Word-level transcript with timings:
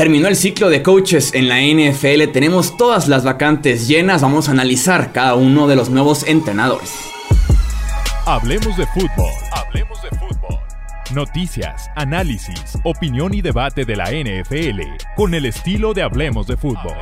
Terminó 0.00 0.28
el 0.28 0.36
ciclo 0.36 0.70
de 0.70 0.82
coaches 0.82 1.34
en 1.34 1.46
la 1.46 1.60
NFL, 1.60 2.32
tenemos 2.32 2.78
todas 2.78 3.06
las 3.06 3.22
vacantes 3.22 3.86
llenas, 3.86 4.22
vamos 4.22 4.48
a 4.48 4.52
analizar 4.52 5.12
cada 5.12 5.34
uno 5.34 5.68
de 5.68 5.76
los 5.76 5.90
nuevos 5.90 6.26
entrenadores. 6.26 6.90
Hablemos 8.24 8.78
de 8.78 8.86
fútbol, 8.86 9.30
hablemos 9.52 10.00
de 10.00 10.08
fútbol. 10.16 10.58
Noticias, 11.12 11.90
análisis, 11.96 12.78
opinión 12.82 13.34
y 13.34 13.42
debate 13.42 13.84
de 13.84 13.96
la 13.96 14.06
NFL 14.06 14.80
con 15.16 15.34
el 15.34 15.44
estilo 15.44 15.92
de 15.92 16.02
Hablemos 16.02 16.46
de 16.46 16.56
fútbol. 16.56 16.96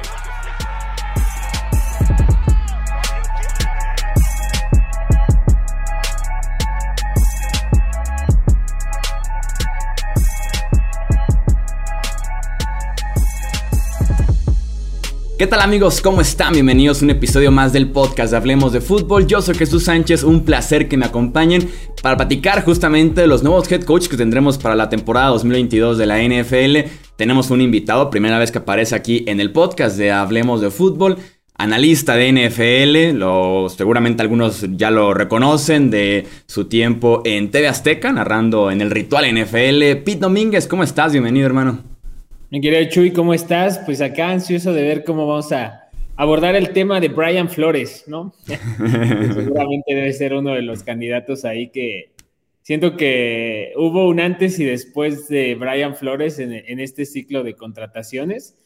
¿Qué 15.38 15.46
tal 15.46 15.60
amigos? 15.60 16.00
¿Cómo 16.00 16.20
están? 16.20 16.54
Bienvenidos 16.54 17.00
a 17.00 17.04
un 17.04 17.10
episodio 17.10 17.52
más 17.52 17.72
del 17.72 17.92
podcast 17.92 18.32
de 18.32 18.36
Hablemos 18.36 18.72
de 18.72 18.80
Fútbol. 18.80 19.28
Yo 19.28 19.40
soy 19.40 19.54
Jesús 19.54 19.84
Sánchez, 19.84 20.24
un 20.24 20.44
placer 20.44 20.88
que 20.88 20.96
me 20.96 21.06
acompañen 21.06 21.70
para 22.02 22.16
platicar 22.16 22.64
justamente 22.64 23.20
de 23.20 23.28
los 23.28 23.44
nuevos 23.44 23.70
head 23.70 23.84
coaches 23.84 24.08
que 24.08 24.16
tendremos 24.16 24.58
para 24.58 24.74
la 24.74 24.88
temporada 24.88 25.28
2022 25.28 25.96
de 25.96 26.06
la 26.06 26.20
NFL. 26.20 26.90
Tenemos 27.14 27.52
un 27.52 27.60
invitado, 27.60 28.10
primera 28.10 28.36
vez 28.36 28.50
que 28.50 28.58
aparece 28.58 28.96
aquí 28.96 29.22
en 29.28 29.38
el 29.38 29.52
podcast 29.52 29.96
de 29.96 30.10
Hablemos 30.10 30.60
de 30.60 30.72
Fútbol 30.72 31.18
analista 31.60 32.14
de 32.14 32.32
NFL, 32.32 33.18
lo, 33.18 33.68
seguramente 33.68 34.22
algunos 34.22 34.64
ya 34.76 34.92
lo 34.92 35.12
reconocen 35.12 35.90
de 35.90 36.26
su 36.46 36.66
tiempo 36.66 37.22
en 37.24 37.50
TV 37.50 37.66
Azteca, 37.68 38.12
narrando 38.12 38.72
en 38.72 38.80
el 38.80 38.90
ritual 38.90 39.24
NFL. 39.32 40.02
Pete 40.04 40.18
Domínguez, 40.20 40.66
¿cómo 40.66 40.82
estás? 40.82 41.12
Bienvenido, 41.12 41.46
hermano. 41.46 41.97
Mi 42.50 42.62
querido 42.62 42.90
Chuy, 42.90 43.12
¿cómo 43.12 43.34
estás? 43.34 43.78
Pues 43.80 44.00
acá 44.00 44.30
ansioso 44.30 44.72
de 44.72 44.80
ver 44.80 45.04
cómo 45.04 45.26
vamos 45.26 45.52
a 45.52 45.90
abordar 46.16 46.56
el 46.56 46.70
tema 46.72 46.98
de 46.98 47.08
Brian 47.08 47.50
Flores, 47.50 48.04
¿no? 48.06 48.32
Seguramente 48.46 49.94
debe 49.94 50.10
ser 50.14 50.32
uno 50.32 50.54
de 50.54 50.62
los 50.62 50.82
candidatos 50.82 51.44
ahí 51.44 51.68
que 51.68 52.14
siento 52.62 52.96
que 52.96 53.74
hubo 53.76 54.08
un 54.08 54.18
antes 54.18 54.58
y 54.58 54.64
después 54.64 55.28
de 55.28 55.56
Brian 55.56 55.94
Flores 55.94 56.38
en, 56.38 56.54
en 56.54 56.80
este 56.80 57.04
ciclo 57.04 57.42
de 57.42 57.52
contrataciones 57.52 58.56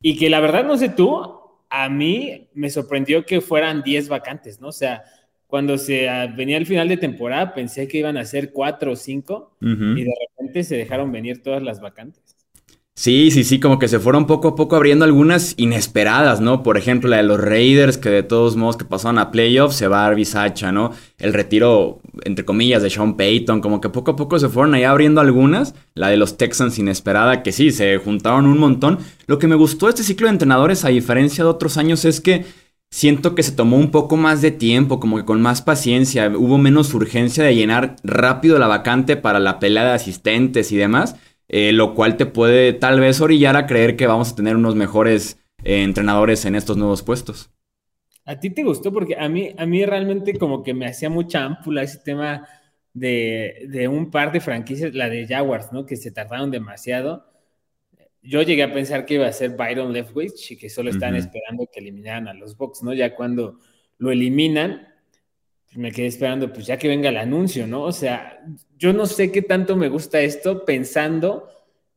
y 0.00 0.16
que 0.16 0.30
la 0.30 0.38
verdad 0.38 0.64
no 0.64 0.76
sé 0.76 0.90
tú, 0.90 1.20
a 1.70 1.88
mí 1.88 2.50
me 2.54 2.70
sorprendió 2.70 3.26
que 3.26 3.40
fueran 3.40 3.82
10 3.82 4.10
vacantes, 4.10 4.60
¿no? 4.60 4.68
O 4.68 4.72
sea, 4.72 5.02
cuando 5.48 5.76
se 5.76 6.06
venía 6.36 6.56
el 6.56 6.66
final 6.66 6.86
de 6.86 6.98
temporada 6.98 7.52
pensé 7.52 7.88
que 7.88 7.98
iban 7.98 8.16
a 8.16 8.24
ser 8.24 8.52
4 8.52 8.92
o 8.92 8.96
5 8.96 9.56
y 9.60 10.04
de 10.04 10.14
repente 10.20 10.62
se 10.62 10.76
dejaron 10.76 11.10
venir 11.10 11.42
todas 11.42 11.64
las 11.64 11.80
vacantes. 11.80 12.43
Sí, 12.96 13.32
sí, 13.32 13.42
sí, 13.42 13.58
como 13.58 13.80
que 13.80 13.88
se 13.88 13.98
fueron 13.98 14.26
poco 14.26 14.48
a 14.48 14.54
poco 14.54 14.76
abriendo 14.76 15.04
algunas 15.04 15.54
inesperadas, 15.56 16.40
¿no? 16.40 16.62
Por 16.62 16.78
ejemplo, 16.78 17.10
la 17.10 17.16
de 17.16 17.24
los 17.24 17.40
Raiders, 17.40 17.98
que 17.98 18.08
de 18.08 18.22
todos 18.22 18.54
modos 18.54 18.76
que 18.76 18.84
pasaron 18.84 19.18
a 19.18 19.32
playoffs, 19.32 19.74
se 19.74 19.88
va 19.88 20.04
a 20.04 20.06
Arbisacha, 20.06 20.70
¿no? 20.70 20.92
El 21.18 21.32
retiro, 21.32 22.00
entre 22.22 22.44
comillas, 22.44 22.84
de 22.84 22.90
Sean 22.90 23.16
Payton, 23.16 23.60
como 23.60 23.80
que 23.80 23.88
poco 23.88 24.12
a 24.12 24.16
poco 24.16 24.38
se 24.38 24.48
fueron 24.48 24.74
ahí 24.74 24.84
abriendo 24.84 25.20
algunas. 25.20 25.74
La 25.94 26.06
de 26.08 26.16
los 26.16 26.36
Texans 26.36 26.78
inesperada, 26.78 27.42
que 27.42 27.50
sí, 27.50 27.72
se 27.72 27.98
juntaron 27.98 28.46
un 28.46 28.58
montón. 28.58 28.98
Lo 29.26 29.40
que 29.40 29.48
me 29.48 29.56
gustó 29.56 29.88
este 29.88 30.04
ciclo 30.04 30.28
de 30.28 30.34
entrenadores, 30.34 30.84
a 30.84 30.88
diferencia 30.90 31.42
de 31.42 31.50
otros 31.50 31.76
años, 31.76 32.04
es 32.04 32.20
que 32.20 32.44
siento 32.92 33.34
que 33.34 33.42
se 33.42 33.50
tomó 33.50 33.76
un 33.76 33.90
poco 33.90 34.16
más 34.16 34.40
de 34.40 34.52
tiempo, 34.52 35.00
como 35.00 35.16
que 35.16 35.24
con 35.24 35.42
más 35.42 35.62
paciencia, 35.62 36.28
hubo 36.28 36.58
menos 36.58 36.94
urgencia 36.94 37.42
de 37.42 37.56
llenar 37.56 37.96
rápido 38.04 38.56
la 38.60 38.68
vacante 38.68 39.16
para 39.16 39.40
la 39.40 39.58
pelea 39.58 39.84
de 39.84 39.92
asistentes 39.94 40.70
y 40.70 40.76
demás. 40.76 41.16
Eh, 41.48 41.72
lo 41.72 41.94
cual 41.94 42.16
te 42.16 42.26
puede 42.26 42.72
tal 42.72 43.00
vez 43.00 43.20
orillar 43.20 43.56
a 43.56 43.66
creer 43.66 43.96
que 43.96 44.06
vamos 44.06 44.32
a 44.32 44.36
tener 44.36 44.56
unos 44.56 44.74
mejores 44.74 45.38
eh, 45.62 45.82
entrenadores 45.82 46.44
en 46.46 46.54
estos 46.54 46.76
nuevos 46.76 47.02
puestos. 47.02 47.50
¿A 48.24 48.40
ti 48.40 48.50
te 48.50 48.62
gustó? 48.62 48.92
Porque 48.92 49.16
a 49.16 49.28
mí, 49.28 49.54
a 49.56 49.66
mí 49.66 49.84
realmente 49.84 50.38
como 50.38 50.62
que 50.62 50.72
me 50.72 50.86
hacía 50.86 51.10
mucha 51.10 51.44
ámpula 51.44 51.82
ese 51.82 51.98
tema 51.98 52.48
de, 52.94 53.88
un 53.90 54.10
par 54.10 54.32
de 54.32 54.40
franquicias, 54.40 54.94
la 54.94 55.10
de 55.10 55.26
Jaguars, 55.26 55.72
¿no? 55.72 55.84
Que 55.84 55.96
se 55.96 56.10
tardaron 56.10 56.50
demasiado. 56.50 57.26
Yo 58.22 58.40
llegué 58.40 58.62
a 58.62 58.72
pensar 58.72 59.04
que 59.04 59.14
iba 59.14 59.26
a 59.26 59.32
ser 59.32 59.50
Byron 59.50 59.92
Leftwich 59.92 60.52
y 60.52 60.56
que 60.56 60.70
solo 60.70 60.88
estaban 60.88 61.16
esperando 61.16 61.68
que 61.70 61.80
eliminaran 61.80 62.28
a 62.28 62.34
los 62.34 62.56
Bucks, 62.56 62.82
¿no? 62.82 62.94
Ya 62.94 63.14
cuando 63.14 63.58
lo 63.98 64.10
eliminan, 64.10 64.88
me 65.76 65.92
quedé 65.92 66.06
esperando, 66.06 66.52
pues 66.52 66.66
ya 66.66 66.78
que 66.78 66.88
venga 66.88 67.08
el 67.08 67.16
anuncio, 67.16 67.66
¿no? 67.66 67.82
O 67.82 67.92
sea, 67.92 68.40
yo 68.78 68.92
no 68.92 69.06
sé 69.06 69.32
qué 69.32 69.42
tanto 69.42 69.76
me 69.76 69.88
gusta 69.88 70.20
esto 70.20 70.64
pensando 70.64 71.48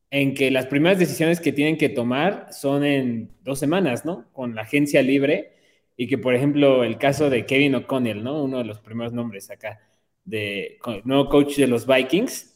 en 0.09 0.33
que 0.33 0.51
las 0.51 0.67
primeras 0.67 0.99
decisiones 0.99 1.39
que 1.39 1.51
tienen 1.51 1.77
que 1.77 1.89
tomar 1.89 2.47
son 2.51 2.83
en 2.83 3.31
dos 3.43 3.59
semanas, 3.59 4.05
¿no? 4.05 4.31
Con 4.33 4.55
la 4.55 4.63
agencia 4.63 5.01
libre 5.01 5.53
y 5.97 6.07
que, 6.07 6.17
por 6.17 6.35
ejemplo, 6.35 6.83
el 6.83 6.97
caso 6.97 7.29
de 7.29 7.45
Kevin 7.45 7.75
O'Connell, 7.75 8.23
¿no? 8.23 8.43
Uno 8.43 8.59
de 8.59 8.63
los 8.65 8.79
primeros 8.79 9.13
nombres 9.13 9.49
acá, 9.51 9.79
de 10.23 10.79
nuevo 11.03 11.29
coach 11.29 11.57
de 11.57 11.67
los 11.67 11.85
Vikings, 11.88 12.55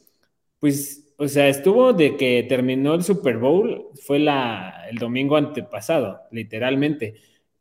pues, 0.60 1.14
o 1.18 1.28
sea, 1.28 1.48
estuvo 1.50 1.94
de 1.94 2.18
que 2.18 2.44
terminó 2.44 2.94
el 2.96 3.04
Super 3.04 3.38
Bowl, 3.38 3.90
fue 3.96 4.20
la, 4.20 4.86
el 4.90 4.98
domingo 4.98 5.38
antepasado, 5.38 6.22
literalmente. 6.32 7.16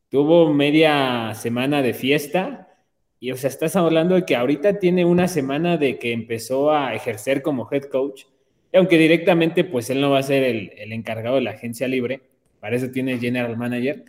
Tuvo 0.09 0.53
media 0.53 1.35
semana 1.35 1.83
de 1.83 1.95
fiesta 1.95 2.70
y, 3.21 3.33
o 3.33 3.37
sea, 3.37 3.51
estás 3.51 3.77
hablando 3.77 4.15
de 4.15 4.25
que 4.25 4.35
ahorita 4.35 4.79
tiene 4.79 5.05
una 5.05 5.29
semana 5.29 5.77
de 5.77 5.99
que 5.99 6.13
empezó 6.13 6.73
a 6.73 6.95
ejercer 6.95 7.43
como 7.43 7.69
head 7.71 7.85
coach. 7.85 8.25
Y 8.73 8.79
aunque 8.79 8.99
directamente, 8.99 9.63
pues 9.65 9.91
él 9.91 10.01
no 10.01 10.11
va 10.11 10.19
a 10.21 10.23
ser 10.23 10.43
el, 10.43 10.73
el 10.77 10.93
encargado 10.93 11.37
de 11.37 11.43
la 11.43 11.51
agencia 11.51 11.87
libre, 11.87 12.23
para 12.61 12.77
eso 12.77 12.91
tiene 12.91 13.19
general 13.19 13.57
manager, 13.57 14.05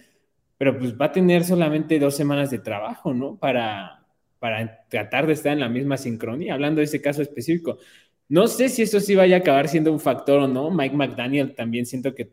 pero 0.58 0.78
pues 0.78 0.96
va 0.96 1.06
a 1.08 1.12
tener 1.12 1.44
solamente 1.44 2.00
dos 2.00 2.16
semanas 2.16 2.52
de 2.52 2.60
trabajo, 2.60 3.14
¿no? 3.14 3.36
Para, 3.38 4.06
para 4.40 4.86
tratar 4.90 5.28
de 5.28 5.34
estar 5.34 5.54
en 5.54 5.60
la 5.60 5.70
misma 5.70 5.98
sincronía, 5.98 6.54
hablando 6.54 6.80
de 6.80 6.86
ese 6.86 7.02
caso 7.02 7.22
específico. 7.22 7.80
No 8.30 8.48
sé 8.48 8.70
si 8.70 8.84
eso 8.84 9.00
sí 9.00 9.16
vaya 9.16 9.38
a 9.38 9.40
acabar 9.40 9.68
siendo 9.68 9.92
un 9.92 10.00
factor 10.00 10.40
o 10.40 10.48
no. 10.48 10.72
Mike 10.72 10.96
McDaniel 10.96 11.54
también 11.54 11.86
siento 11.86 12.16
que 12.16 12.32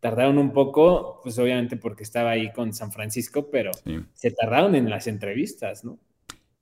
tardaron 0.00 0.38
un 0.38 0.52
poco, 0.52 1.20
pues 1.22 1.38
obviamente 1.38 1.76
porque 1.76 2.04
estaba 2.04 2.30
ahí 2.30 2.52
con 2.52 2.72
San 2.72 2.92
Francisco, 2.92 3.50
pero 3.50 3.72
se 4.12 4.30
tardaron 4.30 4.74
en 4.74 4.88
las 4.90 5.06
entrevistas, 5.06 5.84
¿no? 5.84 5.98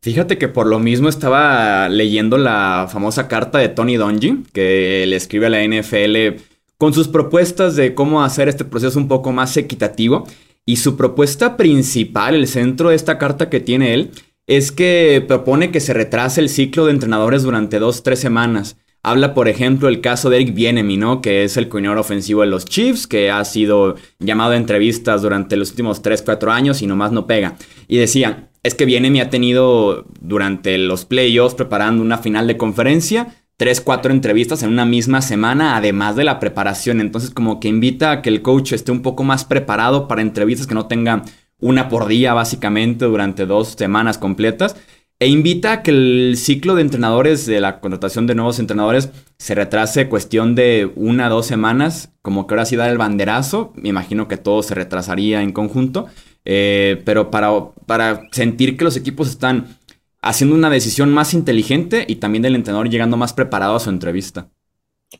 Fíjate 0.02 0.38
que 0.38 0.48
por 0.48 0.66
lo 0.66 0.78
mismo 0.78 1.10
estaba 1.10 1.90
leyendo 1.90 2.38
la 2.38 2.88
famosa 2.90 3.28
carta 3.28 3.58
de 3.58 3.68
Tony 3.68 3.96
Dungy, 3.96 4.44
que 4.54 5.04
le 5.06 5.16
escribe 5.16 5.46
a 5.46 5.50
la 5.50 5.62
NFL 5.62 6.40
con 6.78 6.94
sus 6.94 7.08
propuestas 7.08 7.76
de 7.76 7.94
cómo 7.94 8.22
hacer 8.22 8.48
este 8.48 8.64
proceso 8.64 8.98
un 8.98 9.08
poco 9.08 9.32
más 9.32 9.54
equitativo. 9.58 10.26
Y 10.64 10.76
su 10.76 10.96
propuesta 10.96 11.58
principal, 11.58 12.34
el 12.34 12.46
centro 12.46 12.88
de 12.88 12.96
esta 12.96 13.18
carta 13.18 13.50
que 13.50 13.60
tiene 13.60 13.92
él, 13.92 14.10
es 14.46 14.72
que 14.72 15.22
propone 15.28 15.70
que 15.70 15.80
se 15.80 15.92
retrase 15.92 16.40
el 16.40 16.48
ciclo 16.48 16.86
de 16.86 16.92
entrenadores 16.92 17.42
durante 17.42 17.78
dos, 17.78 18.02
tres 18.02 18.20
semanas. 18.20 18.78
Habla, 19.02 19.34
por 19.34 19.48
ejemplo, 19.48 19.88
el 19.88 20.00
caso 20.00 20.30
de 20.30 20.36
Eric 20.36 20.54
Bienemi, 20.54 20.96
¿no? 20.96 21.20
Que 21.20 21.44
es 21.44 21.58
el 21.58 21.68
coordinador 21.68 21.98
ofensivo 21.98 22.40
de 22.40 22.46
los 22.46 22.64
Chiefs, 22.64 23.06
que 23.06 23.30
ha 23.30 23.44
sido 23.44 23.96
llamado 24.18 24.52
a 24.52 24.56
entrevistas 24.56 25.20
durante 25.20 25.56
los 25.56 25.70
últimos 25.70 26.00
3, 26.00 26.22
4 26.22 26.52
años 26.52 26.80
y 26.80 26.86
nomás 26.86 27.12
no 27.12 27.26
pega. 27.26 27.56
Y 27.86 27.98
decía, 27.98 28.49
es 28.62 28.74
que 28.74 28.84
viene 28.84 29.10
me 29.10 29.20
ha 29.20 29.30
tenido 29.30 30.06
durante 30.20 30.76
los 30.78 31.04
playoffs 31.04 31.54
preparando 31.54 32.02
una 32.02 32.18
final 32.18 32.46
de 32.46 32.56
conferencia, 32.56 33.34
tres, 33.56 33.80
cuatro 33.80 34.12
entrevistas 34.12 34.62
en 34.62 34.70
una 34.70 34.84
misma 34.84 35.22
semana, 35.22 35.76
además 35.76 36.16
de 36.16 36.24
la 36.24 36.40
preparación. 36.40 37.00
Entonces, 37.00 37.30
como 37.30 37.60
que 37.60 37.68
invita 37.68 38.10
a 38.10 38.22
que 38.22 38.30
el 38.30 38.42
coach 38.42 38.72
esté 38.72 38.92
un 38.92 39.02
poco 39.02 39.22
más 39.22 39.44
preparado 39.44 40.08
para 40.08 40.22
entrevistas 40.22 40.66
que 40.66 40.74
no 40.74 40.86
tenga 40.86 41.24
una 41.58 41.88
por 41.88 42.06
día, 42.06 42.32
básicamente, 42.32 43.04
durante 43.04 43.46
dos 43.46 43.74
semanas 43.78 44.18
completas. 44.18 44.76
E 45.18 45.28
invita 45.28 45.72
a 45.72 45.82
que 45.82 45.90
el 45.90 46.34
ciclo 46.38 46.74
de 46.74 46.80
entrenadores, 46.80 47.44
de 47.44 47.60
la 47.60 47.80
contratación 47.80 48.26
de 48.26 48.34
nuevos 48.34 48.58
entrenadores, 48.58 49.10
se 49.36 49.54
retrase 49.54 50.08
cuestión 50.08 50.54
de 50.54 50.90
una 50.96 51.28
dos 51.28 51.44
semanas, 51.44 52.14
como 52.22 52.46
que 52.46 52.54
ahora 52.54 52.64
sí 52.64 52.76
dar 52.76 52.88
el 52.88 52.96
banderazo. 52.96 53.74
Me 53.76 53.90
imagino 53.90 54.28
que 54.28 54.38
todo 54.38 54.62
se 54.62 54.74
retrasaría 54.74 55.42
en 55.42 55.52
conjunto. 55.52 56.06
Eh, 56.44 57.02
pero 57.04 57.30
para, 57.30 57.50
para 57.86 58.28
sentir 58.32 58.76
que 58.76 58.84
los 58.84 58.96
equipos 58.96 59.28
están 59.28 59.78
haciendo 60.22 60.54
una 60.54 60.70
decisión 60.70 61.10
más 61.10 61.34
inteligente 61.34 62.04
y 62.06 62.16
también 62.16 62.42
del 62.42 62.54
entrenador 62.54 62.88
llegando 62.88 63.16
más 63.16 63.32
preparado 63.32 63.76
a 63.76 63.80
su 63.80 63.90
entrevista. 63.90 64.50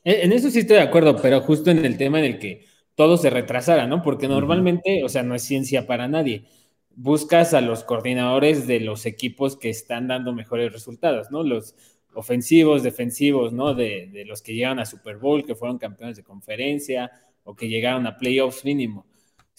En 0.05 0.32
eso 0.32 0.50
sí 0.50 0.61
estoy 0.61 0.76
de 0.76 0.82
acuerdo, 0.82 1.17
pero 1.20 1.40
justo 1.40 1.70
en 1.70 1.84
el 1.84 1.96
tema 1.96 2.20
en 2.20 2.26
el 2.26 2.38
que 2.38 2.64
todo 2.94 3.17
se 3.17 3.31
retrasara, 3.31 3.87
¿no? 3.87 4.02
Porque 4.02 4.28
normalmente, 4.28 5.02
o 5.05 5.08
sea, 5.08 5.22
no 5.22 5.34
es 5.34 5.43
ciencia 5.43 5.87
para 5.87 6.06
nadie. 6.06 6.44
Buscas 6.94 7.55
a 7.55 7.61
los 7.61 7.82
coordinadores 7.82 8.67
de 8.67 8.81
los 8.81 9.06
equipos 9.06 9.56
que 9.56 9.70
están 9.70 10.06
dando 10.06 10.32
mejores 10.32 10.72
resultados, 10.72 11.31
¿no? 11.31 11.43
Los 11.43 11.75
ofensivos, 12.14 12.82
defensivos, 12.82 13.52
¿no? 13.52 13.75
De, 13.75 14.08
de 14.12 14.25
los 14.25 14.43
que 14.43 14.55
llegan 14.55 14.78
a 14.78 14.87
Super 14.87 15.17
Bowl, 15.17 15.44
que 15.44 15.55
fueron 15.55 15.78
campeones 15.78 16.17
de 16.17 16.22
conferencia 16.22 17.11
o 17.43 17.56
que 17.56 17.69
llegaron 17.69 18.06
a 18.06 18.17
playoffs 18.17 18.64
mínimo 18.64 19.06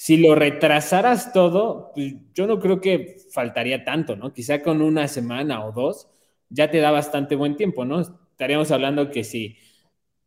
si 0.01 0.17
lo 0.17 0.33
retrasaras 0.33 1.31
todo, 1.31 1.91
pues 1.93 2.15
yo 2.33 2.47
no 2.47 2.59
creo 2.59 2.81
que 2.81 3.17
faltaría 3.31 3.83
tanto, 3.83 4.15
¿no? 4.15 4.33
Quizá 4.33 4.63
con 4.63 4.81
una 4.81 5.07
semana 5.07 5.63
o 5.63 5.71
dos 5.73 6.09
ya 6.49 6.71
te 6.71 6.79
da 6.79 6.89
bastante 6.89 7.35
buen 7.35 7.55
tiempo, 7.55 7.85
¿no? 7.85 8.01
Estaríamos 8.01 8.71
hablando 8.71 9.11
que 9.11 9.23
si 9.23 9.59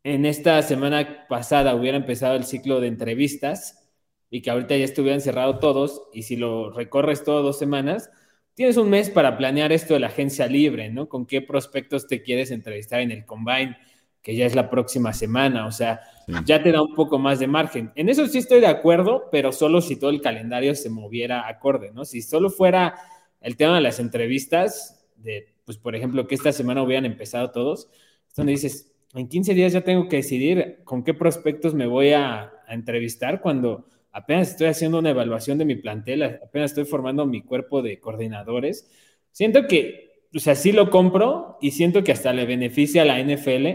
en 0.05 0.27
esta 0.27 0.63
semana 0.63 1.27
pasada 1.29 1.75
hubiera 1.75 1.97
empezado 1.97 2.37
el 2.37 2.45
ciclo 2.45 2.79
de 2.79 2.87
entrevistas 2.87 3.91
y 4.31 4.43
que 4.43 4.51
ahorita 4.53 4.77
ya 4.77 4.85
estuvieran 4.85 5.21
cerrados 5.21 5.59
todos, 5.59 6.03
y 6.13 6.23
si 6.23 6.37
lo 6.37 6.71
recorres 6.71 7.25
todo 7.25 7.43
dos 7.43 7.59
semanas, 7.59 8.13
tienes 8.55 8.77
un 8.77 8.91
mes 8.91 9.11
para 9.11 9.37
planear 9.37 9.73
esto 9.73 9.95
de 9.95 10.01
la 10.01 10.07
agencia 10.07 10.47
libre, 10.47 10.89
¿no? 10.91 11.09
Con 11.09 11.27
qué 11.27 11.43
prospectos 11.43 12.07
te 12.07 12.23
quieres 12.23 12.53
entrevistar 12.53 13.01
en 13.01 13.11
el 13.11 13.27
combine, 13.27 13.77
que 14.23 14.37
ya 14.37 14.47
es 14.47 14.55
la 14.55 14.71
próxima 14.71 15.13
semana, 15.13 15.67
o 15.67 15.73
sea, 15.73 16.01
ya 16.45 16.63
te 16.63 16.73
da 16.73 16.83
un 16.83 16.95
poco 16.95 17.19
más 17.19 17.39
de 17.39 17.47
margen. 17.47 17.93
En 17.95 18.09
eso 18.09 18.27
sí 18.27 18.39
estoy 18.39 18.61
de 18.61 18.67
acuerdo, 18.67 19.29
pero 19.31 19.53
solo 19.53 19.81
si 19.81 19.97
todo 19.97 20.11
el 20.11 20.21
calendario 20.21 20.75
se 20.75 20.91
moviera 20.91 21.49
acorde, 21.49 21.91
¿no? 21.93 22.05
Si 22.05 22.23
solo 22.23 22.51
fuera 22.51 22.95
el 23.41 23.57
tema 23.57 23.77
de 23.77 23.83
las 23.83 24.01
entrevistas, 24.01 25.07
de, 25.17 25.55
pues, 25.65 25.79
por 25.79 25.95
ejemplo, 25.95 26.27
que 26.27 26.35
esta 26.35 26.53
semana 26.53 26.83
hubieran 26.83 27.05
empezado 27.05 27.51
todos, 27.51 27.89
donde 28.37 28.53
dices, 28.53 28.93
en 29.15 29.29
15 29.29 29.55
días 29.55 29.73
ya 29.73 29.83
tengo 29.83 30.09
que 30.09 30.17
decidir 30.17 30.81
con 30.85 31.05
qué 31.05 31.15
prospectos 31.15 31.75
me 31.75 31.87
voy 31.87 32.13
a, 32.13 32.51
entrevistar 32.67 33.43
cuando 33.43 33.87
apenas 34.11 34.53
estoy 34.53 34.69
haciendo 34.69 34.99
una 34.99 35.11
evaluación 35.11 35.59
de 35.59 35.67
mi 35.67 35.77
plantel, 35.77 36.23
apenas 36.23 36.71
estoy 36.71 36.87
formando 36.87 37.27
mi 37.27 37.43
cuerpo 37.43 37.83
de 37.83 38.01
coordinadores. 38.01 38.91
Siento 39.33 39.67
que, 39.67 40.23
o 40.35 40.39
sea, 40.39 40.55
sí 40.55 40.73
lo 40.73 40.89
compro 40.89 41.59
y 41.61 41.73
siento 41.73 42.03
que 42.03 42.13
hasta 42.13 42.33
le 42.33 42.47
beneficia 42.47 43.03
a 43.03 43.05
la 43.05 43.23
NFL 43.23 43.67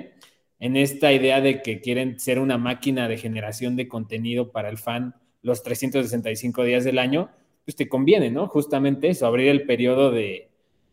en 0.59 0.75
esta 0.75 1.13
idea 1.13 1.41
de 1.41 1.61
que 1.61 1.81
quieren 1.81 2.19
ser 2.19 2.39
una 2.39 2.57
máquina 2.57 3.07
de 3.07 3.17
generación 3.17 3.75
de 3.75 3.87
contenido 3.87 4.51
para 4.51 4.69
el 4.69 4.77
fan 4.77 5.15
los 5.41 5.63
365 5.63 6.63
días 6.63 6.83
del 6.83 6.99
año, 6.99 7.29
pues 7.65 7.75
te 7.75 7.87
conviene, 7.87 8.29
¿no? 8.29 8.47
Justamente 8.47 9.09
eso, 9.09 9.25
abrir 9.25 9.47
el 9.49 9.63
periodo 9.63 10.11
de, 10.11 10.49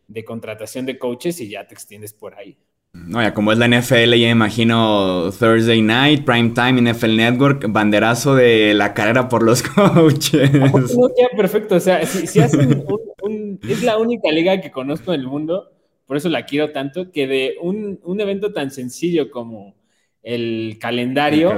de 0.07 0.23
contratación 0.23 0.85
de 0.85 0.97
coaches 0.97 1.39
y 1.41 1.49
ya 1.49 1.67
te 1.67 1.73
extiendes 1.73 2.13
por 2.13 2.35
ahí. 2.35 2.57
No, 2.93 3.21
ya 3.21 3.33
como 3.33 3.51
es 3.51 3.57
la 3.57 3.67
NFL, 3.67 4.15
ya 4.15 4.29
imagino 4.29 5.29
Thursday 5.37 5.81
Night, 5.81 6.25
Prime 6.25 6.51
Time, 6.51 6.91
NFL 6.91 7.15
Network, 7.15 7.65
banderazo 7.69 8.35
de 8.35 8.73
la 8.73 8.93
carrera 8.93 9.29
por 9.29 9.43
los 9.43 9.61
coaches. 9.63 10.51
No 10.51 11.09
queda 11.15 11.29
perfecto, 11.35 11.75
o 11.75 11.79
sea, 11.79 12.05
si, 12.05 12.39
hacen 12.39 12.83
un, 13.21 13.59
es 13.67 13.83
la 13.83 13.97
única 13.97 14.31
liga 14.31 14.59
que 14.61 14.71
conozco 14.71 15.13
en 15.13 15.21
el 15.21 15.27
mundo, 15.27 15.71
por 16.07 16.17
eso 16.17 16.29
la 16.29 16.45
quiero 16.45 16.71
tanto, 16.71 17.11
que 17.11 17.27
de 17.27 17.55
un, 17.61 17.99
un 18.03 18.21
evento 18.21 18.51
tan 18.53 18.71
sencillo 18.71 19.29
como 19.29 19.75
el 20.23 20.77
calendario, 20.79 21.51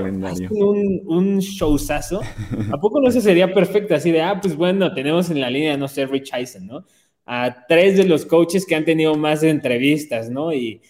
un, 0.52 1.02
un 1.06 1.40
showzazo, 1.40 2.22
¿a 2.72 2.78
poco 2.82 3.00
no 3.00 3.10
se 3.12 3.22
sería 3.22 3.54
perfecto? 3.54 3.96
Así 3.96 4.12
de, 4.12 4.22
ah, 4.22 4.40
pues 4.42 4.56
bueno, 4.56 4.94
tenemos 4.94 5.30
en 5.30 5.40
la 5.40 5.50
línea, 5.50 5.78
no 5.78 5.88
sé, 5.88 6.06
Rich 6.06 6.34
Eisen, 6.34 6.68
¿no? 6.68 6.86
a 7.32 7.68
tres 7.68 7.96
de 7.96 8.06
los 8.06 8.26
coaches 8.26 8.66
que 8.66 8.74
han 8.74 8.86
tenido 8.86 9.14
más 9.14 9.44
entrevistas, 9.44 10.32
¿no? 10.32 10.52
Y, 10.52 10.82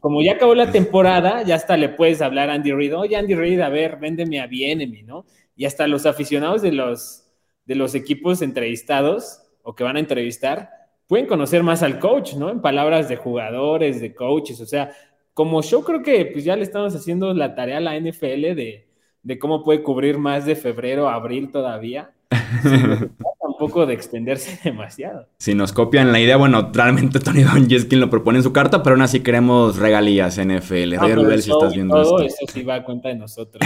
como 0.00 0.20
ya 0.20 0.32
acabó 0.32 0.52
la 0.56 0.72
temporada, 0.72 1.44
ya 1.44 1.54
hasta 1.54 1.76
le 1.76 1.90
puedes 1.90 2.20
hablar 2.20 2.50
a 2.50 2.54
Andy 2.54 2.72
Reid, 2.72 2.96
oye 2.96 3.14
Andy 3.14 3.36
Reid, 3.36 3.60
a 3.60 3.68
ver, 3.68 3.98
véndeme 4.00 4.40
a 4.40 4.48
Bienemi, 4.48 5.04
¿no? 5.04 5.26
Y 5.54 5.66
hasta 5.66 5.86
los 5.86 6.06
aficionados 6.06 6.60
de 6.60 6.72
los, 6.72 7.30
de 7.66 7.76
los 7.76 7.94
equipos 7.94 8.42
entrevistados 8.42 9.42
o 9.62 9.76
que 9.76 9.84
van 9.84 9.94
a 9.94 10.00
entrevistar 10.00 10.70
pueden 11.10 11.26
conocer 11.26 11.64
más 11.64 11.82
al 11.82 11.98
coach, 11.98 12.34
¿no? 12.34 12.50
En 12.50 12.60
palabras 12.60 13.08
de 13.08 13.16
jugadores, 13.16 14.00
de 14.00 14.14
coaches, 14.14 14.60
o 14.60 14.66
sea, 14.66 14.92
como 15.34 15.60
yo 15.60 15.82
creo 15.82 16.04
que 16.04 16.24
pues 16.26 16.44
ya 16.44 16.54
le 16.54 16.62
estamos 16.62 16.94
haciendo 16.94 17.34
la 17.34 17.56
tarea 17.56 17.78
a 17.78 17.80
la 17.80 17.96
NFL 17.96 18.54
de, 18.54 18.86
de 19.24 19.38
cómo 19.40 19.64
puede 19.64 19.82
cubrir 19.82 20.18
más 20.18 20.46
de 20.46 20.54
febrero 20.54 21.08
a 21.08 21.14
abril 21.14 21.50
todavía 21.50 22.12
tampoco 23.60 23.84
de 23.84 23.92
extenderse 23.92 24.58
demasiado. 24.64 25.26
Si 25.38 25.54
nos 25.54 25.72
copian 25.72 26.12
la 26.12 26.20
idea, 26.20 26.36
bueno, 26.36 26.70
realmente 26.72 27.20
Tony 27.20 27.44
es 27.70 27.84
quien 27.84 28.00
lo 28.00 28.08
propone 28.08 28.38
en 28.38 28.42
su 28.42 28.52
carta, 28.52 28.82
pero 28.82 28.94
aún 28.94 29.02
así 29.02 29.20
queremos 29.20 29.76
regalías 29.76 30.38
NFL. 30.38 30.94
Roger 30.96 31.18
Goodell, 31.18 31.42
si 31.42 31.50
estás 31.50 31.74
viendo 31.74 32.00
todo 32.02 32.22
esto. 32.22 32.38
eso 32.42 32.52
sí 32.52 32.62
va 32.62 32.76
a 32.76 32.84
cuenta 32.84 33.10
de 33.10 33.16
nosotros. 33.16 33.62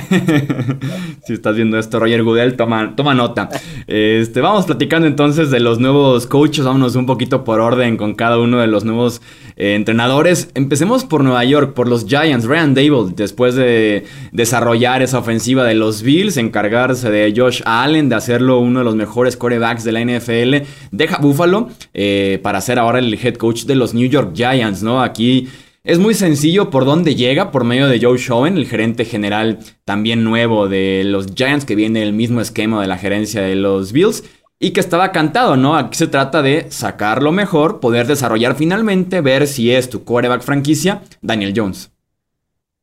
si 1.25 1.35
estás 1.35 1.55
viendo 1.55 1.79
esto, 1.79 2.01
Roger 2.01 2.25
Goodell, 2.25 2.57
toma, 2.57 2.95
toma 2.97 3.15
nota. 3.15 3.49
Este, 3.87 4.41
vamos 4.41 4.67
platicando 4.67 5.07
entonces 5.07 5.51
de 5.51 5.61
los 5.61 5.79
nuevos 5.79 6.27
coaches, 6.27 6.65
vámonos 6.65 6.97
un 6.97 7.07
poquito 7.07 7.45
por 7.45 7.61
orden 7.61 7.97
con 7.97 8.15
cada 8.15 8.39
uno 8.39 8.59
de 8.59 8.67
los 8.67 8.85
nuevos 8.85 9.23
eh, 9.57 9.75
entrenadores. 9.75 10.51
Empecemos 10.55 11.05
por 11.05 11.23
Nueva 11.23 11.45
York, 11.45 11.75
por 11.75 11.89
los 11.89 12.07
Giants. 12.07 12.47
Ryan 12.47 12.75
Dable, 12.75 13.13
después 13.15 13.55
de 13.55 14.05
desarrollar 14.33 15.03
esa 15.03 15.19
ofensiva 15.19 15.65
de 15.65 15.75
los 15.75 16.03
Bills, 16.03 16.37
encargarse 16.37 17.11
de 17.11 17.33
Josh 17.37 17.63
Allen, 17.65 18.09
de 18.09 18.17
hacerlo 18.17 18.59
uno 18.59 18.81
de 18.81 18.85
los 18.85 18.97
mejores 18.97 19.37
corebacks 19.37 19.85
de 19.85 19.93
la 19.93 20.01
NFL, 20.01 20.67
deja 20.91 21.19
Buffalo 21.19 21.69
eh, 21.93 22.41
para 22.43 22.61
ser 22.61 22.79
ahora 22.79 22.99
el 22.99 23.15
head 23.15 23.35
coach 23.35 23.65
de 23.65 23.75
los 23.75 23.95
New 23.95 24.09
York 24.09 24.33
Giants, 24.35 24.83
¿no? 24.83 25.03
Aquí 25.03 25.49
es 25.85 25.99
muy 25.99 26.15
sencillo 26.15 26.71
por 26.71 26.87
dónde 26.87 27.15
llega, 27.15 27.51
por 27.51 27.65
medio 27.65 27.89
de 27.89 28.01
Joe 28.01 28.19
Schoen, 28.19 28.57
el 28.57 28.67
gerente 28.67 29.05
general 29.05 29.59
también 29.85 30.25
nuevo 30.25 30.67
de 30.67 31.03
los 31.05 31.27
Giants, 31.35 31.67
que 31.67 31.75
viene 31.75 32.01
del 32.01 32.15
mismo 32.15 32.41
esquema 32.41 32.81
de 32.81 32.89
la 32.89 32.97
gerencia 32.97 33.43
de 33.43 33.55
los 33.55 33.93
Bills 33.93 34.25
y 34.65 34.71
que 34.71 34.81
estaba 34.81 35.13
cantado, 35.13 35.59
¿no? 35.59 35.77
Aquí 35.77 35.99
se 35.99 36.07
trata 36.07 36.41
de 36.41 36.71
sacar 36.71 37.23
lo 37.23 37.33
mejor, 37.33 37.81
poder 37.81 38.07
desarrollar 38.07 38.57
finalmente, 38.57 39.21
ver 39.21 39.47
si 39.47 39.71
es 39.71 39.91
tu 39.91 40.05
quarterback 40.05 40.41
franquicia, 40.41 41.03
Daniel 41.21 41.53
Jones. 41.55 41.93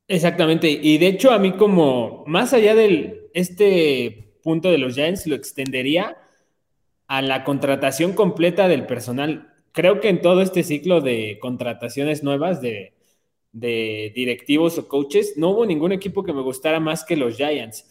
Exactamente, 0.07 0.69
y 0.69 0.99
de 0.99 1.07
hecho 1.07 1.31
a 1.31 1.39
mí 1.39 1.53
como 1.53 2.23
más 2.27 2.53
allá 2.53 2.75
del 2.75 3.21
este 3.33 4.35
punto 4.43 4.69
de 4.69 4.77
los 4.77 4.93
Giants 4.93 5.25
lo 5.25 5.33
extendería 5.33 6.17
a 7.07 7.23
la 7.23 7.43
contratación 7.43 8.13
completa 8.13 8.67
del 8.67 8.85
personal. 8.85 9.51
Creo 9.71 9.99
que 10.01 10.09
en 10.09 10.21
todo 10.21 10.43
este 10.43 10.61
ciclo 10.61 11.01
de 11.01 11.39
contrataciones 11.41 12.21
nuevas 12.21 12.61
de, 12.61 12.93
de 13.53 14.11
directivos 14.13 14.77
o 14.77 14.87
coaches, 14.87 15.33
no 15.35 15.49
hubo 15.49 15.65
ningún 15.65 15.93
equipo 15.93 16.23
que 16.23 16.31
me 16.31 16.43
gustara 16.43 16.79
más 16.79 17.03
que 17.03 17.17
los 17.17 17.37
Giants. 17.37 17.87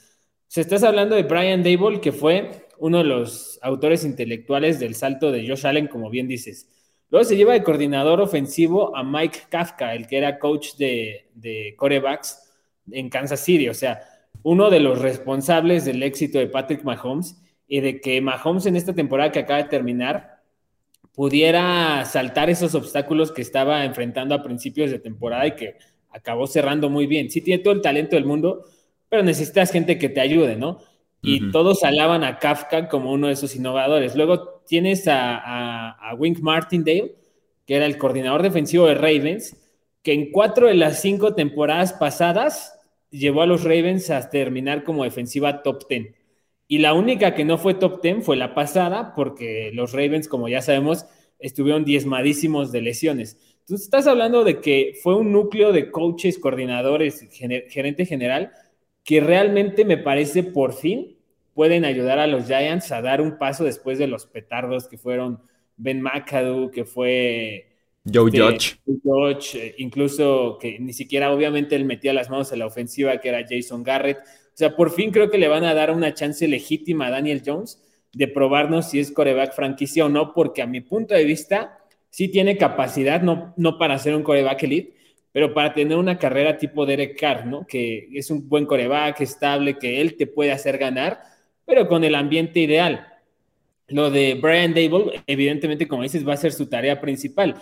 Se 0.47 0.61
estás 0.61 0.85
hablando 0.85 1.17
de 1.17 1.25
Brian 1.25 1.65
Dable, 1.65 2.01
que 2.01 2.13
fue 2.13 2.69
uno 2.81 2.99
de 2.99 3.05
los 3.05 3.59
autores 3.63 4.05
intelectuales 4.05 4.81
del 4.81 4.95
salto 4.95 5.31
de 5.31 5.47
Josh 5.47 5.67
Allen, 5.67 5.87
como 5.87 6.11
bien 6.11 6.27
dices. 6.27 6.69
Luego 7.11 7.25
se 7.25 7.37
lleva 7.37 7.53
de 7.53 7.63
coordinador 7.63 8.21
ofensivo 8.21 8.97
a 8.97 9.03
Mike 9.03 9.41
Kafka, 9.49 9.95
el 9.95 10.07
que 10.07 10.19
era 10.19 10.39
coach 10.39 10.77
de, 10.77 11.29
de 11.35 11.75
corebacks 11.77 12.51
en 12.91 13.09
Kansas 13.09 13.41
City, 13.41 13.69
o 13.69 13.75
sea, 13.75 14.01
uno 14.43 14.71
de 14.71 14.81
los 14.81 15.01
responsables 15.01 15.85
del 15.85 16.03
éxito 16.03 16.39
de 16.39 16.47
Patrick 16.47 16.83
Mahomes 16.83 17.37
y 17.69 17.81
de 17.81 18.01
que 18.01 18.21
Mahomes 18.21 18.67
en 18.67 18.77
esta 18.77 18.95
temporada 18.95 19.31
que 19.31 19.41
acaba 19.41 19.63
de 19.63 19.69
terminar 19.69 20.41
pudiera 21.15 22.05
saltar 22.07 22.49
esos 22.49 22.75
obstáculos 22.75 23.33
que 23.33 23.43
estaba 23.43 23.85
enfrentando 23.85 24.35
a 24.35 24.43
principios 24.43 24.91
de 24.91 24.99
temporada 24.99 25.47
y 25.47 25.55
que 25.57 25.77
acabó 26.09 26.47
cerrando 26.47 26.89
muy 26.89 27.07
bien. 27.07 27.31
Sí 27.31 27.43
tiene 27.43 27.63
todo 27.63 27.75
el 27.75 27.83
talento 27.83 28.17
del 28.17 28.25
mundo, 28.25 28.65
pero 29.09 29.23
necesitas 29.23 29.71
gente 29.71 29.99
que 29.99 30.09
te 30.09 30.21
ayude, 30.21 30.57
¿no? 30.57 30.79
Y 31.23 31.51
todos 31.51 31.85
alaban 31.85 32.25
a 32.25 32.39
Kafka 32.39 32.89
como 32.89 33.13
uno 33.13 33.29
de 33.29 33.37
sus 33.37 33.55
innovadores. 33.55 34.15
Luego 34.15 34.63
tienes 34.67 35.07
a, 35.07 35.91
a, 35.91 36.15
Wink 36.15 36.41
Martindale, 36.41 37.15
que 37.67 37.77
era 37.77 37.87
el 37.87 37.99
coordinador 37.99 38.43
defensivo 38.43 38.87
de 38.87 38.95
Ravens, 38.95 39.57
que 40.03 40.13
en 40.13 40.33
cuatro 40.33 40.69
de 40.69 40.75
las 40.75 41.03
cinco 41.03 41.35
temporadas 41.35 41.93
pasadas 41.93 42.79
llevó 43.11 43.43
a 43.43 43.47
los 43.47 43.65
Ravens 43.65 44.11
a 44.11 44.31
terminar 44.31 44.85
como 44.85 45.05
defensiva 45.05 45.63
top 45.63 45.87
ten. 45.89 46.15
Y 46.69 46.79
la 46.79 46.95
única 46.95 47.35
que 47.35 47.45
no 47.45 47.59
fue 47.59 47.75
top 47.75 48.01
ten 48.01 48.23
fue 48.23 48.37
la 48.37 48.55
pasada, 48.55 49.15
porque 49.15 49.73
los 49.75 49.93
Ravens, 49.93 50.29
como 50.29 50.49
ya 50.49 50.63
sabemos, 50.63 51.05
estuvieron 51.39 51.85
diezmadísimos 51.85 52.71
de 52.73 52.81
lesiones. 52.81 53.37
Entonces, 53.61 53.85
estás 53.85 54.07
hablando 54.07 54.45
de 54.45 54.61
que 54.61 54.99
fue 55.03 55.17
un 55.17 55.33
núcleo 55.33 55.73
de 55.73 55.91
coaches, 55.91 56.39
coordinadores, 56.39 57.29
gerente 57.31 58.07
general, 58.07 58.53
que 59.05 59.21
realmente 59.21 59.85
me 59.85 59.97
parece 59.97 60.43
por 60.43 60.75
fin 60.75 61.17
pueden 61.55 61.85
ayudar 61.85 62.19
a 62.19 62.27
los 62.27 62.47
Giants 62.47 62.93
a 62.93 63.03
dar 63.03 63.21
un 63.21 63.39
paso 63.39 63.65
después 63.65 63.99
de 63.99 64.07
los 64.07 64.27
petardos 64.27 64.89
que 64.89 64.99
fueron 64.99 65.41
Ben 65.77 66.01
McAdoo, 66.01 66.71
que 66.71 66.85
fue 66.85 67.71
Joe 68.13 68.31
este, 68.31 68.79
Judge. 69.03 69.59
Eh, 69.59 69.75
incluso 69.79 70.59
que 70.61 70.79
ni 70.79 70.93
siquiera 70.93 71.33
obviamente 71.33 71.77
él 71.77 71.85
metía 71.85 72.13
las 72.13 72.31
manos 72.31 72.53
en 72.53 72.61
la 72.61 72.67
ofensiva, 72.67 73.19
que 73.19 73.29
era 73.29 73.47
Jason 73.49 73.83
Garrett. 73.83 74.19
O 74.19 74.57
sea, 74.61 74.77
por 74.77 74.91
fin 74.91 75.11
creo 75.11 75.31
que 75.31 75.39
le 75.39 75.49
van 75.49 75.65
a 75.65 75.75
dar 75.75 75.91
una 75.91 76.15
chance 76.15 76.47
legítima 76.47 77.07
a 77.07 77.11
Daniel 77.11 77.43
Jones 77.45 77.83
de 78.13 78.29
probarnos 78.29 78.91
si 78.91 78.99
es 78.99 79.13
coreback 79.13 79.55
franquicia 79.55 80.07
o 80.07 80.09
no, 80.09 80.35
porque 80.35 80.63
a 80.63 80.67
mi 80.67 80.81
punto 80.81 81.15
de 81.15 81.25
vista 81.25 81.79
sí 82.11 82.29
tiene 82.29 82.57
capacidad, 82.57 83.23
no, 83.23 83.55
no 83.57 83.79
para 83.79 83.99
ser 83.99 84.15
un 84.17 84.23
coreback 84.23 84.65
elite, 84.65 84.95
pero 85.33 85.55
para 85.55 85.75
tener 85.75 85.97
una 85.97 86.19
carrera 86.19 86.59
tipo 86.59 86.87
Derek 86.87 87.19
Carr, 87.19 87.47
¿no? 87.47 87.67
Que 87.67 88.09
es 88.13 88.31
un 88.31 88.49
buen 88.49 88.67
coreback, 88.67 89.21
estable, 89.21 89.79
que 89.79 90.01
él 90.01 90.17
te 90.17 90.27
puede 90.27 90.53
hacer 90.53 90.79
ganar, 90.79 91.21
pero 91.65 91.87
con 91.87 92.03
el 92.05 92.15
ambiente 92.15 92.61
ideal. 92.61 93.07
Lo 93.89 94.11
de 94.11 94.35
Brian 94.35 94.75
Dable, 94.75 95.23
evidentemente, 95.27 95.89
como 95.89 96.03
dices, 96.03 96.27
va 96.27 96.35
a 96.35 96.37
ser 96.37 96.53
su 96.53 96.67
tarea 96.67 97.01
principal. 97.01 97.57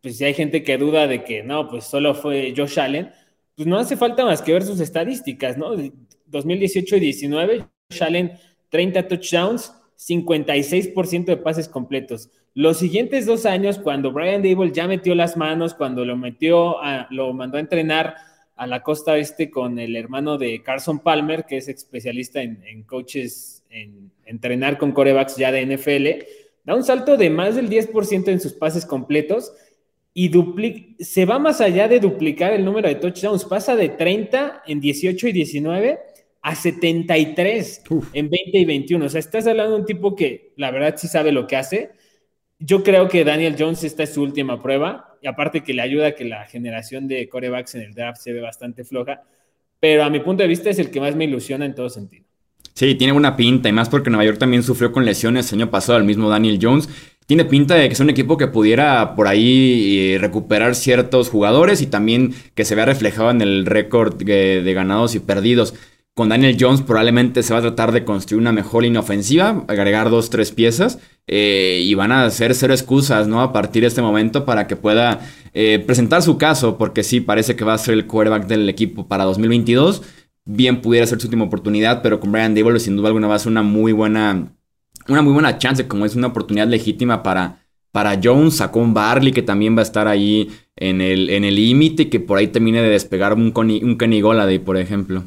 Pues 0.00 0.18
si 0.18 0.24
hay 0.24 0.34
gente 0.34 0.62
que 0.62 0.78
duda 0.78 1.06
de 1.06 1.24
que 1.24 1.42
no, 1.42 1.68
pues 1.68 1.84
solo 1.84 2.14
fue 2.14 2.54
Josh 2.56 2.78
Allen, 2.78 3.10
pues 3.56 3.66
no 3.68 3.78
hace 3.78 3.96
falta 3.96 4.24
más 4.24 4.42
que 4.42 4.52
ver 4.52 4.62
sus 4.64 4.80
estadísticas, 4.80 5.56
¿no? 5.56 5.74
2018 6.26 6.96
y 6.96 7.00
19, 7.00 7.66
Josh 7.90 8.02
Allen, 8.02 8.32
30 8.70 9.06
touchdowns, 9.06 9.72
56% 9.96 11.24
de 11.26 11.36
pases 11.36 11.68
completos. 11.68 12.30
Los 12.54 12.78
siguientes 12.78 13.24
dos 13.24 13.46
años, 13.46 13.78
cuando 13.78 14.12
Brian 14.12 14.42
Dable 14.42 14.72
ya 14.72 14.86
metió 14.86 15.14
las 15.14 15.36
manos, 15.36 15.74
cuando 15.74 16.04
lo 16.04 16.16
metió, 16.16 16.82
a, 16.82 17.06
lo 17.10 17.32
mandó 17.32 17.56
a 17.56 17.60
entrenar 17.60 18.16
a 18.56 18.66
la 18.66 18.82
costa 18.82 19.16
este 19.16 19.50
con 19.50 19.78
el 19.78 19.96
hermano 19.96 20.36
de 20.36 20.62
Carson 20.62 21.00
Palmer, 21.00 21.44
que 21.46 21.56
es 21.56 21.68
especialista 21.68 22.42
en, 22.42 22.82
coaches, 22.84 23.64
en 23.70 24.12
entrenar 24.26 24.76
con 24.78 24.92
corebacks 24.92 25.36
ya 25.36 25.50
de 25.50 25.64
NFL, 25.64 26.24
da 26.64 26.74
un 26.74 26.84
salto 26.84 27.16
de 27.16 27.30
más 27.30 27.56
del 27.56 27.70
10% 27.70 28.28
en 28.28 28.40
sus 28.40 28.52
pases 28.52 28.84
completos 28.84 29.52
y 30.14 30.30
se 30.98 31.24
va 31.24 31.38
más 31.38 31.60
allá 31.60 31.88
de 31.88 32.00
duplicar 32.00 32.52
el 32.52 32.64
número 32.64 32.88
de 32.88 32.96
touchdowns, 32.96 33.46
pasa 33.46 33.74
de 33.74 33.88
30 33.88 34.62
en 34.66 34.80
18 34.80 35.28
y 35.28 35.32
19 35.32 35.98
a 36.42 36.54
73 36.54 37.82
en 38.12 38.28
20 38.28 38.58
y 38.58 38.64
21. 38.64 39.06
O 39.06 39.08
sea, 39.08 39.20
estás 39.20 39.46
hablando 39.46 39.74
de 39.74 39.80
un 39.80 39.86
tipo 39.86 40.14
que 40.14 40.52
la 40.56 40.70
verdad 40.70 40.96
sí 40.98 41.08
sabe 41.08 41.32
lo 41.32 41.46
que 41.46 41.56
hace. 41.56 41.92
Yo 42.64 42.84
creo 42.84 43.08
que 43.08 43.24
Daniel 43.24 43.56
Jones 43.58 43.82
esta 43.82 44.04
es 44.04 44.14
su 44.14 44.22
última 44.22 44.62
prueba 44.62 45.16
y 45.20 45.26
aparte 45.26 45.62
que 45.62 45.74
le 45.74 45.82
ayuda 45.82 46.08
a 46.08 46.12
que 46.12 46.24
la 46.24 46.44
generación 46.44 47.08
de 47.08 47.28
corebacks 47.28 47.74
en 47.74 47.82
el 47.82 47.92
draft 47.92 48.20
se 48.20 48.32
ve 48.32 48.40
bastante 48.40 48.84
floja, 48.84 49.22
pero 49.80 50.04
a 50.04 50.10
mi 50.10 50.20
punto 50.20 50.44
de 50.44 50.48
vista 50.48 50.70
es 50.70 50.78
el 50.78 50.90
que 50.90 51.00
más 51.00 51.16
me 51.16 51.24
ilusiona 51.24 51.64
en 51.64 51.74
todo 51.74 51.90
sentido. 51.90 52.24
Sí, 52.74 52.94
tiene 52.94 53.12
buena 53.12 53.36
pinta 53.36 53.68
y 53.68 53.72
más 53.72 53.88
porque 53.88 54.10
Nueva 54.10 54.24
York 54.24 54.38
también 54.38 54.62
sufrió 54.62 54.92
con 54.92 55.04
lesiones 55.04 55.52
el 55.52 55.60
año 55.60 55.70
pasado 55.72 55.98
el 55.98 56.04
mismo 56.04 56.30
Daniel 56.30 56.60
Jones. 56.62 56.88
Tiene 57.26 57.44
pinta 57.44 57.74
de 57.74 57.88
que 57.88 57.94
es 57.94 58.00
un 58.00 58.10
equipo 58.10 58.36
que 58.36 58.46
pudiera 58.46 59.16
por 59.16 59.26
ahí 59.26 60.12
eh, 60.12 60.18
recuperar 60.18 60.76
ciertos 60.76 61.30
jugadores 61.30 61.82
y 61.82 61.86
también 61.86 62.32
que 62.54 62.64
se 62.64 62.76
vea 62.76 62.84
reflejado 62.84 63.30
en 63.32 63.40
el 63.40 63.66
récord 63.66 64.22
de 64.22 64.72
ganados 64.72 65.16
y 65.16 65.20
perdidos 65.20 65.74
con 66.14 66.28
Daniel 66.28 66.56
Jones 66.58 66.82
probablemente 66.82 67.42
se 67.42 67.54
va 67.54 67.60
a 67.60 67.62
tratar 67.62 67.92
de 67.92 68.04
construir 68.04 68.40
una 68.40 68.52
mejor 68.52 68.82
línea 68.82 69.00
ofensiva, 69.00 69.64
agregar 69.68 70.10
dos, 70.10 70.28
tres 70.28 70.52
piezas 70.52 70.98
eh, 71.26 71.80
y 71.82 71.94
van 71.94 72.12
a 72.12 72.24
hacer 72.24 72.54
cero 72.54 72.74
excusas, 72.74 73.28
¿no? 73.28 73.40
A 73.40 73.52
partir 73.52 73.82
de 73.82 73.88
este 73.88 74.02
momento 74.02 74.44
para 74.44 74.66
que 74.66 74.76
pueda 74.76 75.20
eh, 75.54 75.82
presentar 75.86 76.22
su 76.22 76.36
caso, 76.36 76.76
porque 76.76 77.02
sí, 77.02 77.20
parece 77.20 77.56
que 77.56 77.64
va 77.64 77.74
a 77.74 77.78
ser 77.78 77.94
el 77.94 78.06
quarterback 78.06 78.46
del 78.46 78.68
equipo 78.68 79.08
para 79.08 79.24
2022. 79.24 80.02
Bien 80.44 80.82
pudiera 80.82 81.06
ser 81.06 81.20
su 81.20 81.28
última 81.28 81.44
oportunidad, 81.44 82.02
pero 82.02 82.20
con 82.20 82.30
Brian 82.30 82.54
Dable 82.54 82.80
sin 82.80 82.96
duda 82.96 83.08
alguna 83.08 83.28
va 83.28 83.36
a 83.36 83.38
ser 83.38 83.50
una 83.50 83.62
muy 83.62 83.92
buena, 83.92 84.52
una 85.08 85.22
muy 85.22 85.32
buena 85.32 85.56
chance, 85.56 85.88
como 85.88 86.04
es 86.04 86.14
una 86.14 86.26
oportunidad 86.26 86.68
legítima 86.68 87.22
para, 87.22 87.64
para 87.90 88.20
Jones, 88.22 88.56
sacó 88.56 88.80
un 88.80 88.92
Barley 88.92 89.32
que 89.32 89.42
también 89.42 89.76
va 89.76 89.80
a 89.80 89.84
estar 89.84 90.08
ahí 90.08 90.50
en 90.76 91.00
el 91.00 91.54
límite, 91.54 92.10
que 92.10 92.20
por 92.20 92.38
ahí 92.38 92.48
termine 92.48 92.82
de 92.82 92.88
despegar 92.88 93.32
un, 93.34 93.52
un 93.54 93.98
Kenny 93.98 94.20
Goladay, 94.20 94.58
por 94.58 94.76
ejemplo 94.76 95.24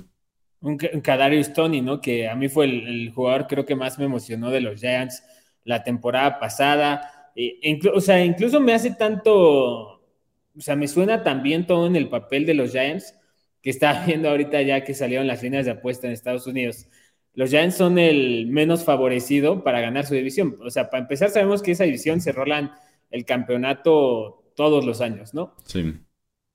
un, 0.62 0.78
Kadarius 0.78 1.54
Tony, 1.54 1.82
¿no? 1.82 2.02
Que 2.02 2.28
a 2.28 2.36
mí 2.36 2.50
fue 2.50 2.66
el, 2.66 3.12
jugador 3.14 3.48
creo 3.48 3.66
que 3.66 3.76
más 3.76 4.00
me 4.00 4.06
emocionó 4.06 4.52
de 4.52 4.62
los 4.62 4.80
Giants 4.80 5.24
la 5.64 5.84
temporada 5.84 6.40
pasada. 6.40 7.32
E, 7.36 7.80
o 7.94 8.02
sea, 8.02 8.24
incluso 8.24 8.60
me 8.60 8.74
hace 8.74 8.92
tanto, 8.92 9.34
o 9.36 10.60
sea, 10.60 10.76
me 10.76 10.88
suena 10.88 11.24
también 11.24 11.68
todo 11.68 11.88
en 11.88 11.96
el 11.96 12.10
papel 12.10 12.46
de 12.46 12.54
los 12.54 12.72
Giants 12.72 13.16
que 13.62 13.70
está 13.70 14.04
viendo 14.06 14.30
ahorita 14.30 14.62
ya 14.62 14.84
que 14.84 14.94
salieron 14.94 15.28
las 15.28 15.44
líneas 15.44 15.66
de 15.66 15.72
apuesta 15.72 16.08
en 16.08 16.14
Estados 16.14 16.48
Unidos. 16.48 16.88
Los 17.34 17.50
Giants 17.50 17.76
son 17.76 18.00
el 18.00 18.48
menos 18.48 18.86
favorecido 18.86 19.64
para 19.64 19.82
ganar 19.82 20.06
su 20.06 20.14
división. 20.14 20.56
O 20.62 20.70
sea, 20.70 20.90
para 20.90 21.02
empezar, 21.02 21.30
sabemos 21.30 21.62
que 21.62 21.72
esa 21.72 21.84
división 21.84 22.22
se 22.22 22.32
rolan 22.32 22.72
el 23.12 23.26
campeonato 23.26 24.52
todos 24.56 24.86
los 24.86 25.02
años, 25.02 25.34
¿no? 25.34 25.54
Sí. 25.66 25.94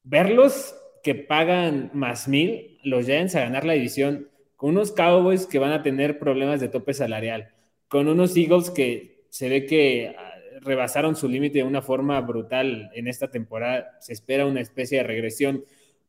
Verlos 0.02 0.74
que 1.02 1.14
pagan 1.14 1.90
más 1.94 2.28
mil 2.28 2.78
los 2.82 3.06
Giants 3.06 3.34
a 3.34 3.40
ganar 3.40 3.64
la 3.64 3.74
división, 3.74 4.28
con 4.56 4.70
unos 4.70 4.92
Cowboys 4.92 5.46
que 5.46 5.58
van 5.58 5.72
a 5.72 5.82
tener 5.82 6.18
problemas 6.18 6.60
de 6.60 6.68
tope 6.68 6.94
salarial, 6.94 7.54
con 7.88 8.08
unos 8.08 8.36
Eagles 8.36 8.70
que 8.70 9.24
se 9.30 9.48
ve 9.48 9.66
que 9.66 10.14
ah, 10.18 10.34
rebasaron 10.60 11.16
su 11.16 11.28
límite 11.28 11.58
de 11.58 11.64
una 11.64 11.82
forma 11.82 12.20
brutal 12.20 12.90
en 12.94 13.08
esta 13.08 13.30
temporada, 13.30 13.96
se 14.00 14.12
espera 14.12 14.46
una 14.46 14.60
especie 14.60 14.98
de 14.98 15.04
regresión, 15.04 15.64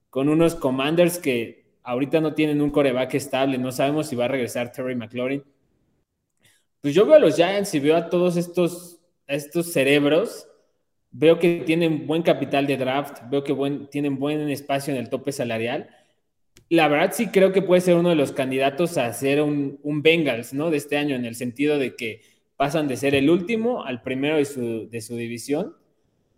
con 0.09 0.27
unos 0.27 0.55
Commanders 0.55 1.17
que 1.17 1.65
ahorita 1.83 2.19
no 2.19 2.33
tienen 2.33 2.61
un 2.61 2.69
coreback 2.69 3.13
estable, 3.15 3.57
no 3.57 3.71
sabemos 3.71 4.07
si 4.07 4.15
va 4.15 4.25
a 4.25 4.29
regresar 4.29 4.71
Terry 4.71 4.95
McLaurin. 4.95 5.43
Pues 6.81 6.93
yo 6.93 7.05
veo 7.05 7.15
a 7.15 7.19
los 7.19 7.35
Giants 7.35 7.73
y 7.73 7.79
veo 7.79 7.95
a 7.95 8.09
todos 8.09 8.37
estos, 8.37 8.99
estos 9.27 9.71
cerebros 9.71 10.50
Veo 11.11 11.39
que 11.39 11.63
tienen 11.65 12.07
buen 12.07 12.23
capital 12.23 12.65
de 12.67 12.77
draft, 12.77 13.19
veo 13.29 13.43
que 13.43 13.53
tienen 13.91 14.17
buen 14.17 14.49
espacio 14.49 14.93
en 14.93 14.99
el 14.99 15.09
tope 15.09 15.31
salarial. 15.31 15.89
La 16.69 16.87
verdad 16.87 17.11
sí 17.13 17.27
creo 17.27 17.51
que 17.51 17.61
puede 17.61 17.81
ser 17.81 17.95
uno 17.95 18.09
de 18.09 18.15
los 18.15 18.31
candidatos 18.31 18.97
a 18.97 19.11
ser 19.11 19.41
un, 19.41 19.79
Bengals, 20.01 20.53
¿no? 20.53 20.69
De 20.69 20.77
este 20.77 20.97
año, 20.97 21.15
en 21.15 21.25
el 21.25 21.35
sentido 21.35 21.77
de 21.77 21.95
que 21.97 22.21
pasan 22.55 22.87
de 22.87 22.95
ser 22.95 23.13
el 23.13 23.29
último 23.29 23.83
al 23.83 24.01
primero 24.01 24.37
de 24.37 24.45
su, 24.45 24.89
de 24.89 25.01
su 25.01 25.17
división. 25.17 25.75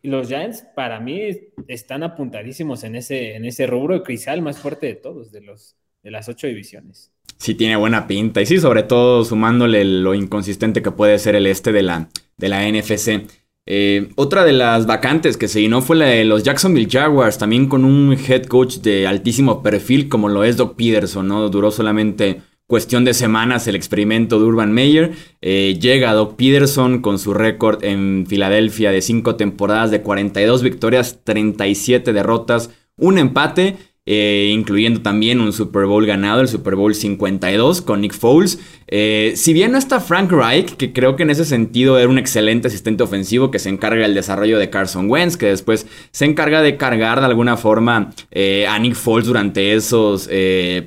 Y 0.02 0.10
los 0.10 0.28
Giants, 0.28 0.66
para 0.76 1.00
mí, 1.00 1.22
están 1.68 2.02
apuntadísimos 2.02 2.84
en 2.84 2.96
ese, 2.96 3.36
en 3.36 3.46
ese 3.46 3.68
rubro 3.68 3.94
de 3.94 4.04
crisal 4.04 4.42
más 4.42 4.60
fuerte 4.60 4.88
de 4.88 4.96
todos, 4.96 5.32
de, 5.32 5.42
los, 5.42 5.76
de 6.02 6.12
las 6.12 6.28
ocho 6.28 6.48
divisiones. 6.48 7.14
Sí, 7.38 7.56
tiene 7.56 7.76
buena 7.76 8.08
pinta. 8.08 8.42
Y 8.42 8.46
sí, 8.46 8.60
sobre 8.60 8.84
todo 8.84 9.24
sumándole 9.24 9.84
lo 9.86 10.14
inconsistente 10.14 10.82
que 10.82 10.92
puede 10.92 11.20
ser 11.20 11.36
el 11.36 11.46
este 11.46 11.72
de 11.72 11.84
la, 11.84 12.10
de 12.38 12.50
la 12.50 12.68
NFC. 12.68 13.43
Eh, 13.66 14.10
otra 14.16 14.44
de 14.44 14.52
las 14.52 14.86
vacantes 14.86 15.38
que 15.38 15.48
se 15.48 15.62
llenó 15.62 15.82
fue 15.82 15.96
la 15.96 16.06
de 16.06 16.26
los 16.26 16.44
Jacksonville 16.44 16.90
Jaguars, 16.90 17.38
también 17.38 17.68
con 17.68 17.86
un 17.86 18.14
head 18.14 18.44
coach 18.44 18.78
de 18.78 19.08
altísimo 19.08 19.64
perfil 19.64 20.10
como 20.10 20.28
lo 20.28 20.44
es 20.44 20.58
Doc 20.58 20.76
Peterson, 20.76 21.28
¿no? 21.28 21.50
Duró 21.50 21.72
solamente 21.72 22.42
cuestión 22.68 23.06
de 23.06 23.14
semanas 23.14 23.68
el 23.68 23.76
experimento 23.76 24.40
de 24.40 24.46
Urban 24.46 24.74
Meyer. 24.74 25.14
Eh, 25.42 25.78
llega 25.80 26.14
Doc 26.14 26.36
Peterson 26.36 27.02
con 27.02 27.20
su 27.20 27.34
récord 27.34 27.84
en 27.84 28.26
Filadelfia 28.28 28.92
de 28.92 29.02
5 29.02 29.36
temporadas 29.36 29.92
de 29.92 30.02
42 30.02 30.62
victorias, 30.64 31.20
37 31.24 32.14
derrotas, 32.14 32.70
un 32.98 33.18
empate. 33.18 33.78
Eh, 34.06 34.52
incluyendo 34.54 35.02
también 35.02 35.40
un 35.40 35.54
Super 35.54 35.86
Bowl 35.86 36.06
ganado, 36.06 36.42
el 36.42 36.50
Super 36.50 36.76
Bowl 36.76 36.94
52 36.94 37.82
con 37.82 38.02
Nick 38.02 38.14
Foles. 38.14 38.60
Eh, 38.88 39.32
si 39.38 39.54
bien 39.54 39.72
no 39.72 39.78
está 39.78 40.02
Frank 40.02 40.30
Reich, 40.30 40.76
que 40.76 40.92
creo 40.92 41.16
que 41.16 41.24
en 41.24 41.30
ese 41.30 41.46
sentido 41.46 41.98
era 41.98 42.10
un 42.10 42.18
excelente 42.18 42.68
asistente 42.68 43.04
ofensivo 43.04 43.50
que 43.50 43.60
se 43.60 43.70
encarga 43.70 44.02
del 44.02 44.14
desarrollo 44.14 44.60
de 44.60 44.70
Carson 44.70 45.10
Wentz, 45.10 45.38
que 45.38 45.46
después 45.46 45.88
se 46.12 46.26
encarga 46.26 46.62
de 46.62 46.76
cargar 46.76 47.22
de 47.22 47.28
alguna 47.28 47.56
forma 47.56 48.14
eh, 48.32 48.68
a 48.68 48.78
Nick 48.78 48.96
Foles 48.96 49.26
durante 49.26 49.74
esos 49.74 50.28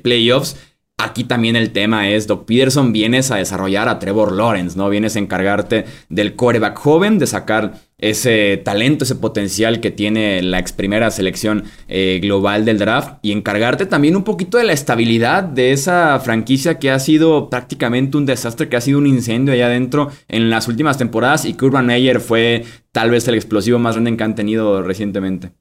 playoffs. 0.03 0.55
Aquí 0.99 1.25
también 1.25 1.55
el 1.55 1.73
tema 1.73 2.09
es, 2.09 2.25
Doc 2.25 2.45
Peterson, 2.45 2.91
vienes 2.91 3.29
a 3.29 3.35
desarrollar 3.35 3.87
a 3.87 3.99
Trevor 3.99 4.31
Lawrence, 4.31 4.75
¿no? 4.75 4.89
Vienes 4.89 5.15
a 5.15 5.19
encargarte 5.19 5.85
del 6.09 6.35
coreback 6.35 6.75
joven, 6.75 7.19
de 7.19 7.27
sacar 7.27 7.75
ese 7.99 8.57
talento, 8.65 9.03
ese 9.03 9.13
potencial 9.13 9.79
que 9.79 9.91
tiene 9.91 10.41
la 10.41 10.57
ex 10.57 10.73
primera 10.73 11.11
selección 11.11 11.65
eh, 11.87 12.17
global 12.19 12.65
del 12.65 12.79
draft 12.79 13.19
y 13.21 13.31
encargarte 13.31 13.85
también 13.85 14.15
un 14.15 14.23
poquito 14.23 14.57
de 14.57 14.63
la 14.63 14.73
estabilidad 14.73 15.43
de 15.43 15.71
esa 15.71 16.19
franquicia 16.19 16.79
que 16.79 16.89
ha 16.89 16.97
sido 16.97 17.47
prácticamente 17.51 18.17
un 18.17 18.25
desastre, 18.25 18.67
que 18.67 18.77
ha 18.77 18.81
sido 18.81 18.97
un 18.97 19.05
incendio 19.05 19.53
allá 19.53 19.67
adentro 19.67 20.09
en 20.27 20.49
las 20.49 20.67
últimas 20.67 20.97
temporadas 20.97 21.45
y 21.45 21.53
que 21.53 21.65
Urban 21.65 21.85
Meyer 21.85 22.19
fue 22.19 22.65
tal 22.91 23.11
vez 23.11 23.27
el 23.27 23.35
explosivo 23.35 23.77
más 23.77 23.93
grande 23.93 24.17
que 24.17 24.23
han 24.23 24.33
tenido 24.33 24.81
recientemente. 24.81 25.51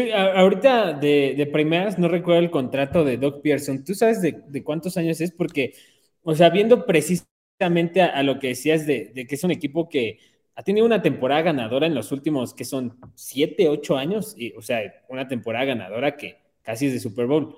Ahorita 0.00 0.94
de, 0.94 1.48
primeras 1.52 1.98
no 1.98 2.08
recuerdo 2.08 2.40
el 2.40 2.50
contrato 2.50 3.04
de 3.04 3.18
Doc 3.18 3.42
Pearson. 3.42 3.84
¿Tú 3.84 3.94
sabes 3.94 4.22
de, 4.22 4.62
cuántos 4.64 4.96
años 4.96 5.20
es? 5.20 5.32
Porque, 5.32 5.74
o 6.22 6.34
sea, 6.34 6.48
viendo 6.48 6.86
precisamente 6.86 8.00
a, 8.00 8.22
lo 8.22 8.38
que 8.38 8.48
decías 8.48 8.86
de, 8.86 9.12
que 9.28 9.34
es 9.34 9.44
un 9.44 9.50
equipo 9.50 9.88
que 9.90 10.18
ha 10.54 10.62
tenido 10.62 10.86
una 10.86 11.02
temporada 11.02 11.42
ganadora 11.42 11.86
en 11.86 11.94
los 11.94 12.10
últimos, 12.10 12.54
que 12.54 12.64
son 12.64 12.98
siete, 13.14 13.68
ocho 13.68 13.96
años, 13.96 14.34
y, 14.36 14.52
o 14.54 14.62
sea, 14.62 14.80
una 15.08 15.28
temporada 15.28 15.66
ganadora 15.66 16.16
que 16.16 16.38
casi 16.62 16.86
es 16.86 16.94
de 16.94 17.00
Super 17.00 17.26
Bowl. 17.26 17.56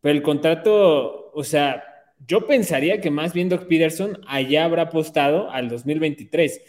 Pero 0.00 0.16
el 0.16 0.22
contrato, 0.22 1.32
o 1.32 1.44
sea, 1.44 1.82
yo 2.26 2.46
pensaría 2.46 3.00
que 3.00 3.10
más 3.10 3.32
bien 3.32 3.48
Doc 3.48 3.66
Peterson 3.66 4.20
allá 4.28 4.64
habrá 4.64 4.82
apostado 4.82 5.50
al 5.50 5.68
2023, 5.68 6.60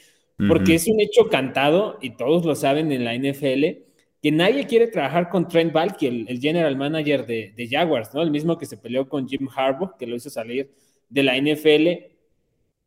porque 0.48 0.76
es 0.76 0.88
un 0.88 1.00
hecho 1.00 1.30
cantado, 1.30 2.00
y 2.02 2.12
todos 2.12 2.46
lo 2.46 2.56
saben 2.56 2.92
en 2.92 3.04
la 3.04 3.14
NFL 3.14 3.93
que 4.24 4.32
nadie 4.32 4.66
quiere 4.66 4.88
trabajar 4.88 5.28
con 5.28 5.50
Trent 5.50 5.74
Balky, 5.74 6.08
el, 6.08 6.40
general 6.40 6.78
manager 6.78 7.26
de, 7.26 7.68
Jaguars, 7.70 8.14
¿no? 8.14 8.22
El 8.22 8.32
mismo 8.32 8.58
que 8.58 8.66
se 8.66 8.78
peleó 8.78 9.10
con 9.10 9.28
Jim 9.28 9.50
Harbaugh, 9.54 9.98
que 9.98 10.08
lo 10.08 10.16
hizo 10.16 10.30
salir 10.30 10.72
de 11.10 11.24
la 11.24 11.36
NFL 11.36 11.88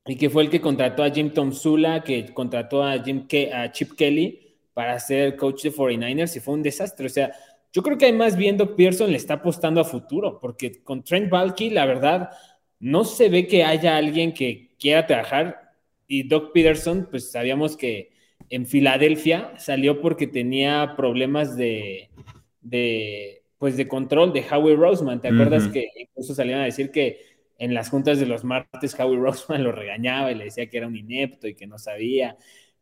y 0.07 0.16
que 0.16 0.31
fue 0.31 0.45
el 0.45 0.49
que 0.49 0.62
contrató 0.62 1.02
a 1.02 1.11
Jim 1.11 1.28
Tom 1.28 1.52
Sula, 1.52 2.02
que 2.02 2.33
contrató 2.33 2.83
a, 2.83 2.99
Jim 3.05 3.26
a 3.52 3.71
Chip 3.71 3.93
Kelly 3.99 4.57
para 4.73 4.99
ser 4.99 5.37
coach 5.37 5.64
de 5.64 5.73
49ers 5.75 6.37
y 6.37 6.40
fue 6.40 6.55
un 6.55 6.62
desastre. 6.62 7.05
O 7.05 7.11
sea, 7.11 7.31
yo 7.71 7.83
creo 7.83 7.99
que 7.99 8.11
más 8.14 8.35
bien 8.35 8.57
Doc 8.57 8.75
Pearson 8.75 9.11
le 9.11 9.19
está 9.19 9.35
apostando 9.35 9.83
a 9.83 9.85
futuro, 9.85 10.40
porque 10.40 10.83
con 10.83 11.05
Trent 11.05 11.28
Balky, 11.28 11.69
la 11.69 11.85
verdad, 11.85 12.31
no 12.81 13.05
se 13.05 13.28
ve 13.28 13.47
que 13.47 13.62
haya 13.62 13.99
alguien 13.99 14.33
que 14.33 14.71
quiera 14.78 15.07
trabajar 15.07 15.75
y 16.07 16.26
Doc 16.26 16.52
Peterson, 16.55 17.09
pues 17.11 17.31
sabíamos 17.31 17.76
que 17.76 18.16
en 18.50 18.67
Filadelfia 18.67 19.53
salió 19.59 20.00
porque 20.00 20.26
tenía 20.26 20.95
problemas 20.97 21.57
de, 21.57 22.11
pues 23.59 23.76
de 23.76 23.88
control 23.88 24.33
de 24.33 24.45
Howie 24.50 24.76
Roseman. 24.76 25.21
¿Te 25.21 25.29
acuerdas 25.29 25.69
que 25.69 25.88
incluso 25.97 26.35
salían 26.35 26.61
a 26.61 26.65
decir 26.65 26.91
que 26.91 27.21
en 27.59 27.75
las 27.75 27.88
juntas 27.88 28.19
de 28.19 28.26
los 28.26 28.45
martes 28.45 28.99
Howie 28.99 29.19
Roseman 29.19 29.65
lo 29.65 29.73
regañaba 29.73 30.31
y 30.31 30.35
le 30.35 30.45
decía 30.45 30.69
que 30.69 30.76
era 30.76 30.87
un 30.87 30.97
inepto 30.97 31.49
y 31.49 31.55
que 31.55 31.67
no 31.67 31.79
sabía? 31.79 32.37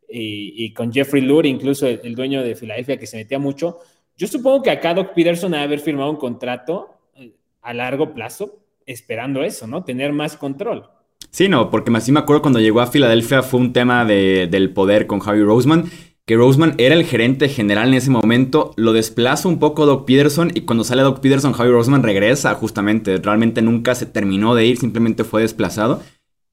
Y, 0.07 0.71
con 0.73 0.93
Jeffrey 0.93 1.23
Lurie, 1.23 1.51
incluso 1.51 1.87
el, 1.87 2.13
dueño 2.13 2.43
de 2.43 2.55
Filadelfia, 2.55 2.97
que 2.97 3.07
se 3.07 3.17
metía 3.17 3.39
mucho. 3.39 3.79
Yo 4.15 4.27
supongo 4.27 4.61
que 4.61 4.69
acá 4.69 4.93
Doc 4.93 5.13
Peterson 5.15 5.55
ha 5.55 5.63
haber 5.63 5.79
firmado 5.79 6.11
un 6.11 6.17
contrato 6.17 6.99
eh, 7.15 7.33
a 7.61 7.73
largo 7.73 8.13
plazo 8.13 8.59
esperando 8.85 9.43
eso, 9.43 9.65
¿no? 9.65 9.83
Tener 9.83 10.13
más 10.13 10.37
control. 10.37 10.87
Sí, 11.35 11.49
no, 11.49 11.69
porque 11.69 11.91
más 11.91 12.05
sí 12.05 12.13
me 12.13 12.21
acuerdo 12.21 12.43
cuando 12.43 12.61
llegó 12.61 12.79
a 12.79 12.87
Filadelfia 12.87 13.43
fue 13.43 13.59
un 13.59 13.73
tema 13.73 14.05
del 14.05 14.69
poder 14.69 15.05
con 15.05 15.19
Javi 15.19 15.43
Roseman, 15.43 15.91
que 16.25 16.37
Roseman 16.37 16.75
era 16.77 16.95
el 16.95 17.03
gerente 17.03 17.49
general 17.49 17.89
en 17.89 17.95
ese 17.95 18.09
momento, 18.09 18.71
lo 18.77 18.93
desplaza 18.93 19.49
un 19.49 19.59
poco 19.59 19.85
Doc 19.85 20.05
Peterson 20.05 20.53
y 20.55 20.61
cuando 20.61 20.85
sale 20.85 21.01
Doc 21.01 21.19
Peterson, 21.19 21.51
Javi 21.51 21.71
Roseman 21.71 22.03
regresa 22.03 22.53
justamente, 22.53 23.17
realmente 23.17 23.61
nunca 23.61 23.95
se 23.95 24.05
terminó 24.05 24.55
de 24.55 24.65
ir, 24.65 24.77
simplemente 24.77 25.25
fue 25.25 25.41
desplazado. 25.41 26.01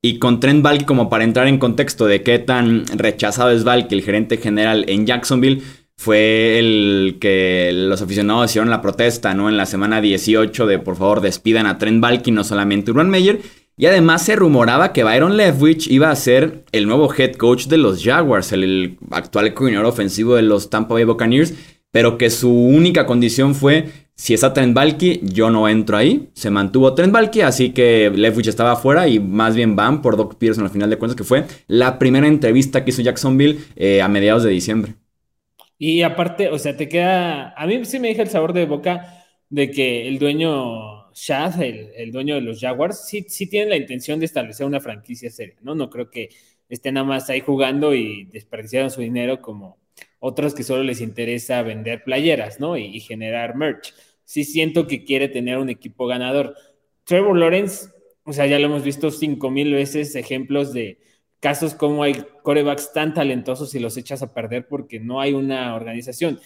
Y 0.03 0.19
con 0.19 0.41
Trent 0.41 0.65
Balky, 0.65 0.85
como 0.85 1.09
para 1.09 1.23
entrar 1.23 1.47
en 1.47 1.59
contexto 1.59 2.07
de 2.07 2.25
qué 2.25 2.41
tan 2.41 2.85
rechazado 2.87 3.53
es 3.53 3.63
Balky, 3.63 3.95
el 3.95 4.03
gerente 4.03 4.39
general 4.39 4.85
en 4.89 5.07
Jacksonville, 5.07 5.63
fue 5.97 6.59
el 6.59 7.19
que 7.21 7.71
los 7.73 8.03
aficionados 8.03 8.51
hicieron 8.51 8.71
la 8.71 8.83
protesta, 8.83 9.33
¿no? 9.33 9.49
En 9.49 9.57
la 9.57 9.67
semana 9.67 10.01
18 10.01 10.67
de 10.67 10.81
por 10.81 10.97
favor 10.97 11.21
despidan 11.21 11.67
a 11.67 11.79
Trent 11.79 12.01
Balky, 12.01 12.33
no 12.33 12.43
solamente 12.43 12.91
Urban 12.91 13.11
Meyer. 13.11 13.41
Y 13.77 13.87
además 13.87 14.25
se 14.25 14.37
rumoraba 14.37 14.93
que 14.93 15.03
Byron 15.03 15.37
Leftwich 15.37 15.91
iba 15.91 16.11
a 16.11 16.17
ser 16.17 16.65
el 16.73 16.87
nuevo 16.87 17.13
head 17.13 17.33
coach 17.33 17.67
de 17.67 17.79
los 17.79 18.05
Jaguars, 18.05 18.53
el, 18.53 18.99
actual 19.11 19.55
coordinador 19.55 19.87
ofensivo 19.87 20.37
de 20.37 20.43
los 20.43 20.71
Tampa 20.71 20.95
Bay 20.95 21.05
Buccaneers, 21.05 21.55
pero 21.91 22.19
que 22.19 22.31
su 22.31 22.53
única 22.53 23.07
condición 23.07 23.55
fue 23.55 23.89
si 24.15 24.35
está 24.35 24.53
Trent 24.53 24.75
Balky, 24.75 25.21
yo 25.23 25.51
no 25.51 25.69
entro 25.69 25.97
ahí. 25.97 26.29
Se 26.35 26.51
mantuvo 26.51 26.95
Trent 26.95 27.13
Balky, 27.13 27.41
así 27.41 27.71
que 27.71 28.11
Leftwich 28.15 28.49
estaba 28.49 28.73
afuera 28.73 29.09
y 29.09 29.19
más 29.19 29.57
bien 29.57 29.75
van 29.75 30.03
por 30.03 30.17
Doc 30.17 30.37
Peterson 30.37 30.65
al 30.65 30.71
final 30.71 30.91
de 30.91 30.99
cuentas, 30.99 31.17
que 31.17 31.25
fue 31.25 31.45
la 31.67 31.99
primera 31.99 32.27
entrevista 32.27 32.85
que 32.85 32.91
hizo 32.91 33.03
Jacksonville 33.03 33.59
eh, 33.75 34.03
a 34.03 34.09
mediados 34.09 34.45
de 34.45 34.51
diciembre. 34.51 34.95
Y 35.79 36.03
aparte, 36.03 36.49
o 36.51 36.59
sea, 36.59 36.77
te 36.77 36.89
queda. 36.89 37.55
A 37.57 37.67
mí 37.67 37.85
sí 37.85 37.99
me 37.99 38.09
deja 38.09 38.23
el 38.23 38.29
sabor 38.29 38.53
de 38.53 38.67
boca 38.67 39.25
de 39.49 39.71
que 39.71 40.07
el 40.07 40.21
dueño 40.21 41.02
Shad, 41.15 41.61
el, 41.63 42.13
dueño 42.13 42.35
de 42.35 42.41
los 42.41 42.61
Jaguars, 42.61 43.07
sí, 43.07 43.25
sí 43.29 43.47
tiene 43.49 43.71
la 43.71 43.77
intención 43.77 44.19
de 44.19 44.27
establecer 44.27 44.67
una 44.67 44.81
franquicia 44.81 45.31
seria, 45.31 45.57
¿no? 45.63 45.75
No 45.75 45.91
creo 45.91 46.11
que 46.11 46.31
estén 46.69 46.95
nada 46.95 47.07
más 47.07 47.29
ahí 47.31 47.41
jugando 47.41 47.95
y 47.95 48.25
desperdiciando 48.25 48.91
su 48.91 49.01
dinero 49.01 49.41
como 49.43 49.79
otros 50.21 50.55
que 50.55 50.63
solo 50.63 50.83
les 50.83 51.01
interesa 51.01 51.63
vender 51.63 52.05
playeras, 52.05 52.61
¿no? 52.61 52.77
Y, 52.77 52.85
y 52.85 53.01
generar 53.01 53.57
merch. 53.57 53.95
Sí 54.25 54.45
siento 54.45 54.87
que 54.87 55.05
quiere 55.05 55.29
tener 55.29 55.59
un 55.59 55.69
equipo 55.69 56.07
ganador. 56.07 56.55
Trevor 57.05 57.37
Lawrence, 57.37 57.89
o 58.25 58.33
sea, 58.33 58.47
ya 58.47 58.59
lo 58.59 58.67
hemos 58.67 58.85
visto 58.85 59.11
cinco 59.11 59.51
mil 59.51 59.73
veces 59.73 60.15
ejemplos 60.15 60.73
de 60.73 60.99
casos 61.43 61.75
como 61.75 62.05
hay 62.05 62.25
corebacks 62.45 62.93
tan 62.93 63.15
talentosos 63.15 63.75
y 63.75 63.81
los 63.81 63.97
echas 63.97 64.23
a 64.23 64.33
perder 64.33 64.69
porque 64.69 65.01
no 65.01 65.21
hay 65.21 65.35
una 65.35 65.75
organización. 65.75 66.41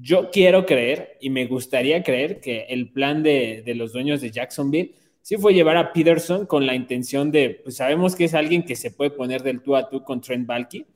Yo 0.00 0.30
quiero 0.30 0.64
creer 0.64 1.16
y 1.20 1.30
me 1.30 1.46
gustaría 1.46 2.02
creer 2.02 2.40
que 2.40 2.66
el 2.68 2.92
plan 2.92 3.22
de, 3.22 3.62
los 3.74 3.92
dueños 3.92 4.20
de 4.20 4.30
Jacksonville 4.30 4.94
sí 5.22 5.36
fue 5.36 5.54
llevar 5.54 5.76
a 5.76 5.92
Peterson 5.92 6.46
con 6.46 6.66
la 6.66 6.74
intención 6.74 7.30
de, 7.30 7.60
pues 7.62 7.76
sabemos 7.76 8.14
que 8.14 8.24
es 8.24 8.34
alguien 8.34 8.64
que 8.64 8.76
se 8.76 8.92
puede 8.92 9.10
poner 9.10 9.42
del 9.42 9.60
tú 9.60 9.74
a 9.74 9.88
tú 9.88 10.04
con 10.04 10.20
Trent 10.20 10.46
Balky 10.46 10.86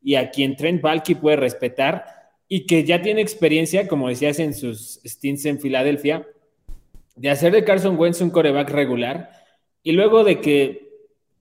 y 0.00 0.14
a 0.14 0.30
quien 0.30 0.56
Trent 0.56 0.80
Balky 0.80 1.16
puede 1.16 1.36
respetar 1.36 2.04
y 2.48 2.66
que 2.66 2.84
ya 2.84 3.02
tiene 3.02 3.20
experiencia, 3.20 3.88
como 3.88 4.08
decías 4.08 4.38
en 4.38 4.54
sus 4.54 5.00
stints 5.04 5.44
en 5.46 5.60
Filadelfia, 5.60 6.26
de 7.16 7.30
hacer 7.30 7.52
de 7.52 7.64
Carson 7.64 7.98
Wentz 7.98 8.20
un 8.20 8.30
coreback 8.30 8.70
regular 8.70 9.30
y 9.82 9.92
luego 9.92 10.24
de 10.24 10.40
que 10.40 10.92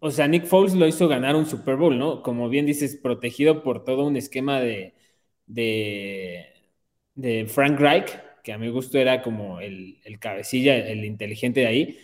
o 0.03 0.09
sea, 0.09 0.27
Nick 0.27 0.45
Foles 0.45 0.73
lo 0.73 0.87
hizo 0.87 1.07
ganar 1.07 1.35
un 1.35 1.45
Super 1.45 1.75
Bowl, 1.75 1.97
¿no? 1.97 2.23
Como 2.23 2.49
bien 2.49 2.65
dices, 2.65 2.95
protegido 2.95 3.61
por 3.61 3.83
todo 3.83 4.03
un 4.03 4.17
esquema 4.17 4.59
de, 4.59 4.95
de, 5.45 6.47
Frank 7.47 7.79
Reich, 7.79 8.17
que 8.43 8.53
a 8.53 8.57
mi 8.57 8.69
gusto 8.69 8.97
era 8.97 9.21
como 9.21 9.59
el, 9.59 9.97
cabecilla, 10.19 10.77
el 10.77 11.05
inteligente 11.05 11.61
de 11.61 11.67
ahí, 11.67 11.97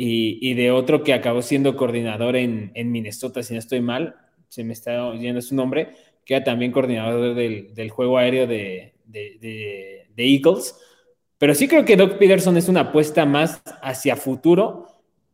y, 0.00 0.54
de 0.54 0.70
otro 0.70 1.02
que 1.02 1.12
acabó 1.12 1.42
siendo 1.42 1.76
coordinador 1.76 2.36
en, 2.36 2.72
Minnesota, 2.92 3.42
si 3.42 3.54
no 3.54 3.58
estoy 3.58 3.80
mal, 3.80 4.14
se 4.48 4.62
me 4.62 4.72
está 4.72 5.04
oyendo 5.06 5.42
su 5.42 5.56
nombre, 5.56 5.88
que 6.24 6.36
era 6.36 6.44
también 6.44 6.70
coordinador 6.70 7.34
del, 7.34 7.90
juego 7.90 8.16
aéreo 8.16 8.46
de, 8.46 8.94
de, 9.06 10.06
Eagles. 10.16 10.76
Pero 11.36 11.52
sí 11.54 11.66
creo 11.66 11.84
que 11.84 11.96
Doc 11.96 12.16
Peterson 12.16 12.56
es 12.56 12.68
una 12.68 12.80
apuesta 12.80 13.26
más 13.26 13.60
hacia 13.82 14.14
futuro 14.14 14.86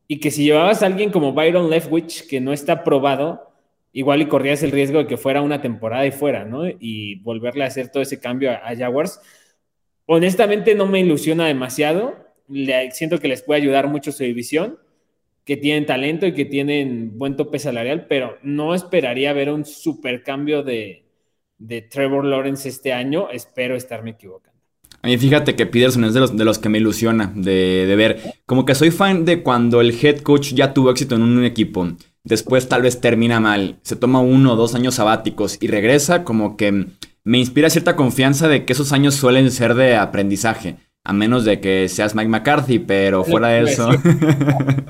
y 0.09 0.19
que 0.19 0.31
si 0.31 0.45
llevabas 0.45 0.83
a 0.83 0.87
alguien 0.87 1.11
como 1.11 1.35
Byron 1.35 1.69
Leftwich, 1.69 2.27
que 2.27 2.41
no 2.41 2.55
está 2.55 2.85
probado, 2.85 3.54
igual 3.95 4.21
y 4.21 4.27
corrías 4.27 4.63
el 4.63 4.73
riesgo 4.73 4.99
de 4.99 5.07
que 5.07 5.17
fuera 5.17 5.41
una 5.41 5.63
temporada 5.63 6.05
y 6.05 6.11
fuera, 6.11 6.45
¿no? 6.45 6.69
Y 6.69 7.21
volverle 7.21 7.65
a 7.65 7.69
hacer 7.69 7.89
todo 7.91 8.03
ese 8.03 8.21
cambio 8.21 8.51
a, 8.51 8.77
Jaguars. 8.77 9.21
Honestamente 10.05 10.75
no 10.75 10.87
me 10.87 11.01
ilusiona 11.01 11.47
demasiado. 11.47 12.17
Le, 12.49 12.91
siento 12.91 13.21
que 13.21 13.29
les 13.29 13.43
puede 13.43 13.63
ayudar 13.63 13.89
mucho 13.89 14.11
su 14.11 14.25
división, 14.25 14.79
que 15.45 15.57
tienen 15.57 15.87
talento 15.87 16.27
y 16.27 16.35
que 16.35 16.45
tienen 16.45 17.17
buen 17.17 17.37
tope 17.37 17.59
salarial, 17.61 18.07
pero 18.09 18.37
no 18.43 18.75
esperaría 18.75 19.33
ver 19.33 19.51
un 19.51 19.65
super 19.65 20.25
cambio 20.25 20.65
de, 20.65 21.05
de 21.59 21.83
Trevor 21.83 22.25
Lawrence 22.25 22.69
este 22.69 22.93
año. 22.93 23.31
Espero 23.31 23.77
estarme 23.77 24.11
equivocando. 24.11 24.59
A 25.03 25.07
mí 25.07 25.19
fíjate 25.19 25.55
que 25.55 25.67
Peterson 25.67 26.05
es 26.05 26.15
de 26.15 26.21
los, 26.21 26.37
de 26.37 26.45
los 26.45 26.59
que 26.59 26.69
me 26.69 26.79
ilusiona 26.79 27.33
de, 27.37 27.87
de, 27.87 27.97
ver. 27.97 28.21
Como 28.45 28.65
que 28.65 28.75
soy 28.75 28.91
fan 28.91 29.25
de 29.25 29.43
cuando 29.43 29.81
el 29.81 29.95
head 30.03 30.21
coach 30.21 30.53
ya 30.53 30.75
tuvo 30.75 30.91
éxito 30.91 31.15
en 31.15 31.23
un 31.23 31.45
equipo. 31.45 31.87
Después 32.25 32.69
tal 32.69 32.81
vez 32.81 33.01
termina 33.01 33.39
mal, 33.39 33.79
se 33.83 33.97
toma 33.97 34.21
uno 34.21 34.55
o 34.55 34.57
dos 34.57 34.75
años 34.75 34.95
sabáticos 34.95 35.59
y 35.61 35.67
regresa 35.67 36.25
como 36.25 36.57
que 36.57 36.87
me 37.23 37.39
inspira 37.39 37.69
cierta 37.69 37.97
confianza 37.97 38.49
de 38.49 38.65
que 38.65 38.73
esos 38.73 38.93
años 38.93 39.15
suelen 39.15 39.51
ser 39.51 39.75
de 39.75 39.97
aprendizaje. 39.97 40.77
A 41.07 41.13
menos 41.13 41.45
de 41.45 41.61
que 41.61 41.87
seas 41.91 42.15
Mike 42.15 42.31
McCarthy, 42.31 42.79
pero 42.79 43.25
fuera 43.25 43.49
de 43.49 43.65
eso. 43.65 43.91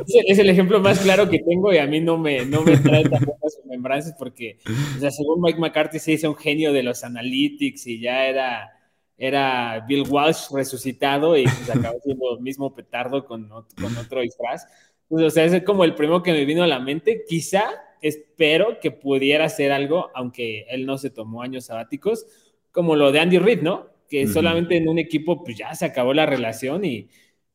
Es 0.06 0.38
el 0.38 0.48
ejemplo 0.48 0.80
más 0.80 1.00
claro 1.00 1.28
que 1.28 1.40
tengo 1.40 1.72
y 1.72 1.78
a 1.78 1.86
mí 1.86 1.98
no 1.98 2.18
me, 2.18 2.44
no 2.44 2.62
me 2.62 2.76
trae 2.76 3.02
tantas 3.08 3.58
membranzas 3.64 4.14
porque, 4.16 4.58
o 4.96 5.00
sea, 5.00 5.10
según 5.10 5.40
Mike 5.40 5.58
McCarthy 5.58 5.98
se 5.98 6.12
hizo 6.12 6.28
un 6.28 6.36
genio 6.36 6.72
de 6.72 6.82
los 6.82 7.02
analytics 7.02 7.86
y 7.86 8.00
ya 8.00 8.26
era 8.26 8.70
era 9.16 9.84
Bill 9.86 10.04
Walsh 10.08 10.50
resucitado 10.52 11.36
y 11.36 11.44
pues 11.44 11.70
acabó 11.70 11.98
siendo 12.02 12.36
el 12.36 12.42
mismo 12.42 12.74
petardo 12.74 13.24
con, 13.24 13.48
con 13.48 13.96
otro 13.96 14.20
disfraz. 14.20 14.66
Pues, 15.08 15.24
o 15.24 15.30
sea, 15.30 15.44
es 15.44 15.62
como 15.64 15.84
el 15.84 15.94
primero 15.94 16.22
que 16.22 16.32
me 16.32 16.44
vino 16.44 16.62
a 16.62 16.66
la 16.66 16.80
mente. 16.80 17.24
Quizá 17.28 17.64
espero 18.00 18.78
que 18.80 18.90
pudiera 18.90 19.46
hacer 19.46 19.72
algo, 19.72 20.10
aunque 20.14 20.66
él 20.68 20.86
no 20.86 20.98
se 20.98 21.10
tomó 21.10 21.42
años 21.42 21.66
sabáticos, 21.66 22.26
como 22.70 22.96
lo 22.96 23.12
de 23.12 23.20
Andy 23.20 23.38
Reid, 23.38 23.62
¿no? 23.62 23.88
Que 24.08 24.26
solamente 24.26 24.76
en 24.76 24.88
un 24.88 24.98
equipo 24.98 25.42
pues 25.42 25.56
ya 25.56 25.74
se 25.74 25.86
acabó 25.86 26.12
la 26.12 26.26
relación 26.26 26.84
y, 26.84 27.08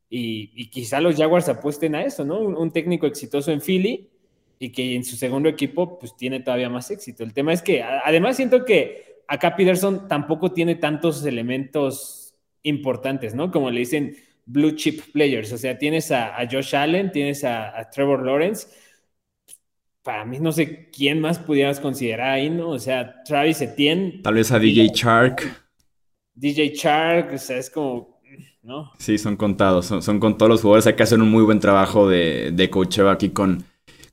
y, 0.10 0.70
quizá 0.70 1.00
los 1.00 1.16
Jaguars 1.16 1.48
apuesten 1.50 1.96
a 1.96 2.04
eso, 2.04 2.26
¿no? 2.26 2.40
Un, 2.40 2.58
un, 2.58 2.72
técnico 2.72 3.06
exitoso 3.06 3.52
en 3.52 3.62
Philly 3.62 4.10
y 4.58 4.72
que 4.72 4.96
en 4.96 5.04
su 5.04 5.16
segundo 5.16 5.48
equipo 5.50 6.00
pues 6.00 6.16
tiene 6.18 6.40
todavía 6.40 6.70
más 6.70 6.90
éxito. 6.90 7.24
El 7.24 7.34
tema 7.34 7.54
es 7.54 7.62
que 7.62 7.84
además 7.84 8.36
siento 8.36 8.66
que 8.66 9.22
acá 9.28 9.56
Peterson 9.56 10.08
tampoco 10.08 10.52
tiene 10.52 10.76
tantos 10.76 11.24
elementos 11.26 12.34
importantes, 12.64 13.36
¿no? 13.36 13.52
Como 13.52 13.70
le 13.70 13.80
dicen 13.80 14.16
blue 14.50 14.72
chip 14.72 15.02
players. 15.14 15.54
O 15.54 15.58
sea, 15.58 15.78
tienes 15.78 16.12
a, 16.12 16.36
Josh 16.50 16.76
Allen, 16.76 17.12
tienes 17.12 17.44
a, 17.44 17.88
Trevor 17.92 18.26
Lawrence. 18.26 18.68
Para 20.02 20.26
mí 20.26 20.40
no 20.40 20.52
sé 20.52 20.90
quién 20.92 21.22
más 21.22 21.38
pudieras 21.38 21.80
considerar 21.80 22.32
ahí, 22.32 22.50
¿no? 22.50 22.70
O 22.70 22.80
sea, 22.80 23.22
Travis 23.24 23.62
Etienne. 23.62 24.22
Tal 24.24 24.34
vez 24.34 24.52
a 24.52 24.60
DJ 24.60 24.92
Chark. 24.92 25.44
DJ 26.34 26.74
Chark, 26.74 27.34
o 27.34 27.38
sea, 27.38 27.58
es 27.58 27.70
como, 27.70 28.22
¿no? 28.64 28.92
Sí, 28.98 29.18
son 29.18 29.36
contados, 29.36 29.88
son, 29.88 30.20
con 30.20 30.38
todos 30.38 30.50
los 30.50 30.62
jugadores. 30.62 30.88
Hay 30.88 30.96
que 30.96 31.04
hacer 31.04 31.20
un 31.20 31.30
muy 31.30 31.44
buen 31.44 31.60
trabajo 31.60 32.10
de, 32.10 32.52
de 32.52 32.70
coacheo 32.70 33.10
aquí 33.10 33.30
con, 33.30 33.66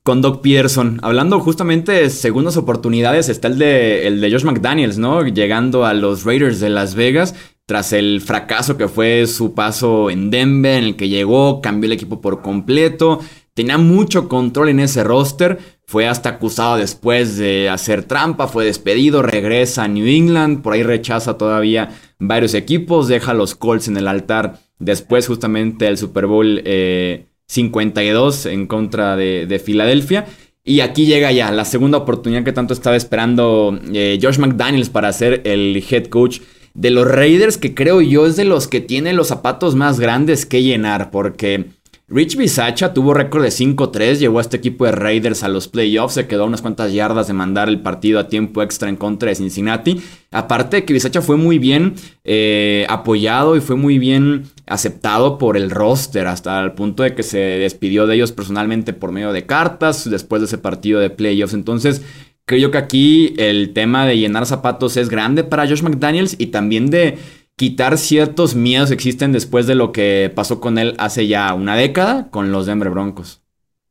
con 0.02 0.20
Doc 0.20 0.42
Peterson. 0.42 0.98
Hablando 1.02 1.40
justamente 1.40 1.92
de 1.92 2.10
segundas 2.10 2.56
oportunidades, 2.56 3.28
está 3.28 3.48
el 3.48 3.58
de, 3.58 4.06
el 4.06 4.20
de 4.20 4.30
Josh 4.30 4.44
McDaniels, 4.44 4.98
¿no? 4.98 5.24
Llegando 5.24 5.86
a 5.86 5.94
los 5.94 6.24
Raiders 6.24 6.60
de 6.60 6.68
Las 6.68 6.94
Vegas 6.94 7.34
tras 7.66 7.92
el 7.92 8.20
fracaso 8.20 8.76
que 8.76 8.88
fue 8.88 9.26
su 9.26 9.54
paso 9.54 10.10
en 10.10 10.30
Denver, 10.30 10.78
en 10.78 10.84
el 10.84 10.96
que 10.96 11.08
llegó, 11.08 11.60
cambió 11.60 11.86
el 11.88 11.92
equipo 11.92 12.20
por 12.20 12.40
completo, 12.42 13.20
tenía 13.54 13.76
mucho 13.76 14.28
control 14.28 14.70
en 14.70 14.80
ese 14.80 15.04
roster, 15.04 15.58
fue 15.84 16.08
hasta 16.08 16.30
acusado 16.30 16.76
después 16.76 17.36
de 17.36 17.68
hacer 17.68 18.04
trampa, 18.04 18.48
fue 18.48 18.64
despedido, 18.64 19.22
regresa 19.22 19.84
a 19.84 19.88
New 19.88 20.06
England, 20.06 20.62
por 20.62 20.72
ahí 20.72 20.82
rechaza 20.82 21.36
todavía 21.36 21.90
varios 22.18 22.54
equipos, 22.54 23.08
deja 23.08 23.32
a 23.32 23.34
los 23.34 23.54
Colts 23.54 23.88
en 23.88 23.96
el 23.96 24.08
altar 24.08 24.60
después 24.78 25.26
justamente 25.26 25.84
del 25.84 25.98
Super 25.98 26.26
Bowl. 26.26 26.62
Eh, 26.64 27.26
52 27.48 28.46
en 28.46 28.66
contra 28.66 29.16
de, 29.16 29.62
Filadelfia. 29.64 30.26
Y 30.64 30.80
aquí 30.80 31.06
llega 31.06 31.30
ya 31.30 31.50
la 31.52 31.64
segunda 31.64 31.98
oportunidad 31.98 32.42
que 32.42 32.52
tanto 32.52 32.74
estaba 32.74 32.96
esperando 32.96 33.78
eh, 33.92 34.18
Josh 34.20 34.38
McDaniels 34.38 34.90
para 34.90 35.12
ser 35.12 35.42
el 35.44 35.82
head 35.88 36.06
coach 36.06 36.40
de 36.76 36.90
los 36.90 37.08
Raiders, 37.08 37.56
que 37.56 37.74
creo 37.74 38.02
yo 38.02 38.26
es 38.26 38.36
de 38.36 38.44
los 38.44 38.68
que 38.68 38.80
tiene 38.80 39.14
los 39.14 39.28
zapatos 39.28 39.74
más 39.74 39.98
grandes 39.98 40.44
que 40.44 40.62
llenar, 40.62 41.10
porque 41.10 41.70
Rich 42.08 42.36
Bisacha 42.36 42.92
tuvo 42.92 43.14
récord 43.14 43.42
de 43.42 43.48
5-3, 43.48 44.18
llevó 44.18 44.38
a 44.38 44.42
este 44.42 44.58
equipo 44.58 44.84
de 44.84 44.92
Raiders 44.92 45.42
a 45.42 45.48
los 45.48 45.68
playoffs, 45.68 46.14
se 46.14 46.28
quedó 46.28 46.44
unas 46.44 46.60
cuantas 46.60 46.92
yardas 46.92 47.26
de 47.28 47.32
mandar 47.32 47.68
el 47.68 47.80
partido 47.80 48.20
a 48.20 48.28
tiempo 48.28 48.62
extra 48.62 48.90
en 48.90 48.96
contra 48.96 49.30
de 49.30 49.36
Cincinnati. 49.36 50.00
Aparte 50.30 50.76
de 50.76 50.84
que 50.84 50.92
Bisacha 50.92 51.22
fue 51.22 51.36
muy 51.36 51.58
bien 51.58 51.94
eh, 52.22 52.86
apoyado 52.90 53.56
y 53.56 53.60
fue 53.60 53.74
muy 53.74 53.98
bien 53.98 54.44
aceptado 54.66 55.38
por 55.38 55.56
el 55.56 55.70
roster, 55.70 56.26
hasta 56.26 56.62
el 56.62 56.72
punto 56.72 57.02
de 57.02 57.14
que 57.14 57.22
se 57.22 57.38
despidió 57.38 58.06
de 58.06 58.16
ellos 58.16 58.32
personalmente 58.32 58.92
por 58.92 59.10
medio 59.12 59.32
de 59.32 59.46
cartas 59.46 60.08
después 60.08 60.42
de 60.42 60.46
ese 60.46 60.58
partido 60.58 61.00
de 61.00 61.10
playoffs. 61.10 61.54
Entonces, 61.54 62.02
creo 62.46 62.70
que 62.70 62.78
aquí 62.78 63.34
el 63.36 63.74
tema 63.74 64.06
de 64.06 64.16
llenar 64.16 64.46
zapatos 64.46 64.96
es 64.96 65.10
grande 65.10 65.44
para 65.44 65.66
Josh 65.66 65.82
McDaniels 65.82 66.36
y 66.38 66.46
también 66.46 66.88
de 66.90 67.18
quitar 67.56 67.98
ciertos 67.98 68.54
miedos 68.54 68.88
que 68.88 68.94
existen 68.94 69.32
después 69.32 69.66
de 69.66 69.74
lo 69.74 69.92
que 69.92 70.30
pasó 70.34 70.60
con 70.60 70.78
él 70.78 70.94
hace 70.98 71.26
ya 71.26 71.52
una 71.54 71.76
década 71.76 72.30
con 72.30 72.52
los 72.52 72.66
Denver 72.66 72.90
Broncos. 72.90 73.42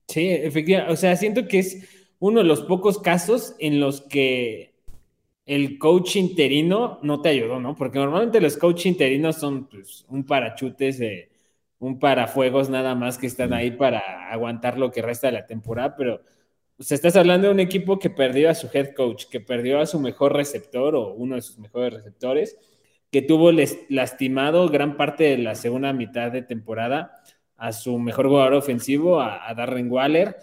Sí, 0.07 0.27
efectivamente. 0.29 0.93
O 0.93 0.95
sea, 0.95 1.15
siento 1.17 1.47
que 1.47 1.59
es 1.59 1.87
uno 2.19 2.39
de 2.39 2.45
los 2.45 2.61
pocos 2.61 2.99
casos 2.99 3.55
en 3.59 3.79
los 3.79 4.01
que 4.01 4.73
el 5.45 5.77
coach 5.77 6.15
interino 6.15 6.99
no 7.03 7.21
te 7.21 7.29
ayudó, 7.29 7.59
¿no? 7.59 7.75
Porque 7.75 7.99
normalmente 7.99 8.39
los 8.39 8.57
coach 8.57 8.85
interinos 8.85 9.35
son 9.35 9.67
pues, 9.67 10.05
un 10.09 10.23
parachutes, 10.25 11.01
un 11.79 11.99
parafuegos 11.99 12.69
nada 12.69 12.95
más 12.95 13.17
que 13.17 13.27
están 13.27 13.51
ahí 13.53 13.71
para 13.71 14.31
aguantar 14.31 14.77
lo 14.77 14.91
que 14.91 15.01
resta 15.01 15.27
de 15.27 15.33
la 15.33 15.45
temporada, 15.45 15.95
pero 15.97 16.21
o 16.77 16.83
sea, 16.83 16.95
estás 16.95 17.15
hablando 17.15 17.47
de 17.47 17.53
un 17.53 17.59
equipo 17.59 17.99
que 17.99 18.09
perdió 18.09 18.49
a 18.49 18.55
su 18.55 18.69
head 18.73 18.93
coach, 18.93 19.25
que 19.29 19.39
perdió 19.39 19.79
a 19.79 19.85
su 19.85 19.99
mejor 19.99 20.33
receptor 20.33 20.95
o 20.95 21.13
uno 21.13 21.35
de 21.35 21.41
sus 21.41 21.57
mejores 21.57 21.93
receptores, 21.93 22.57
que 23.11 23.21
tuvo 23.21 23.51
lastimado 23.89 24.67
gran 24.67 24.97
parte 24.97 25.23
de 25.23 25.37
la 25.37 25.55
segunda 25.55 25.93
mitad 25.93 26.31
de 26.31 26.41
temporada 26.41 27.13
a 27.55 27.71
su 27.71 27.97
mejor 27.97 28.27
jugador 28.27 28.55
ofensivo, 28.55 29.21
a, 29.21 29.53
Darren 29.55 29.89
Waller, 29.89 30.35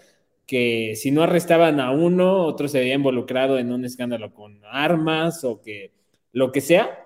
que 0.47 0.95
si 0.95 1.11
no 1.11 1.21
arrestaban 1.21 1.79
a 1.79 1.91
uno, 1.91 2.45
otro 2.45 2.67
se 2.67 2.79
había 2.79 2.95
involucrado 2.95 3.59
en 3.59 3.71
un 3.71 3.85
escándalo 3.85 4.33
con 4.33 4.59
armas 4.65 5.43
o 5.43 5.61
que 5.61 5.93
lo 6.31 6.51
que 6.51 6.61
sea, 6.61 6.99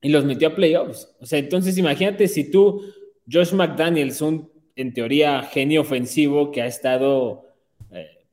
y 0.00 0.10
los 0.10 0.24
metió 0.24 0.48
a 0.48 0.54
playoffs. 0.54 1.12
O 1.18 1.26
sea, 1.26 1.40
entonces 1.40 1.76
imagínate 1.76 2.28
si 2.28 2.50
tú, 2.50 2.82
Josh 3.30 3.52
McDaniels, 3.52 4.20
un 4.20 4.52
en 4.76 4.92
teoría 4.92 5.42
genio 5.42 5.80
ofensivo 5.80 6.50
que 6.50 6.62
ha 6.62 6.66
estado 6.66 7.43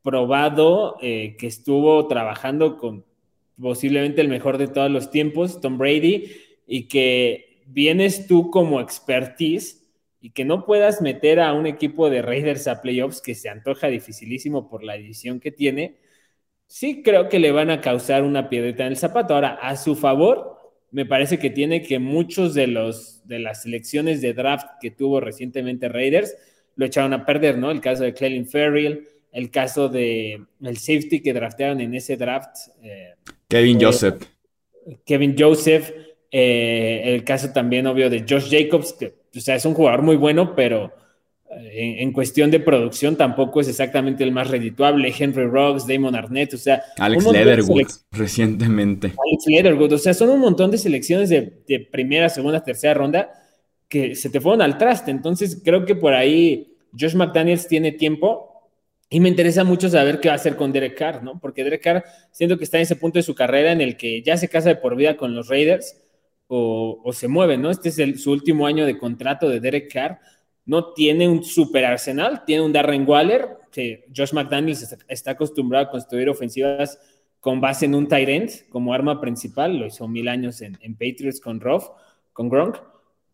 probado, 0.04 0.98
eh, 1.02 1.36
que 1.38 1.48
estuvo 1.48 2.08
trabajando 2.08 2.78
con 2.78 3.06
posiblemente 3.60 4.22
el 4.22 4.28
mejor 4.28 4.58
de 4.58 4.68
todos 4.68 4.90
los 4.90 5.12
tiempos, 5.12 5.62
Tom 5.62 5.78
Brady, 5.78 6.32
y 6.68 6.88
que 6.88 7.64
vienes 7.68 8.28
tú 8.28 8.50
como 8.50 8.82
expertise 8.82 9.90
y 10.20 10.32
que 10.32 10.46
no 10.46 10.66
puedas 10.66 11.02
meter 11.02 11.40
a 11.40 11.54
un 11.54 11.66
equipo 11.66 12.10
de 12.10 12.22
Raiders 12.22 12.68
a 12.68 12.82
playoffs 12.82 13.22
que 13.22 13.36
se 13.36 13.50
antoja 13.50 13.88
dificilísimo 13.88 14.70
por 14.70 14.84
la 14.84 14.96
edición 14.96 15.40
que 15.40 15.52
tiene, 15.52 15.98
sí 16.68 17.04
creo 17.04 17.30
que 17.30 17.40
le 17.40 17.52
van 17.52 17.70
a 17.70 17.82
causar 17.82 18.24
una 18.24 18.50
piedrita 18.50 18.86
en 18.86 18.94
el 18.94 18.98
zapato. 18.98 19.34
Ahora, 19.36 19.60
a 19.62 19.76
su 19.78 19.96
favor, 19.96 20.58
me 20.92 21.06
parece 21.06 21.40
que 21.40 21.50
tiene 21.50 21.82
que 21.82 22.00
muchos 22.00 22.54
de 22.54 22.68
los 22.68 23.28
de 23.28 23.40
las 23.40 23.64
selecciones 23.64 24.22
de 24.22 24.34
draft 24.34 24.68
que 24.82 24.92
tuvo 24.92 25.20
recientemente 25.20 25.90
Raiders 25.90 26.36
lo 26.76 26.86
echaron 26.86 27.14
a 27.14 27.26
perder, 27.26 27.58
¿no? 27.58 27.72
El 27.72 27.82
caso 27.82 28.04
de 28.04 28.14
Clelin 28.14 28.48
Ferrill, 28.48 29.08
el 29.32 29.50
caso 29.50 29.90
de 29.90 30.42
el 30.62 30.78
safety 30.78 31.22
que 31.22 31.34
draftearon 31.34 31.82
en 31.82 31.94
ese 31.96 32.18
draft. 32.18 32.70
Eh, 32.84 33.16
Kevin 33.48 33.80
Joseph. 33.82 34.24
Kevin 35.06 35.36
Joseph. 35.38 35.92
Eh, 36.34 37.02
el 37.06 37.24
caso 37.24 37.52
también, 37.52 37.88
obvio, 37.88 38.10
de 38.10 38.26
Josh 38.28 38.50
Jacobs, 38.50 38.94
que 38.94 39.22
o 39.36 39.40
sea, 39.40 39.56
es 39.56 39.66
un 39.66 39.74
jugador 39.74 40.02
muy 40.02 40.16
bueno, 40.16 40.56
pero 40.56 40.94
eh, 41.50 41.98
en, 42.00 42.12
cuestión 42.12 42.52
de 42.52 42.60
producción 42.60 43.16
tampoco 43.16 43.62
es 43.62 43.68
exactamente 43.68 44.24
el 44.24 44.32
más 44.32 44.50
redituable. 44.50 45.14
Henry 45.18 45.46
Rocks, 45.46 45.88
Damon 45.88 46.16
Arnett, 46.16 46.54
o 46.54 46.58
sea. 46.58 46.84
Alex 46.98 47.26
Leatherwood, 47.26 47.88
recientemente. 48.12 49.08
Alex 49.08 49.46
Leatherwood, 49.48 49.94
o 49.94 49.98
sea, 49.98 50.14
son 50.14 50.30
un 50.30 50.40
montón 50.40 50.72
de 50.72 50.78
selecciones 50.78 51.30
de, 51.30 51.64
de, 51.68 51.80
primera, 51.80 52.30
segunda, 52.30 52.64
tercera 52.64 52.94
ronda 52.94 53.30
que 53.88 54.16
se 54.16 54.30
te 54.30 54.40
fueron 54.40 54.62
al 54.62 54.78
traste. 54.78 55.12
Entonces, 55.12 55.62
creo 55.64 55.86
que 55.86 55.96
por 55.96 56.14
ahí 56.14 56.78
Josh 56.98 57.16
McDaniels 57.16 57.68
tiene 57.68 57.92
tiempo. 57.92 58.51
Y 59.14 59.20
me 59.20 59.28
interesa 59.28 59.66
mucho 59.66 59.90
saber 59.90 60.22
qué 60.22 60.30
va 60.30 60.36
a 60.36 60.38
hacer 60.38 60.56
con 60.56 60.72
Derek 60.72 60.98
Carr, 60.98 61.22
¿no? 61.22 61.38
Porque 61.38 61.66
Derek 61.66 61.84
Carr, 61.84 62.06
siento 62.32 62.58
que 62.58 62.64
está 62.64 62.78
en 62.78 62.84
ese 62.84 62.96
punto 62.96 63.20
de 63.20 63.24
su 63.24 63.36
carrera 63.36 63.74
en 63.74 63.82
el 63.82 63.98
que 63.98 64.22
ya 64.22 64.38
se 64.38 64.48
casa 64.48 64.70
de 64.70 64.78
por 64.78 64.96
vida 64.96 65.18
con 65.18 65.36
los 65.36 65.50
Raiders, 65.50 66.02
o, 66.48 67.12
se 67.12 67.28
mueve, 67.28 67.58
¿no? 67.58 67.72
Este 67.72 67.90
es 67.90 68.22
su 68.24 68.32
último 68.32 68.66
año 68.66 68.86
de 68.86 68.98
contrato 68.98 69.50
de 69.50 69.60
Derek 69.60 69.92
Carr. 69.92 70.20
No 70.66 70.94
tiene 70.94 71.28
un 71.28 71.44
super 71.44 71.84
arsenal, 71.84 72.46
tiene 72.46 72.64
un 72.64 72.72
Darren 72.72 73.06
Waller, 73.06 73.50
que 73.70 74.06
Josh 74.16 74.32
McDaniels 74.32 74.96
está, 75.10 75.32
acostumbrado 75.32 75.88
a 75.88 75.92
construir 75.92 76.30
ofensivas 76.30 76.98
con 77.42 77.60
base 77.60 77.88
en 77.88 77.96
un 77.96 78.08
tight 78.08 78.30
end 78.30 78.70
como 78.70 78.94
arma 78.94 79.20
principal, 79.20 79.78
lo 79.78 79.88
hizo 79.88 80.08
mil 80.08 80.30
años 80.30 80.62
en, 80.62 80.78
Patriots 80.94 81.42
con 81.42 81.60
Ruff, 81.60 81.90
con 82.32 82.48
Gronk, 82.48 82.78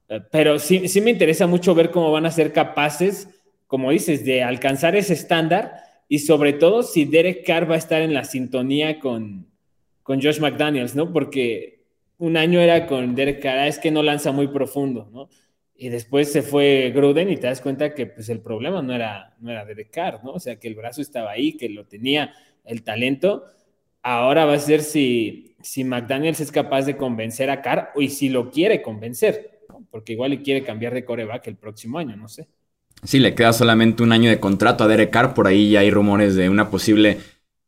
eh, 0.10 0.22
pero 0.32 0.58
sí, 0.58 0.88
sí 0.88 1.02
me 1.02 1.12
interesa 1.12 1.46
mucho 1.46 1.76
ver 1.76 1.92
cómo 1.92 2.12
van 2.12 2.26
a 2.26 2.32
ser 2.32 2.52
capaces, 2.52 3.30
como 3.68 3.92
dices, 3.92 4.26
de 4.26 4.44
alcanzar 4.44 4.96
ese 4.96 5.14
estándar 5.14 5.74
y 6.08 6.20
sobre 6.20 6.54
todo 6.54 6.84
si 6.84 7.06
Derek 7.06 7.46
Carr 7.46 7.70
va 7.70 7.76
a 7.76 7.80
estar 7.80 8.02
en 8.02 8.14
la 8.14 8.24
sintonía 8.24 9.00
con, 9.00 9.48
con 10.04 10.22
Josh 10.22 10.40
McDaniels, 10.40 10.96
¿no? 10.96 11.12
Porque 11.12 11.84
un 12.18 12.38
año 12.38 12.60
era 12.60 12.88
con 12.88 13.14
Derek 13.14 13.42
Carr, 13.42 13.60
ah, 13.60 13.68
es 13.68 13.78
que 13.78 13.92
no 13.92 14.02
lanza 14.04 14.32
muy 14.32 14.48
profundo, 14.48 15.10
¿no? 15.12 15.30
Y 15.76 15.90
después 15.90 16.32
se 16.32 16.42
fue 16.42 16.92
Gruden 16.96 17.30
y 17.30 17.38
te 17.38 17.48
das 17.48 17.62
cuenta 17.62 17.94
que 17.94 18.08
pues 18.08 18.30
el 18.30 18.42
problema 18.42 18.82
no 18.82 18.94
era, 18.96 19.36
no 19.40 19.52
era 19.52 19.64
Derek 19.66 19.92
Carr, 19.92 20.24
¿no? 20.24 20.32
O 20.32 20.40
sea, 20.40 20.58
que 20.60 20.68
el 20.68 20.76
brazo 20.76 21.02
estaba 21.02 21.32
ahí, 21.32 21.56
que 21.56 21.70
lo 21.70 21.86
tenía 21.86 22.34
el 22.64 22.84
talento. 22.84 23.46
Ahora 24.02 24.46
va 24.46 24.54
a 24.54 24.60
ser 24.60 24.82
si, 24.82 25.56
si 25.62 25.84
McDaniels 25.84 26.40
es 26.40 26.52
capaz 26.52 26.84
de 26.86 26.98
convencer 26.98 27.50
a 27.50 27.62
Carr 27.62 27.92
y 27.96 28.10
si 28.10 28.30
lo 28.30 28.50
quiere 28.50 28.82
convencer, 28.82 29.62
¿no? 29.70 29.86
porque 29.92 30.14
igual 30.14 30.32
le 30.32 30.42
quiere 30.42 30.64
cambiar 30.64 30.94
de 30.94 31.06
coreback 31.06 31.48
el 31.48 31.58
próximo 31.58 32.00
año, 32.00 32.16
no 32.16 32.28
sé. 32.28 32.48
Sí, 33.04 33.20
le 33.20 33.36
queda 33.36 33.54
solamente 33.54 34.04
un 34.04 34.12
año 34.12 34.30
de 34.30 34.40
contrato 34.40 34.84
a 34.84 34.88
Derek 34.88 35.12
Carr, 35.12 35.34
por 35.34 35.48
ahí 35.48 35.72
ya 35.72 35.82
hay 35.82 35.92
rumores 35.92 36.36
de 36.36 36.50
una 36.50 36.70
posible 36.70 37.20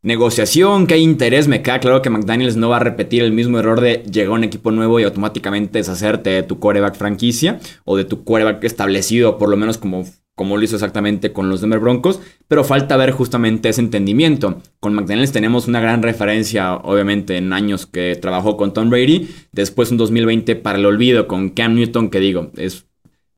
negociación, 0.01 0.87
que 0.87 0.95
hay 0.95 1.03
interés. 1.03 1.47
Me 1.47 1.61
queda 1.61 1.79
claro 1.79 2.01
que 2.01 2.09
McDaniels 2.09 2.55
no 2.55 2.69
va 2.69 2.77
a 2.77 2.81
repetir 2.81 3.23
el 3.23 3.31
mismo 3.31 3.59
error 3.59 3.81
de 3.81 4.03
llegar 4.09 4.31
a 4.31 4.35
un 4.35 4.43
equipo 4.43 4.71
nuevo 4.71 4.99
y 4.99 5.03
automáticamente 5.03 5.79
deshacerte 5.79 6.29
de 6.29 6.43
tu 6.43 6.59
coreback 6.59 6.95
franquicia 6.95 7.59
o 7.85 7.97
de 7.97 8.05
tu 8.05 8.23
coreback 8.23 8.63
establecido, 8.63 9.37
por 9.37 9.49
lo 9.49 9.57
menos 9.57 9.77
como, 9.77 10.05
como 10.35 10.57
lo 10.57 10.63
hizo 10.63 10.75
exactamente 10.75 11.33
con 11.33 11.49
los 11.49 11.61
Denver 11.61 11.79
Broncos. 11.79 12.21
Pero 12.47 12.63
falta 12.63 12.97
ver 12.97 13.11
justamente 13.11 13.69
ese 13.69 13.81
entendimiento. 13.81 14.61
Con 14.79 14.93
McDaniels 14.93 15.31
tenemos 15.31 15.67
una 15.67 15.81
gran 15.81 16.01
referencia, 16.01 16.75
obviamente, 16.75 17.37
en 17.37 17.53
años 17.53 17.85
que 17.85 18.15
trabajó 18.15 18.57
con 18.57 18.73
Tom 18.73 18.89
Brady. 18.89 19.29
Después 19.51 19.91
un 19.91 19.97
2020 19.97 20.55
para 20.55 20.77
el 20.77 20.85
olvido 20.85 21.27
con 21.27 21.49
Cam 21.49 21.75
Newton, 21.75 22.09
que 22.09 22.19
digo, 22.19 22.51
es 22.55 22.85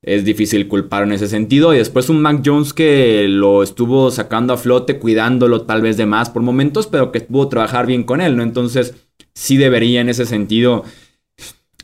es 0.04 0.26
difícil 0.26 0.68
culpar 0.68 1.04
en 1.04 1.12
ese 1.12 1.28
sentido. 1.28 1.74
Y 1.74 1.78
después 1.78 2.10
un 2.10 2.22
Mac 2.22 2.42
Jones 2.44 2.74
que 2.74 3.28
lo 3.28 3.64
estuvo 3.64 4.10
sacando 4.12 4.54
a 4.54 4.58
flote, 4.58 4.98
cuidándolo 5.00 5.62
tal 5.62 5.82
vez 5.82 5.98
de 5.98 6.06
más 6.06 6.30
por 6.30 6.42
momentos, 6.42 6.88
pero 6.88 7.12
que 7.12 7.22
pudo 7.22 7.48
trabajar 7.50 7.86
bien 7.86 8.04
con 8.04 8.22
él, 8.22 8.36
¿no? 8.36 8.44
Entonces, 8.44 8.96
sí 9.34 9.58
debería 9.58 10.02
en 10.02 10.10
ese 10.10 10.26
sentido 10.26 10.84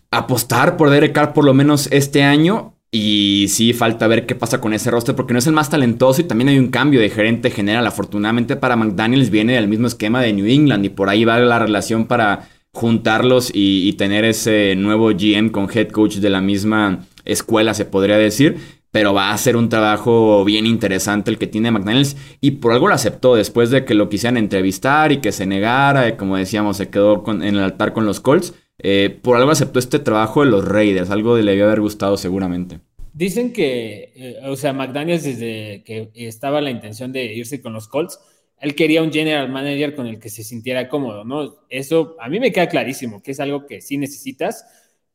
apostar 0.09 0.77
por 0.77 0.89
Derek 0.89 1.13
Carr 1.13 1.33
por 1.33 1.45
lo 1.45 1.53
menos 1.53 1.87
este 1.91 2.23
año. 2.23 2.73
Y 2.89 3.47
sí, 3.49 3.73
falta 3.73 4.07
ver 4.07 4.25
qué 4.25 4.33
pasa 4.33 4.61
con 4.61 4.73
ese 4.73 4.89
roster, 4.89 5.13
porque 5.13 5.33
no 5.33 5.39
es 5.39 5.47
el 5.47 5.53
más 5.53 5.69
talentoso 5.69 6.21
y 6.21 6.23
también 6.23 6.47
hay 6.47 6.57
un 6.57 6.69
cambio 6.69 7.01
de 7.01 7.09
gerente 7.09 7.51
general. 7.51 7.85
Afortunadamente 7.85 8.55
para 8.55 8.77
McDaniels 8.77 9.29
viene 9.29 9.53
del 9.53 9.67
mismo 9.67 9.87
esquema 9.87 10.21
de 10.21 10.31
New 10.31 10.45
England 10.45 10.85
y 10.85 10.89
por 10.89 11.09
ahí 11.09 11.25
va 11.25 11.37
la 11.37 11.59
relación 11.59 12.05
para 12.05 12.47
juntarlos 12.71 13.51
y, 13.53 13.89
y 13.89 13.93
tener 13.93 14.23
ese 14.23 14.75
nuevo 14.77 15.09
GM 15.09 15.49
con 15.49 15.67
head 15.71 15.89
coach 15.89 16.15
de 16.15 16.29
la 16.29 16.39
misma 16.39 17.05
escuela, 17.31 17.73
se 17.73 17.85
podría 17.85 18.17
decir. 18.17 18.57
Pero 18.91 19.13
va 19.13 19.31
a 19.31 19.37
ser 19.37 19.57
un 19.57 19.69
trabajo 19.69 20.43
bien 20.43 20.65
interesante 20.65 21.29
el 21.29 21.37
que 21.37 21.45
tiene 21.45 21.71
McDaniels. 21.71 22.15
Y 22.41 22.51
por 22.51 22.73
algo 22.73 22.87
lo 22.87 22.95
aceptó 22.95 23.35
después 23.35 23.69
de 23.69 23.85
que 23.85 23.93
lo 23.93 24.09
quisieran 24.09 24.37
entrevistar 24.37 25.11
y 25.11 25.17
que 25.17 25.31
se 25.31 25.45
negara. 25.45 26.07
Y 26.07 26.13
como 26.13 26.37
decíamos, 26.37 26.77
se 26.77 26.89
quedó 26.89 27.23
en 27.27 27.43
el 27.43 27.59
altar 27.59 27.93
con 27.93 28.05
los 28.05 28.19
Colts. 28.19 28.53
Eh, 28.79 29.19
por 29.21 29.37
algo 29.37 29.51
aceptó 29.51 29.79
este 29.79 29.99
trabajo 29.99 30.43
de 30.43 30.49
los 30.49 30.65
Raiders. 30.65 31.09
Algo 31.09 31.37
le 31.37 31.51
debió 31.51 31.65
haber 31.65 31.81
gustado 31.81 32.17
seguramente. 32.17 32.79
Dicen 33.13 33.51
que, 33.51 34.13
eh, 34.15 34.35
o 34.45 34.55
sea, 34.55 34.73
McDaniels 34.73 35.23
desde 35.23 35.83
que 35.83 36.11
estaba 36.13 36.61
la 36.61 36.69
intención 36.69 37.11
de 37.11 37.25
irse 37.33 37.61
con 37.61 37.73
los 37.73 37.87
Colts, 37.87 38.19
él 38.59 38.75
quería 38.75 39.03
un 39.03 39.11
general 39.11 39.49
manager 39.49 39.95
con 39.95 40.07
el 40.07 40.19
que 40.19 40.29
se 40.29 40.43
sintiera 40.43 40.89
cómodo, 40.89 41.23
¿no? 41.23 41.55
Eso 41.69 42.15
a 42.19 42.29
mí 42.29 42.39
me 42.39 42.51
queda 42.51 42.67
clarísimo, 42.67 43.21
que 43.21 43.31
es 43.31 43.39
algo 43.39 43.65
que 43.65 43.81
sí 43.81 43.97
necesitas 43.97 44.65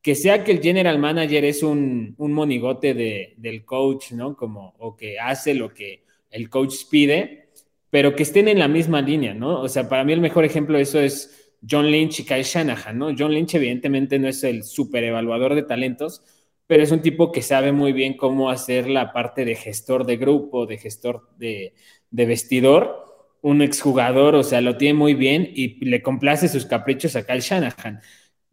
que 0.03 0.15
sea 0.15 0.43
que 0.43 0.51
el 0.51 0.61
general 0.61 0.99
manager 0.99 1.45
es 1.45 1.63
un, 1.63 2.13
monigote 2.17 2.93
del 3.37 3.63
coach, 3.63 4.11
¿no? 4.11 4.35
Como, 4.35 4.75
o 4.77 4.97
que 4.97 5.17
hace 5.17 5.53
lo 5.53 5.73
que 5.73 6.03
el 6.29 6.49
coach 6.49 6.75
pide, 6.91 7.47
pero 7.89 8.13
que 8.13 8.23
estén 8.23 8.49
en 8.49 8.59
la 8.59 8.67
misma 8.67 9.01
línea, 9.01 9.33
¿no? 9.33 9.61
O 9.61 9.69
sea, 9.69 9.87
para 9.87 10.03
mí 10.03 10.11
el 10.11 10.19
mejor 10.19 10.43
ejemplo 10.43 10.75
de 10.75 10.83
eso 10.83 10.99
es 10.99 11.55
John 11.67 11.89
Lynch 11.89 12.19
y 12.19 12.25
Kyle 12.25 12.43
Shanahan, 12.43 12.97
¿no? 12.97 13.15
John 13.17 13.33
Lynch 13.33 13.55
evidentemente 13.55 14.19
no 14.19 14.27
es 14.27 14.43
el 14.43 14.63
super 14.63 15.05
evaluador 15.05 15.55
de 15.55 15.63
talentos, 15.63 16.21
pero 16.67 16.83
es 16.83 16.91
un 16.91 17.01
tipo 17.01 17.31
que 17.31 17.41
sabe 17.41 17.71
muy 17.71 17.93
bien 17.93 18.17
cómo 18.17 18.49
hacer 18.49 18.89
la 18.89 19.13
parte 19.13 19.45
de 19.45 19.55
gestor 19.55 20.05
de 20.05 20.17
grupo, 20.17 20.65
de 20.65 20.79
gestor 20.79 21.29
de, 21.37 21.75
de 22.11 22.25
vestidor. 22.25 23.05
Un 23.41 23.61
exjugador, 23.61 24.35
o 24.35 24.43
sea, 24.43 24.59
lo 24.59 24.75
tiene 24.75 24.95
muy 24.95 25.13
bien 25.13 25.49
y 25.53 25.85
le 25.85 26.01
complace 26.01 26.49
sus 26.49 26.65
caprichos 26.65 27.15
a 27.15 27.25
Kyle 27.25 27.39
Shanahan. 27.41 28.01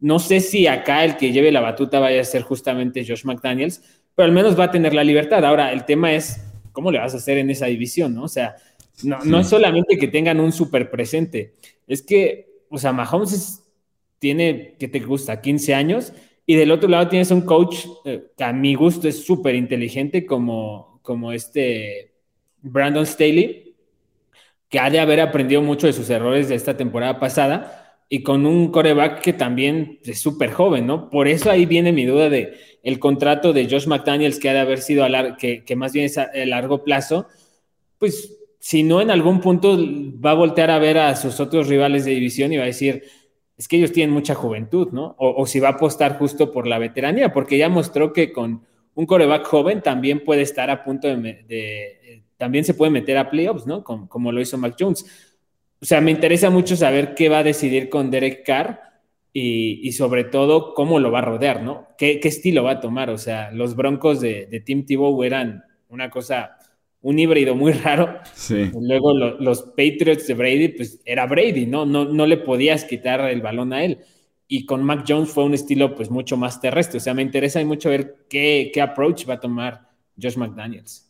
No 0.01 0.19
sé 0.19 0.41
si 0.41 0.67
acá 0.67 1.05
el 1.05 1.15
que 1.15 1.31
lleve 1.31 1.51
la 1.51 1.61
batuta 1.61 1.99
vaya 1.99 2.19
a 2.19 2.25
ser 2.25 2.41
justamente 2.41 3.05
Josh 3.07 3.23
McDaniels, 3.23 3.81
pero 4.15 4.25
al 4.25 4.33
menos 4.33 4.59
va 4.59 4.65
a 4.65 4.71
tener 4.71 4.93
la 4.93 5.03
libertad. 5.03 5.45
Ahora, 5.45 5.71
el 5.71 5.85
tema 5.85 6.13
es 6.13 6.43
cómo 6.73 6.91
le 6.91 6.99
vas 6.99 7.13
a 7.13 7.17
hacer 7.17 7.37
en 7.37 7.49
esa 7.49 7.67
división, 7.67 8.15
¿no? 8.15 8.23
O 8.23 8.27
sea, 8.27 8.55
no, 9.03 9.19
no 9.23 9.39
es 9.39 9.47
solamente 9.47 9.97
que 9.97 10.07
tengan 10.07 10.39
un 10.39 10.51
súper 10.51 10.89
presente, 10.89 11.53
es 11.87 12.01
que, 12.01 12.63
o 12.69 12.77
sea, 12.77 12.91
Mahomes 12.93 13.63
tiene, 14.19 14.75
¿qué 14.79 14.87
te 14.87 14.99
gusta? 14.99 15.41
15 15.41 15.73
años 15.73 16.13
y 16.45 16.55
del 16.55 16.71
otro 16.71 16.89
lado 16.89 17.07
tienes 17.07 17.31
un 17.31 17.41
coach 17.41 17.85
eh, 18.05 18.31
que 18.35 18.43
a 18.43 18.53
mi 18.53 18.75
gusto 18.75 19.07
es 19.07 19.23
súper 19.23 19.55
inteligente 19.55 20.25
como, 20.25 20.99
como 21.01 21.31
este 21.31 22.13
Brandon 22.61 23.05
Staley, 23.05 23.75
que 24.69 24.79
ha 24.79 24.89
de 24.89 24.99
haber 24.99 25.21
aprendido 25.21 25.61
mucho 25.61 25.87
de 25.87 25.93
sus 25.93 26.09
errores 26.09 26.49
de 26.49 26.55
esta 26.55 26.75
temporada 26.75 27.19
pasada 27.19 27.80
y 28.13 28.23
con 28.23 28.45
un 28.45 28.71
coreback 28.71 29.21
que 29.21 29.31
también 29.31 29.99
es 30.03 30.19
súper 30.19 30.51
joven, 30.51 30.85
¿no? 30.85 31.09
Por 31.09 31.29
eso 31.29 31.49
ahí 31.49 31.65
viene 31.65 31.93
mi 31.93 32.03
duda 32.05 32.29
de 32.29 32.55
el 32.83 32.99
contrato 32.99 33.53
de 33.53 33.69
Josh 33.69 33.87
McDaniels 33.87 34.37
que 34.37 34.49
ha 34.49 34.53
de 34.53 34.59
haber 34.59 34.81
sido 34.81 35.05
a 35.05 35.37
que, 35.37 35.63
que 35.63 35.77
más 35.77 35.93
bien 35.93 36.07
es 36.07 36.17
a, 36.17 36.29
largo 36.45 36.83
plazo, 36.83 37.27
pues 37.97 38.37
si 38.59 38.83
no 38.83 38.99
en 38.99 39.11
algún 39.11 39.39
punto 39.39 39.77
va 39.79 40.31
a 40.31 40.33
voltear 40.33 40.71
a 40.71 40.77
ver 40.77 40.97
a 40.97 41.15
sus 41.15 41.39
otros 41.39 41.69
rivales 41.69 42.03
de 42.03 42.11
división 42.11 42.51
y 42.51 42.57
va 42.57 42.63
a 42.63 42.65
decir, 42.65 43.01
es 43.57 43.69
que 43.69 43.77
ellos 43.77 43.93
tienen 43.93 44.13
mucha 44.13 44.35
juventud, 44.35 44.89
¿no? 44.91 45.15
O, 45.17 45.47
si 45.47 45.61
va 45.61 45.69
a 45.69 45.71
apostar 45.71 46.17
justo 46.17 46.51
por 46.51 46.67
la 46.67 46.79
veteranía, 46.79 47.31
porque 47.31 47.57
ya 47.57 47.69
mostró 47.69 48.11
que 48.11 48.33
con 48.33 48.65
un 48.93 49.05
coreback 49.05 49.45
joven 49.45 49.81
también 49.81 50.25
puede 50.25 50.41
estar 50.41 50.69
a 50.69 50.83
punto 50.83 51.07
de, 51.07 52.25
también 52.35 52.65
se 52.65 52.73
puede 52.73 52.91
meter 52.91 53.17
a 53.17 53.29
playoffs, 53.29 53.65
¿no? 53.65 53.85
Como, 53.85 54.09
como 54.09 54.33
lo 54.33 54.41
hizo 54.41 54.57
Mac 54.57 54.75
Jones 54.77 55.30
o 55.81 55.85
sea, 55.85 55.99
me 55.99 56.11
interesa 56.11 56.51
mucho 56.51 56.75
saber 56.75 57.15
qué 57.15 57.27
va 57.27 57.39
a 57.39 57.43
decidir 57.43 57.89
con 57.89 58.11
Derek 58.11 58.45
Carr 58.45 58.81
y, 59.33 59.91
sobre 59.93 60.25
todo 60.25 60.73
cómo 60.73 60.99
lo 60.99 61.11
va 61.11 61.19
a 61.19 61.23
rodear, 61.23 61.63
¿no? 61.63 61.87
¿Qué, 61.97 62.19
estilo 62.23 62.63
va 62.63 62.71
a 62.71 62.79
tomar? 62.81 63.09
O 63.09 63.17
sea, 63.17 63.49
los 63.51 63.75
Broncos 63.75 64.19
de, 64.19 64.45
de 64.45 64.59
Tim 64.59 64.85
Tebow 64.85 65.23
eran 65.23 65.63
una 65.89 66.09
cosa, 66.09 66.57
un 67.01 67.17
híbrido 67.17 67.55
muy 67.55 67.71
raro. 67.83 68.19
Sí. 68.35 68.69
Luego 68.79 69.13
los 69.13 69.61
Patriots 69.63 70.27
de 70.27 70.33
Brady, 70.35 70.67
pues 70.69 71.01
era 71.03 71.25
Brady, 71.25 71.65
¿no? 71.65 71.85
¿no? 71.85 72.05
No 72.05 72.27
le 72.27 72.37
podías 72.37 72.83
quitar 72.83 73.21
el 73.21 73.41
balón 73.41 73.73
a 73.73 73.83
él. 73.83 73.99
Y 74.47 74.65
con 74.65 74.83
Mac 74.83 75.05
Jones 75.07 75.29
fue 75.29 75.45
un 75.45 75.53
estilo 75.53 75.95
pues 75.95 76.11
mucho 76.11 76.37
más 76.37 76.61
terrestre. 76.61 76.97
O 76.97 77.01
sea, 77.01 77.13
me 77.13 77.21
interesa 77.23 77.63
mucho 77.63 77.89
ver 77.89 78.25
qué, 78.29 78.69
qué 78.73 78.81
approach 78.81 79.27
va 79.27 79.35
a 79.35 79.39
tomar 79.39 79.89
Josh 80.21 80.35
McDaniels. 80.35 81.07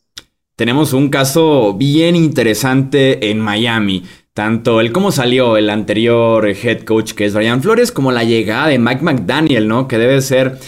Tenemos 0.54 0.92
un 0.92 1.08
caso 1.08 1.74
bien 1.74 2.14
interesante 2.14 3.30
en 3.30 3.40
Miami. 3.40 4.04
Tanto 4.34 4.80
el 4.80 4.92
cómo 4.92 5.12
salió 5.12 5.58
el 5.58 5.68
anterior 5.68 6.48
head 6.48 6.84
coach 6.84 7.12
que 7.12 7.26
es 7.26 7.34
Brian 7.34 7.62
Flores, 7.62 7.92
como 7.92 8.12
la 8.12 8.24
llegada 8.24 8.68
de 8.68 8.78
Mike 8.78 9.02
McDaniel, 9.02 9.68
¿no? 9.68 9.86
Que 9.88 9.98
debe 9.98 10.22
ser 10.22 10.58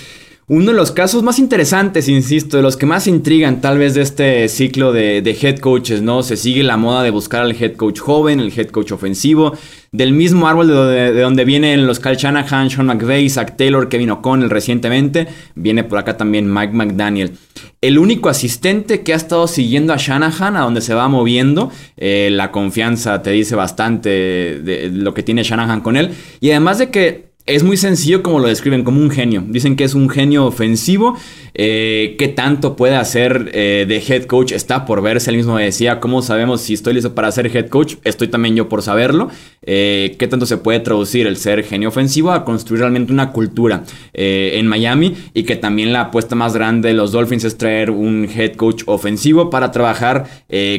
uno 0.46 0.72
de 0.72 0.76
los 0.76 0.92
casos 0.92 1.22
más 1.22 1.38
interesantes, 1.38 2.07
insisto, 2.07 2.59
de 2.59 2.62
los 2.62 2.76
que 2.76 2.85
más 2.85 3.07
intrigan 3.07 3.62
tal 3.62 3.78
vez 3.78 3.94
de 3.94 4.02
este 4.02 4.46
ciclo 4.50 4.92
de, 4.92 5.38
head 5.40 5.59
coaches, 5.59 6.02
¿no? 6.02 6.22
Se 6.22 6.37
sigue 6.37 6.62
la 6.62 6.76
moda 6.76 7.02
de 7.02 7.11
buscar 7.11 7.40
al 7.40 7.52
head 7.52 7.76
coach 7.76 7.98
joven, 7.98 8.40
el 8.40 8.52
head 8.54 8.68
coach 8.68 8.92
ofensivo, 8.92 9.57
del 9.90 10.12
mismo 10.12 10.46
árbol 10.46 10.68
de 10.68 11.18
donde, 11.18 11.46
vienen 11.46 11.87
los 11.87 11.98
Kyle 11.98 12.16
Shanahan, 12.16 12.68
Sean 12.68 12.87
McVay, 12.87 13.30
Zach 13.30 13.57
Taylor, 13.57 13.88
Kevin 13.88 14.11
O'Connell 14.11 14.50
recientemente, 14.50 15.28
viene 15.54 15.83
por 15.83 15.98
acá 15.98 16.18
también 16.18 16.52
Mike 16.52 16.74
McDaniel. 16.74 17.33
El 17.80 17.98
único 17.98 18.28
asistente 18.28 19.02
que 19.02 19.14
ha 19.14 19.16
estado 19.16 19.46
siguiendo 19.46 19.94
a 19.94 19.96
Shanahan, 19.96 20.57
a 20.57 20.61
donde 20.61 20.83
se 20.83 20.92
va 20.92 21.09
moviendo, 21.09 21.70
eh, 21.96 22.28
la 22.30 22.50
confianza 22.50 23.22
te 23.22 23.30
dice 23.30 23.54
bastante 23.54 24.11
de 24.11 24.90
lo 24.92 25.14
que 25.14 25.22
tiene 25.22 25.42
Shanahan 25.42 25.80
con 25.80 25.96
él, 25.96 26.11
y 26.40 26.50
además 26.50 26.78
de 26.78 26.90
que 26.90 27.33
es 27.46 27.62
muy 27.62 27.76
sencillo 27.76 28.22
como 28.22 28.38
lo 28.38 28.48
describen, 28.48 28.85
como 28.85 29.02
un 29.02 29.11
genio. 29.11 29.44
Dicen 29.46 29.76
que 29.76 29.85
es 29.85 29.92
un 29.92 30.09
genio 30.09 30.46
ofensivo. 30.46 31.14
Eh, 31.52 32.16
¿Qué 32.18 32.28
tanto 32.28 32.74
puede 32.74 32.96
hacer 32.96 33.50
eh, 33.52 33.85
de 33.87 33.98
head 33.98 34.24
coach? 34.24 34.52
Está 34.52 34.87
por 34.87 35.02
verse. 35.02 35.30
Él 35.30 35.37
mismo 35.37 35.59
decía, 35.59 36.00
¿cómo 36.00 36.22
sabemos 36.22 36.62
si 36.62 36.72
estoy 36.72 36.94
listo 36.94 37.14
para 37.14 37.30
ser 37.33 37.54
head 37.54 37.68
coach? 37.68 37.96
Estoy 38.04 38.28
también 38.28 38.57
yo 38.57 38.70
por 38.70 38.80
saberlo. 38.80 39.28
Eh, 39.61 40.16
¿Qué 40.18 40.26
tanto 40.26 40.46
se 40.46 40.57
puede 40.57 40.80
traducir 40.80 41.26
el 41.26 41.37
ser 41.37 41.64
genio 41.64 41.90
ofensivo 41.90 42.33
a 42.33 42.46
construir 42.46 42.80
realmente 42.80 43.12
una 43.12 43.30
cultura 43.30 43.85
en 44.14 44.66
Miami? 44.66 45.14
Y 45.35 45.42
que 45.42 45.57
también 45.57 45.92
la 45.92 46.00
apuesta 46.00 46.35
más 46.35 46.54
grande 46.54 46.88
de 46.88 46.94
los 46.94 47.12
Dolphins 47.12 47.44
es 47.44 47.59
traer 47.59 47.90
un 47.90 48.26
head 48.35 48.54
coach 48.54 48.85
ofensivo 48.87 49.50
para 49.50 49.70
trabajar 49.70 50.24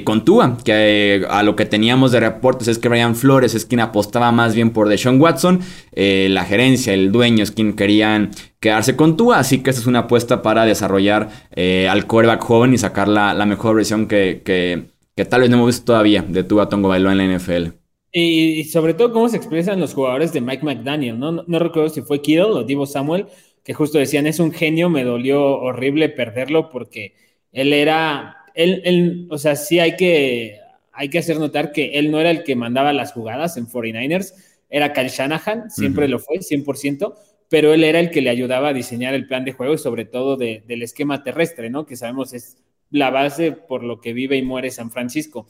con 0.03 0.25
Tua. 0.25 0.57
Que 0.65 1.27
a 1.29 1.43
lo 1.43 1.55
que 1.55 1.65
teníamos 1.65 2.11
de 2.11 2.21
reportes 2.21 2.67
es 2.67 2.79
que 2.79 2.89
Brian 2.89 3.15
Flores 3.15 3.53
es 3.53 3.65
quien 3.65 3.81
apostaba 3.81 4.31
más 4.31 4.55
bien 4.55 4.71
por 4.71 4.89
Deshaun 4.89 5.21
Watson. 5.21 5.59
la 5.95 6.54
el 6.59 7.11
dueño 7.11 7.43
es 7.43 7.51
quien 7.51 7.75
querían 7.75 8.31
quedarse 8.59 8.95
con 8.95 9.17
Tua, 9.17 9.39
así 9.39 9.61
que 9.61 9.69
esta 9.69 9.81
es 9.81 9.87
una 9.87 9.99
apuesta 9.99 10.41
para 10.41 10.65
desarrollar 10.65 11.29
eh, 11.55 11.87
al 11.89 12.07
quarterback 12.07 12.41
joven 12.41 12.73
y 12.73 12.77
sacar 12.77 13.07
la, 13.07 13.45
mejor 13.45 13.75
versión 13.75 14.07
que, 14.07 14.41
que, 14.43 15.25
tal 15.25 15.41
vez 15.41 15.49
no 15.49 15.57
hemos 15.57 15.67
visto 15.67 15.85
todavía 15.85 16.23
de 16.27 16.43
Tua 16.43 16.69
Tongo 16.69 16.89
Bailó 16.89 17.11
en 17.11 17.17
la 17.17 17.37
NFL. 17.37 17.69
Y, 18.11 18.63
sobre 18.65 18.93
todo 18.93 19.11
cómo 19.11 19.27
se 19.27 19.37
expresan 19.37 19.79
los 19.79 19.93
jugadores 19.93 20.31
de 20.31 20.39
Mike 20.39 20.63
McDaniel, 20.63 21.19
¿no? 21.19 21.31
No, 21.31 21.59
recuerdo 21.59 21.89
si 21.89 22.01
fue 22.01 22.21
Kittle 22.21 22.43
o 22.43 22.63
Divo 22.63 22.85
Samuel, 22.85 23.25
que 23.63 23.73
justo 23.73 23.97
decían, 23.97 24.25
es 24.25 24.39
un 24.39 24.51
genio, 24.53 24.89
me 24.89 25.03
dolió 25.03 25.43
horrible 25.43 26.07
perderlo 26.07 26.69
porque 26.69 27.13
él 27.51 27.73
era, 27.73 28.37
él, 28.53 28.81
él 28.85 29.27
o 29.29 29.37
sea, 29.37 29.57
sí 29.57 29.79
hay 29.79 29.97
que, 29.97 30.59
hay 30.93 31.09
que 31.09 31.19
hacer 31.19 31.39
notar 31.39 31.71
que 31.71 31.99
él 31.99 32.09
no 32.09 32.19
era 32.19 32.31
el 32.31 32.43
que 32.43 32.55
mandaba 32.55 32.93
las 32.93 33.11
jugadas 33.11 33.57
en 33.57 33.67
49ers, 33.67 34.33
era 34.69 34.93
Kyle 34.93 35.09
Shanahan, 35.09 35.69
siempre 35.69 36.07
lo 36.07 36.19
fue, 36.19 36.37
100%, 36.39 37.13
pero 37.49 37.73
él 37.73 37.83
era 37.83 37.99
el 37.99 38.09
que 38.09 38.21
le 38.21 38.29
ayudaba 38.29 38.69
a 38.69 38.73
diseñar 38.73 39.13
el 39.13 39.27
plan 39.27 39.45
de 39.45 39.53
juego 39.53 39.73
y 39.73 39.77
sobre 39.77 40.05
todo 40.05 40.37
del 40.37 40.81
esquema 40.81 41.23
terrestre, 41.23 41.69
¿no? 41.69 41.85
Que 41.85 41.95
sabemos 41.95 42.33
es 42.33 42.57
la 42.89 43.09
base 43.09 43.51
por 43.51 43.83
lo 43.83 44.01
que 44.01 44.13
vive 44.13 44.37
y 44.37 44.41
muere 44.41 44.71
San 44.71 44.91
Francisco. 44.91 45.47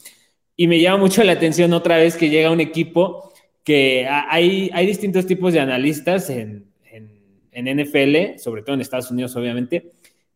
Y 0.56 0.67
me 0.67 0.80
llama 0.80 0.97
mucho 0.97 1.23
la 1.23 1.34
atención 1.34 1.73
otra 1.73 1.97
vez 1.97 2.15
que 2.15 2.30
llega 2.30 2.51
un 2.51 2.62
equipo 2.62 3.34
que 3.63 4.08
hay, 4.08 4.69
hay 4.73 4.86
distintos 4.86 5.25
tipos 5.25 5.54
de 5.54 5.60
analistas 5.60 6.30
en, 6.30 6.67
en, 7.51 7.80
NFL, 7.82 8.38
sobre 8.38 8.62
todo 8.62 8.75
en 8.75 8.82
Estados 8.82 9.10
Unidos, 9.12 9.36
obviamente, 9.36 9.91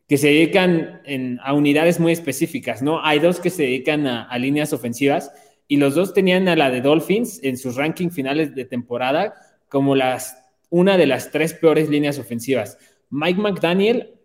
que 0.07 0.17
se 0.17 0.27
dedican 0.27 1.01
a 1.43 1.53
unidades 1.53 1.99
muy 1.99 2.13
específicas, 2.13 2.81
¿no? 2.81 3.05
Hay 3.05 3.19
dos 3.19 3.39
que 3.39 3.49
se 3.49 3.63
dedican 3.63 4.07
a 4.07 4.37
líneas 4.39 4.73
ofensivas 4.73 5.31
y 5.69 5.77
los 5.77 5.93
dos 5.93 6.13
tenían 6.13 6.47
a 6.49 6.55
la 6.55 6.71
de 6.71 6.81
Dolphins 6.81 7.41
en 7.43 7.55
sus 7.55 7.75
rankings 7.75 8.13
finales 8.13 8.55
de 8.55 8.65
temporada 8.65 9.35
como 9.69 9.95
las, 9.95 10.43
una 10.71 10.97
de 10.97 11.05
las 11.05 11.31
tres 11.31 11.53
peores 11.53 11.89
líneas 11.89 12.17
ofensivas. 12.17 12.79
Mike 13.11 13.39
McDaniel, 13.39 14.15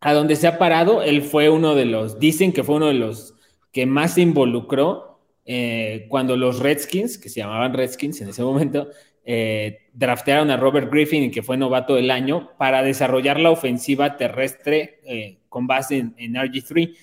a 0.00 0.12
donde 0.12 0.34
se 0.34 0.48
ha 0.48 0.58
parado, 0.58 1.00
él 1.02 1.22
fue 1.22 1.48
uno 1.48 1.76
de 1.76 1.84
los, 1.84 2.18
dicen 2.18 2.52
que 2.52 2.64
fue 2.64 2.74
uno 2.74 2.88
de 2.88 2.94
los 2.94 3.36
que 3.70 3.86
más 3.86 4.14
se 4.14 4.22
involucró 4.22 5.20
eh, 5.46 6.06
cuando 6.08 6.36
los 6.36 6.58
Redskins, 6.58 7.16
que 7.16 7.28
se 7.28 7.40
llamaban 7.40 7.74
Redskins 7.74 8.20
en 8.20 8.30
ese 8.30 8.42
momento, 8.42 8.88
eh, 9.24 9.86
draftearon 9.92 10.50
a 10.50 10.56
Robert 10.56 10.90
Griffin, 10.90 11.30
que 11.30 11.44
fue 11.44 11.56
novato 11.56 11.94
del 11.94 12.10
año, 12.10 12.50
para 12.58 12.82
desarrollar 12.82 13.38
la 13.38 13.52
ofensiva 13.52 14.16
terrestre 14.16 14.98
eh, 15.04 15.38
con 15.48 15.68
base 15.68 15.98
en, 15.98 16.14
en 16.18 16.34
RG3. 16.34 16.96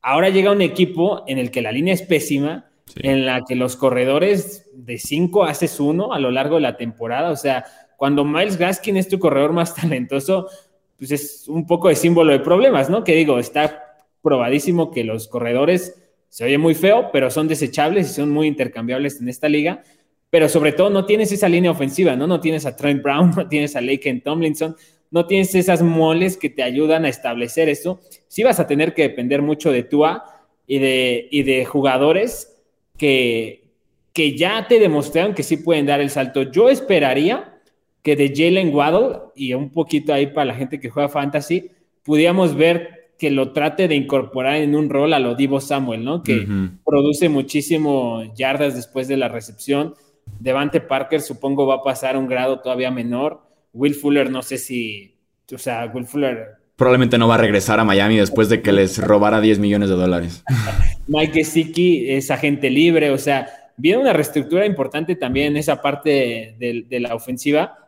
Ahora 0.00 0.28
llega 0.28 0.52
un 0.52 0.62
equipo 0.62 1.24
en 1.26 1.38
el 1.38 1.50
que 1.50 1.60
la 1.60 1.72
línea 1.72 1.92
es 1.92 2.02
pésima, 2.02 2.70
en 2.94 3.26
la 3.26 3.42
que 3.44 3.56
los 3.56 3.76
corredores 3.76 4.70
de 4.72 4.98
cinco 4.98 5.44
haces 5.44 5.80
uno 5.80 6.12
a 6.12 6.20
lo 6.20 6.30
largo 6.30 6.56
de 6.56 6.62
la 6.62 6.76
temporada. 6.76 7.30
O 7.30 7.36
sea, 7.36 7.64
cuando 7.96 8.24
Miles 8.24 8.56
Gaskin 8.56 8.96
es 8.96 9.08
tu 9.08 9.18
corredor 9.18 9.52
más 9.52 9.74
talentoso, 9.80 10.48
pues 10.96 11.10
es 11.10 11.48
un 11.48 11.66
poco 11.66 11.88
de 11.88 11.96
símbolo 11.96 12.32
de 12.32 12.40
problemas, 12.40 12.88
¿no? 12.88 13.04
Que 13.04 13.14
digo, 13.14 13.38
está 13.38 13.82
probadísimo 14.22 14.90
que 14.90 15.04
los 15.04 15.28
corredores 15.28 15.94
se 16.28 16.44
oye 16.44 16.58
muy 16.58 16.74
feo, 16.74 17.10
pero 17.12 17.30
son 17.30 17.48
desechables 17.48 18.10
y 18.10 18.14
son 18.14 18.30
muy 18.30 18.46
intercambiables 18.46 19.20
en 19.20 19.28
esta 19.28 19.48
liga. 19.48 19.82
Pero 20.30 20.48
sobre 20.48 20.72
todo 20.72 20.90
no 20.90 21.06
tienes 21.06 21.30
esa 21.32 21.48
línea 21.48 21.70
ofensiva, 21.70 22.16
¿no? 22.16 22.26
No 22.26 22.40
tienes 22.40 22.66
a 22.66 22.76
Trent 22.76 23.02
Brown, 23.02 23.32
no 23.36 23.48
tienes 23.48 23.76
a 23.76 23.80
Laken 23.80 24.22
Tomlinson, 24.22 24.76
no 25.10 25.26
tienes 25.26 25.54
esas 25.54 25.82
moles 25.82 26.36
que 26.36 26.50
te 26.50 26.62
ayudan 26.62 27.04
a 27.04 27.08
establecer 27.08 27.68
eso. 27.68 28.00
Sí 28.28 28.42
vas 28.42 28.58
a 28.58 28.66
tener 28.66 28.94
que 28.94 29.02
depender 29.02 29.42
mucho 29.42 29.70
de 29.70 29.82
Tua 29.82 30.24
y 30.66 30.78
de, 30.78 31.28
y 31.30 31.42
de 31.42 31.64
jugadores 31.64 32.55
que, 32.96 33.64
que 34.12 34.36
ya 34.36 34.66
te 34.68 34.78
demostraron 34.78 35.34
que 35.34 35.42
sí 35.42 35.58
pueden 35.58 35.86
dar 35.86 36.00
el 36.00 36.10
salto. 36.10 36.42
Yo 36.42 36.68
esperaría 36.68 37.60
que 38.02 38.16
de 38.16 38.32
Jalen 38.34 38.74
Waddle 38.74 39.18
y 39.34 39.54
un 39.54 39.70
poquito 39.70 40.14
ahí 40.14 40.28
para 40.28 40.44
la 40.44 40.54
gente 40.54 40.78
que 40.78 40.90
juega 40.90 41.08
fantasy, 41.08 41.70
pudiéramos 42.04 42.54
ver 42.54 43.10
que 43.18 43.30
lo 43.30 43.52
trate 43.52 43.88
de 43.88 43.96
incorporar 43.96 44.56
en 44.56 44.74
un 44.74 44.90
rol 44.90 45.12
a 45.12 45.18
lo 45.18 45.34
Divo 45.34 45.60
Samuel, 45.60 46.04
¿no? 46.04 46.22
Que 46.22 46.46
produce 46.84 47.28
muchísimo 47.28 48.22
yardas 48.34 48.76
después 48.76 49.08
de 49.08 49.16
la 49.16 49.28
recepción. 49.28 49.94
Devante 50.38 50.80
Parker 50.80 51.20
supongo 51.20 51.66
va 51.66 51.76
a 51.76 51.82
pasar 51.82 52.16
un 52.16 52.28
grado 52.28 52.60
todavía 52.60 52.90
menor. 52.90 53.42
Will 53.72 53.94
Fuller 53.94 54.30
no 54.30 54.42
sé 54.42 54.58
si, 54.58 55.16
o 55.52 55.58
sea, 55.58 55.90
Will 55.92 56.06
Fuller 56.06 56.56
probablemente 56.76 57.18
no 57.18 57.26
va 57.26 57.36
a 57.36 57.38
regresar 57.38 57.80
a 57.80 57.84
Miami 57.84 58.16
después 58.16 58.48
de 58.48 58.62
que 58.62 58.72
les 58.72 58.98
robara 58.98 59.40
10 59.40 59.58
millones 59.58 59.88
de 59.88 59.96
dólares. 59.96 60.44
Mike 61.08 61.32
Gesicki 61.32 62.10
es 62.10 62.30
agente 62.30 62.70
libre, 62.70 63.10
o 63.10 63.18
sea, 63.18 63.48
viene 63.76 64.00
una 64.00 64.12
reestructura 64.12 64.66
importante 64.66 65.16
también 65.16 65.48
en 65.48 65.56
esa 65.56 65.80
parte 65.80 66.54
de, 66.58 67.00
la 67.00 67.14
ofensiva. 67.14 67.78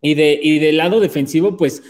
Y, 0.00 0.14
de, 0.14 0.38
y 0.42 0.58
del 0.58 0.76
lado 0.76 1.00
defensivo, 1.00 1.56
pues 1.56 1.82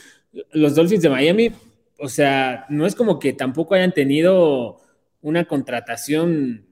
los 0.52 0.74
Dolphins 0.76 1.02
de 1.02 1.11
Miami, 1.11 1.50
o 1.98 2.09
sea, 2.09 2.64
no 2.68 2.87
es 2.87 2.94
como 2.94 3.18
que 3.18 3.33
tampoco 3.33 3.74
hayan 3.74 3.92
tenido 3.92 4.80
una 5.20 5.46
contratación 5.46 6.66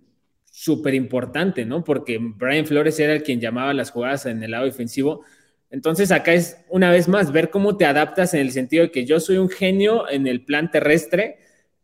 súper 0.51 0.95
importante, 0.95 1.65
¿no? 1.65 1.83
Porque 1.83 2.19
Brian 2.21 2.67
Flores 2.67 3.01
era 3.01 3.15
el 3.15 3.23
quien 3.23 3.41
llamaba 3.41 3.73
las 3.75 3.91
jugadas 3.91 4.27
en 4.27 4.43
el 4.43 4.51
lado 4.51 4.67
defensivo. 4.67 5.25
Entonces 5.73 6.13
acá 6.13 6.35
es 6.35 6.59
una 6.69 6.91
vez 6.91 7.09
más 7.09 7.33
ver 7.33 7.49
cómo 7.49 7.79
te 7.79 7.87
adaptas 7.87 8.35
en 8.35 8.41
el 8.41 8.53
sentido 8.53 8.85
de 8.85 8.91
que 8.93 9.07
yo 9.07 9.19
soy 9.21 9.39
un 9.39 9.49
genio 9.49 10.09
en 10.09 10.27
el 10.27 10.45
plan 10.45 10.71
terrestre, 10.71 11.39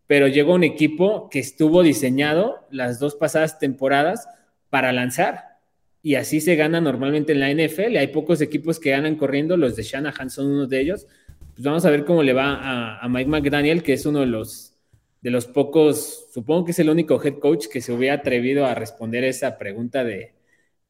pero 0.07 0.29
llegó 0.29 0.55
un 0.55 0.63
equipo 0.63 1.31
que 1.31 1.39
estuvo 1.39 1.83
diseñado 1.83 2.67
las 2.71 3.01
dos 3.01 3.15
pasadas 3.17 3.59
temporadas 3.59 4.29
para 4.69 4.93
lanzar. 4.93 5.59
Y 6.03 6.17
así 6.17 6.41
se 6.43 6.55
gana 6.55 6.83
normalmente 6.83 7.33
en 7.33 7.41
la 7.41 7.51
NFL. 7.51 7.97
Hay 7.97 8.09
pocos 8.09 8.43
equipos 8.43 8.79
que 8.79 8.91
ganan 8.91 9.17
corriendo, 9.17 9.57
los 9.57 9.75
de 9.75 9.83
Shanahan 9.83 10.29
son 10.29 10.47
uno 10.49 10.67
de 10.67 10.81
ellos. 10.81 11.07
Pues 11.55 11.65
vamos 11.65 11.85
a 11.87 11.91
ver 11.91 12.05
cómo 12.05 12.23
le 12.23 12.35
va 12.35 12.55
a, 12.55 12.99
a 12.99 13.09
Mike 13.09 13.31
McDaniel, 13.31 13.83
que 13.83 13.95
es 13.95 14.05
uno 14.05 14.21
de 14.21 14.27
los 14.27 14.75
de 15.21 15.31
los 15.31 15.47
pocos, 15.47 16.29
supongo 16.33 16.67
que 16.67 16.71
es 16.73 16.79
el 16.79 16.91
único 16.91 17.21
head 17.23 17.39
coach 17.39 17.67
que 17.67 17.81
se 17.81 17.93
hubiera 17.93 18.15
atrevido 18.17 18.67
a 18.67 18.75
responder 18.75 19.25
esa 19.25 19.59
pregunta 19.59 20.05
de, 20.05 20.35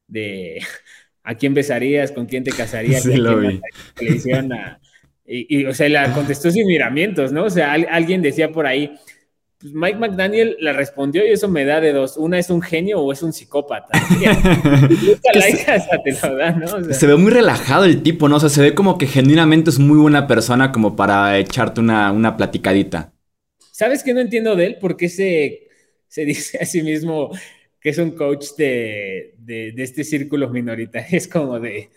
de 0.07 0.61
¿a 1.29 1.35
quién 1.35 1.53
besarías? 1.53 2.11
¿Con 2.11 2.25
quién 2.25 2.43
te 2.43 2.53
casarías? 2.53 3.03
Sí, 3.03 3.17
lo 3.17 3.39
vi. 3.39 3.61
y, 5.27 5.67
o 5.67 5.75
sea, 5.75 5.89
la 5.91 6.15
contestó 6.15 6.51
sin 6.51 6.67
miramientos, 6.67 7.33
¿no? 7.33 7.45
O 7.45 7.51
sea, 7.51 7.73
alguien 7.73 8.23
decía 8.23 8.51
por 8.51 8.67
ahí, 8.67 8.95
pues 9.61 9.75
Mike 9.75 9.99
McDaniel 9.99 10.57
la 10.61 10.73
respondió 10.73 11.27
y 11.27 11.33
eso 11.33 11.49
me 11.49 11.67
da 11.67 11.81
de 11.81 11.93
dos. 11.93 12.17
Una 12.17 12.39
es 12.39 12.49
un 12.49 12.63
genio 12.63 13.01
o 13.01 13.13
es 13.13 13.23
un 13.23 13.35
psicópata. 13.35 13.99
se, 16.93 17.07
ve 17.07 17.17
muy 17.17 17.31
relajado 17.31 17.85
el 17.85 18.03
tipo, 18.03 18.29
¿no? 18.29 18.37
O 18.37 18.41
sea, 18.41 18.49
se 18.49 18.63
ve 18.63 18.75
como 18.75 18.97
que 18.97 19.07
genuinamente 19.07 19.69
es 19.69 19.79
muy 19.79 19.99
buena 19.99 20.27
persona 20.27 20.73
como 20.73 20.97
para 20.97 21.37
echarte 21.39 21.81
una, 21.81 22.11
una 22.11 22.39
platicadita. 22.39 23.13
¿Sabes 23.71 24.03
qué 24.03 24.15
no 24.15 24.21
entiendo 24.21 24.57
de 24.57 24.67
él? 24.67 24.79
¿Por 24.81 24.97
qué 24.97 25.11
se, 25.11 25.69
se 26.09 26.25
dice 26.25 26.59
a 26.59 26.65
sí 26.65 26.83
mismo 26.83 27.31
que 27.81 27.91
es 27.91 27.99
un 27.99 28.13
coach 28.13 28.47
de, 28.57 29.35
este 29.77 30.05
círculo 30.05 30.49
minoritario? 30.49 31.09
Es 31.17 31.29
como 31.29 31.59
de... 31.61 31.91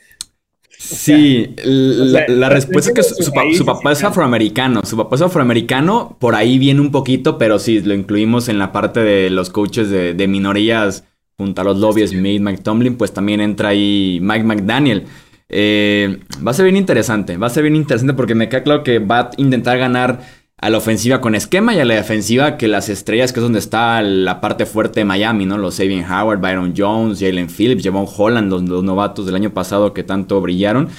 Sí, 0.77 1.53
la, 1.63 2.49
respuesta 2.49 2.89
es 2.89 2.95
que 2.95 3.23
su, 3.23 3.31
papá 3.65 3.91
es 3.91 4.03
afroamericano. 4.03 4.81
Su 4.83 4.97
papá 4.97 5.15
es 5.15 5.21
afroamericano, 5.21 6.17
por 6.19 6.33
ahí 6.33 6.57
viene 6.57 6.81
un 6.81 6.89
poquito, 6.89 7.37
pero 7.37 7.59
sí, 7.59 7.81
lo 7.81 7.93
incluimos 7.93 8.49
en 8.49 8.57
la 8.57 8.71
parte 8.71 9.01
de 9.01 9.29
los 9.29 9.51
coaches 9.51 9.91
de, 9.91 10.27
minorías 10.27 11.03
junto 11.37 11.61
a 11.61 11.65
los 11.65 11.77
lobbies, 11.77 12.13
Mike 12.13 12.39
McTomlin, 12.39 12.97
pues 12.97 13.13
también 13.13 13.41
entra 13.41 13.69
ahí 13.69 14.17
Mike 14.23 14.43
McDaniel. 14.43 15.05
Eh, 15.49 16.19
va 16.45 16.51
a 16.51 16.53
ser 16.53 16.63
bien 16.63 16.77
interesante, 16.77 17.37
va 17.37 17.47
a 17.47 17.51
ser 17.51 17.63
bien 17.63 17.75
interesante 17.75 18.13
porque 18.13 18.35
me 18.35 18.49
queda 18.49 18.63
claro 18.63 18.83
que 18.83 18.99
va 18.99 19.19
a 19.19 19.29
intentar 19.37 19.77
ganar 19.77 20.21
a 20.61 20.69
la 20.69 20.77
ofensiva 20.77 21.21
con 21.21 21.33
esquema 21.33 21.73
y 21.73 21.79
a 21.79 21.85
la 21.85 21.95
defensiva 21.95 22.55
que 22.55 22.67
las 22.67 22.87
estrellas, 22.87 23.33
que 23.33 23.39
es 23.39 23.43
donde 23.43 23.57
está 23.57 24.01
la 24.03 24.39
parte 24.41 24.67
fuerte 24.67 24.99
de 24.99 25.05
Miami, 25.05 25.47
¿no? 25.47 25.57
Los 25.57 25.75
Sabian 25.75 26.09
Howard, 26.09 26.39
Byron 26.39 26.75
Jones, 26.77 27.19
Jalen 27.19 27.49
Phillips, 27.49 27.83
Javon 27.83 28.05
Holland, 28.15 28.49
los, 28.51 28.61
novatos 28.61 29.25
del 29.25 29.35
año 29.35 29.49
pasado 29.49 29.93
que 29.93 30.03
tanto 30.03 30.39
brillaron. 30.39 30.89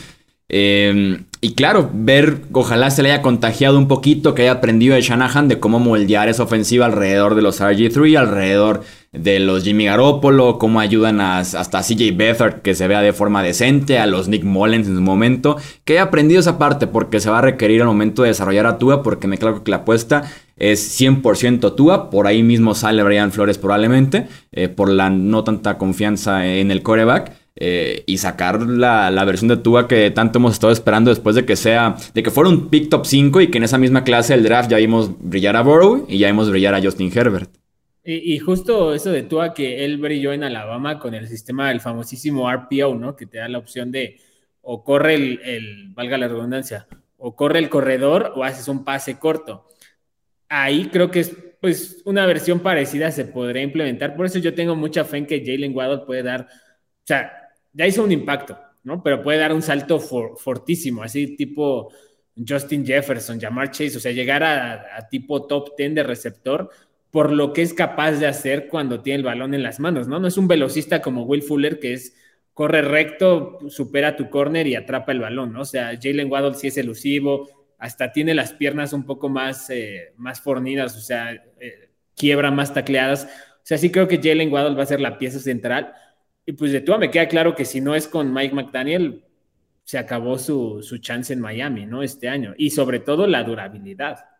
Em, 0.48 1.26
y 1.40 1.54
claro, 1.54 1.88
ver, 1.94 2.42
ojalá 2.52 2.90
se 2.90 3.04
le 3.04 3.12
haya 3.12 3.22
contagiado 3.22 3.78
un 3.78 3.86
poquito, 3.86 4.34
que 4.34 4.42
haya 4.42 4.52
aprendido 4.52 4.96
de 4.96 5.00
Shanahan 5.00 5.46
de 5.46 5.60
cómo 5.60 5.78
moldear 5.78 6.28
esa 6.28 6.42
ofensiva 6.42 6.86
alrededor 6.86 7.36
de 7.36 7.42
los 7.42 7.60
RG3, 7.60 8.18
alrededor 8.18 8.82
de 9.12 9.40
los 9.40 9.62
Jimmy 9.62 9.84
Garoppolo, 9.84 10.58
cómo 10.58 10.80
ayudan 10.80 11.20
a, 11.20 11.38
hasta 11.38 11.78
a 11.78 11.82
CJ 11.82 12.16
Beathard 12.16 12.62
que 12.62 12.74
se 12.74 12.88
vea 12.88 13.02
de 13.02 13.12
forma 13.12 13.42
decente, 13.42 13.98
a 13.98 14.06
los 14.06 14.28
Nick 14.28 14.42
Mullens 14.42 14.88
en 14.88 14.96
su 14.96 15.02
momento, 15.02 15.56
que 15.84 15.94
haya 15.94 16.04
aprendido 16.04 16.40
esa 16.40 16.58
parte 16.58 16.86
porque 16.86 17.20
se 17.20 17.28
va 17.28 17.38
a 17.38 17.42
requerir 17.42 17.82
al 17.82 17.88
momento 17.88 18.22
de 18.22 18.28
desarrollar 18.28 18.66
a 18.66 18.78
Tua, 18.78 19.02
porque 19.02 19.26
me 19.26 19.36
claro 19.36 19.62
que 19.62 19.70
la 19.70 19.78
apuesta 19.78 20.24
es 20.56 20.98
100% 20.98 21.74
Tua, 21.74 22.08
por 22.08 22.26
ahí 22.26 22.42
mismo 22.42 22.74
sale 22.74 23.02
Brian 23.02 23.32
Flores 23.32 23.58
probablemente, 23.58 24.28
eh, 24.50 24.68
por 24.68 24.88
la 24.88 25.10
no 25.10 25.44
tanta 25.44 25.76
confianza 25.76 26.46
en 26.46 26.70
el 26.70 26.82
coreback. 26.82 27.42
Eh, 27.54 28.04
y 28.06 28.16
sacar 28.16 28.62
la, 28.62 29.10
la, 29.10 29.26
versión 29.26 29.48
de 29.48 29.58
Tua 29.58 29.86
que 29.86 30.10
tanto 30.10 30.38
hemos 30.38 30.54
estado 30.54 30.72
esperando 30.72 31.10
después 31.10 31.36
de 31.36 31.44
que 31.44 31.54
sea, 31.54 31.96
de 32.14 32.22
que 32.22 32.30
fuera 32.30 32.48
un 32.48 32.70
pick 32.70 32.88
top 32.88 33.04
5 33.04 33.42
y 33.42 33.48
que 33.48 33.58
en 33.58 33.64
esa 33.64 33.76
misma 33.76 34.04
clase 34.04 34.32
del 34.32 34.42
draft 34.42 34.70
ya 34.70 34.78
vimos 34.78 35.10
brillar 35.20 35.56
a 35.56 35.62
Burrow 35.62 36.06
y 36.08 36.16
ya 36.16 36.28
vimos 36.28 36.48
brillar 36.48 36.74
a 36.74 36.80
Justin 36.82 37.12
Herbert. 37.14 37.61
Y, 38.04 38.38
justo 38.40 38.94
eso 38.94 39.12
de 39.12 39.22
Tua, 39.22 39.54
que 39.54 39.84
él 39.84 39.96
brilló 39.98 40.32
en 40.32 40.42
Alabama 40.42 40.98
con 40.98 41.14
el 41.14 41.28
sistema 41.28 41.68
del 41.68 41.80
famosísimo 41.80 42.50
RPO, 42.50 42.96
¿no? 42.96 43.14
Que 43.14 43.26
te 43.26 43.38
da 43.38 43.48
la 43.48 43.58
opción 43.58 43.92
de 43.92 44.18
o 44.60 44.82
corre 44.82 45.14
el, 45.14 45.90
valga 45.94 46.18
la 46.18 46.28
redundancia, 46.28 46.88
o 47.16 47.36
corre 47.36 47.60
el 47.60 47.68
corredor 47.68 48.32
o 48.34 48.42
haces 48.42 48.66
un 48.66 48.84
pase 48.84 49.18
corto. 49.18 49.68
Ahí 50.48 50.88
creo 50.88 51.10
que 51.10 51.20
es 51.20 51.36
pues 51.60 52.02
una 52.04 52.26
versión 52.26 52.58
parecida 52.58 53.12
se 53.12 53.24
podría 53.24 53.62
implementar. 53.62 54.16
Por 54.16 54.26
eso 54.26 54.40
yo 54.40 54.52
tengo 54.52 54.74
mucha 54.74 55.04
fe 55.04 55.18
en 55.18 55.26
que 55.26 55.44
Jalen 55.44 55.74
Waddle 55.76 56.04
puede 56.04 56.24
dar, 56.24 56.42
o 56.42 57.06
sea, 57.06 57.32
ya 57.72 57.86
hizo 57.86 58.02
un 58.02 58.10
impacto, 58.10 58.58
¿no? 58.82 59.00
Pero 59.00 59.22
puede 59.22 59.38
dar 59.38 59.52
un 59.52 59.62
salto 59.62 60.00
fortísimo, 60.00 61.04
así 61.04 61.36
tipo 61.36 61.92
Justin 62.36 62.84
Jefferson, 62.84 63.40
Jamar 63.40 63.70
Chase, 63.70 63.96
o 63.96 64.00
sea, 64.00 64.10
llegar 64.10 64.42
a, 64.42 64.96
a 64.96 65.08
tipo 65.08 65.46
top 65.46 65.76
10 65.76 65.94
de 65.94 66.02
receptor 66.02 66.70
por 67.12 67.30
lo 67.30 67.52
que 67.52 67.62
es 67.62 67.74
capaz 67.74 68.12
de 68.12 68.26
hacer 68.26 68.68
cuando 68.68 69.02
tiene 69.02 69.18
el 69.18 69.24
balón 69.24 69.54
en 69.54 69.62
las 69.62 69.78
manos, 69.78 70.08
¿no? 70.08 70.18
No 70.18 70.26
es 70.26 70.38
un 70.38 70.48
velocista 70.48 71.02
como 71.02 71.24
Will 71.24 71.42
Fuller 71.42 71.78
que 71.78 71.92
es 71.92 72.16
corre 72.54 72.82
recto, 72.82 73.58
supera 73.68 74.16
tu 74.16 74.30
corner 74.30 74.66
y 74.66 74.74
atrapa 74.74 75.12
el 75.12 75.20
balón, 75.20 75.52
¿no? 75.52 75.60
O 75.60 75.64
sea, 75.66 75.92
Jalen 76.00 76.30
Waddle 76.32 76.54
sí 76.54 76.68
es 76.68 76.78
elusivo, 76.78 77.48
hasta 77.78 78.12
tiene 78.12 78.34
las 78.34 78.54
piernas 78.54 78.94
un 78.94 79.04
poco 79.04 79.28
más, 79.28 79.68
eh, 79.68 80.14
más 80.16 80.40
fornidas, 80.40 80.96
o 80.96 81.00
sea, 81.00 81.32
eh, 81.32 81.90
quiebra 82.16 82.50
más 82.50 82.72
tacleadas. 82.72 83.24
O 83.56 83.60
sea, 83.64 83.76
sí 83.76 83.90
creo 83.92 84.08
que 84.08 84.20
Jalen 84.22 84.50
Waddle 84.50 84.74
va 84.74 84.84
a 84.84 84.86
ser 84.86 85.00
la 85.00 85.18
pieza 85.18 85.38
central. 85.38 85.92
Y 86.46 86.52
pues 86.52 86.72
de 86.72 86.80
tú 86.80 86.96
me 86.96 87.10
queda 87.10 87.28
claro 87.28 87.54
que 87.54 87.66
si 87.66 87.82
no 87.82 87.94
es 87.94 88.08
con 88.08 88.32
Mike 88.32 88.54
McDaniel, 88.54 89.24
se 89.84 89.98
acabó 89.98 90.38
su, 90.38 90.82
su 90.82 90.98
chance 90.98 91.32
en 91.32 91.40
Miami, 91.40 91.84
¿no? 91.84 92.02
Este 92.02 92.28
año. 92.28 92.54
Y 92.56 92.70
sobre 92.70 93.00
todo 93.00 93.26
la 93.26 93.42
durabilidad. 93.44 94.31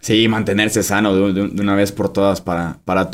Sí, 0.00 0.28
mantenerse 0.28 0.82
sano 0.82 1.32
de, 1.32 1.42
una 1.42 1.74
vez 1.74 1.92
por 1.92 2.12
todas 2.12 2.40
para, 2.40 2.78
para. 2.84 3.10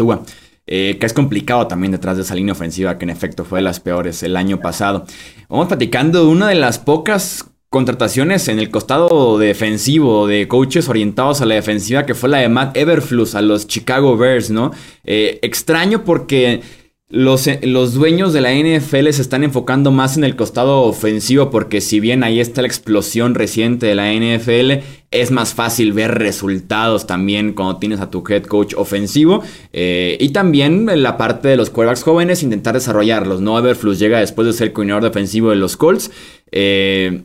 Eh, 0.67 0.97
que 1.01 1.07
es 1.07 1.13
complicado 1.13 1.67
también 1.67 1.91
detrás 1.91 2.17
de 2.17 2.23
esa 2.23 2.35
línea 2.35 2.53
ofensiva 2.53 2.97
que 2.97 3.05
en 3.05 3.11
efecto 3.11 3.45
fue 3.45 3.59
de 3.59 3.65
las 3.65 3.81
peores 3.81 4.23
el 4.23 4.37
año 4.37 4.61
pasado. 4.61 5.07
Vamos 5.49 5.69
platicando 5.69 6.25
de 6.25 6.31
una 6.31 6.49
de 6.49 6.55
las 6.55 6.79
pocas 6.79 7.47
contrataciones 7.69 8.49
en 8.49 8.59
el 8.59 8.71
costado 8.71 9.39
defensivo 9.39 10.27
de 10.27 10.47
coaches 10.47 10.91
orientados 10.91 11.41
a 11.41 11.47
la 11.47 11.55
defensiva 11.55 12.05
que 12.05 12.15
fue 12.15 12.29
la 12.29 12.39
de 12.39 12.51
Matt 12.51 12.77
Everflus 12.77 13.35
a 13.35 13.41
los 13.41 13.67
Chicago 13.67 14.17
Bears, 14.19 14.51
¿no? 14.51 14.73
Eh, 15.05 15.39
extraño 15.41 16.05
porque 16.05 16.61
los, 17.13 17.47
eh, 17.47 17.61
los, 17.63 17.93
dueños 17.93 18.33
de 18.33 18.41
la 18.41 18.55
NFL 18.55 19.11
se 19.11 19.21
están 19.21 19.45
enfocando 19.45 19.91
más 19.91 20.17
en 20.17 20.25
el 20.25 20.35
costado 20.35 20.81
ofensivo 20.81 21.51
porque 21.51 21.83
si 21.83 22.01
bien 22.01 22.25
ahí 22.25 22.41
está 22.41 22.63
la 22.63 22.69
explosión 22.69 23.35
reciente 23.35 23.85
de 23.85 23.95
la 23.95 24.11
NFL, 24.15 24.83
es 25.11 25.31
más 25.31 25.53
fácil 25.53 25.93
ver 25.93 26.15
resultados 26.15 27.07
también 27.07 27.53
cuando 27.53 27.77
tienes 27.77 28.01
a 28.01 28.09
tu 28.09 28.25
head 28.27 28.45
coach 28.45 28.73
ofensivo 28.79 29.43
eh, 29.75 30.17
y 30.21 30.31
también 30.31 30.89
en 30.89 31.03
la 31.03 31.19
parte 31.19 31.49
de 31.49 31.59
los 31.59 31.69
quarterbacks 31.69 32.03
jóvenes 32.03 32.43
intentar 32.43 32.73
desarrollarlos. 32.73 33.43
No 33.43 33.59
Everflux 33.59 33.99
llega 33.99 34.21
después 34.21 34.47
de 34.47 34.55
ser 34.55 34.73
coordinador 34.73 35.05
defensivo 35.05 35.51
de 35.51 35.57
los 35.57 35.77
Colts. 35.77 36.11
Eh, 36.51 37.25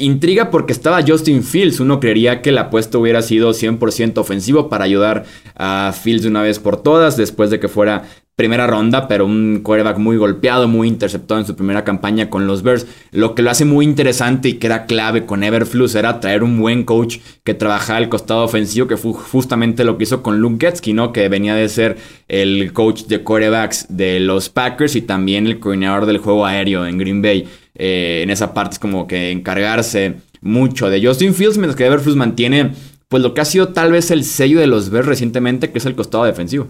Intriga 0.00 0.50
porque 0.50 0.72
estaba 0.72 1.04
Justin 1.06 1.42
Fields. 1.42 1.80
Uno 1.80 2.00
creería 2.00 2.42
que 2.42 2.52
la 2.52 2.62
apuesta 2.62 2.96
hubiera 2.96 3.22
sido 3.22 3.50
100% 3.50 4.18
ofensivo 4.18 4.68
para 4.68 4.84
ayudar 4.84 5.24
a 5.56 5.92
Fields 5.92 6.22
de 6.22 6.28
una 6.28 6.42
vez 6.42 6.58
por 6.58 6.82
todas 6.82 7.16
después 7.16 7.50
de 7.50 7.60
que 7.60 7.68
fuera 7.68 8.04
primera 8.40 8.66
ronda, 8.66 9.06
pero 9.06 9.26
un 9.26 9.60
quarterback 9.62 9.98
muy 9.98 10.16
golpeado, 10.16 10.66
muy 10.66 10.88
interceptado 10.88 11.38
en 11.38 11.46
su 11.46 11.54
primera 11.54 11.84
campaña 11.84 12.30
con 12.30 12.46
los 12.46 12.62
Bears. 12.62 12.86
Lo 13.10 13.34
que 13.34 13.42
lo 13.42 13.50
hace 13.50 13.66
muy 13.66 13.84
interesante 13.84 14.48
y 14.48 14.54
que 14.54 14.66
era 14.66 14.86
clave 14.86 15.26
con 15.26 15.44
Everflux 15.44 15.94
era 15.94 16.20
traer 16.20 16.42
un 16.42 16.58
buen 16.58 16.84
coach 16.84 17.18
que 17.44 17.52
trabajara 17.52 17.98
al 17.98 18.08
costado 18.08 18.42
ofensivo, 18.42 18.86
que 18.86 18.96
fue 18.96 19.12
justamente 19.12 19.84
lo 19.84 19.98
que 19.98 20.04
hizo 20.04 20.22
con 20.22 20.40
Luke 20.40 20.66
Getzky, 20.66 20.94
¿no? 20.94 21.12
Que 21.12 21.28
venía 21.28 21.54
de 21.54 21.68
ser 21.68 21.98
el 22.28 22.72
coach 22.72 23.02
de 23.02 23.22
quarterbacks 23.22 23.88
de 23.90 24.20
los 24.20 24.48
Packers 24.48 24.96
y 24.96 25.02
también 25.02 25.46
el 25.46 25.60
coordinador 25.60 26.06
del 26.06 26.16
juego 26.16 26.46
aéreo 26.46 26.86
en 26.86 26.96
Green 26.96 27.20
Bay. 27.20 27.46
Eh, 27.74 28.20
en 28.22 28.30
esa 28.30 28.54
parte 28.54 28.76
es 28.76 28.78
como 28.78 29.06
que 29.06 29.32
encargarse 29.32 30.14
mucho 30.40 30.88
de 30.88 31.06
Justin 31.06 31.34
Fields, 31.34 31.58
mientras 31.58 31.76
que 31.76 31.84
Everflux 31.84 32.16
mantiene 32.16 32.70
pues 33.08 33.22
lo 33.22 33.34
que 33.34 33.42
ha 33.42 33.44
sido 33.44 33.68
tal 33.68 33.92
vez 33.92 34.10
el 34.10 34.24
sello 34.24 34.60
de 34.60 34.66
los 34.66 34.88
Bears 34.88 35.06
recientemente, 35.06 35.70
que 35.70 35.78
es 35.78 35.84
el 35.84 35.94
costado 35.94 36.24
defensivo. 36.24 36.68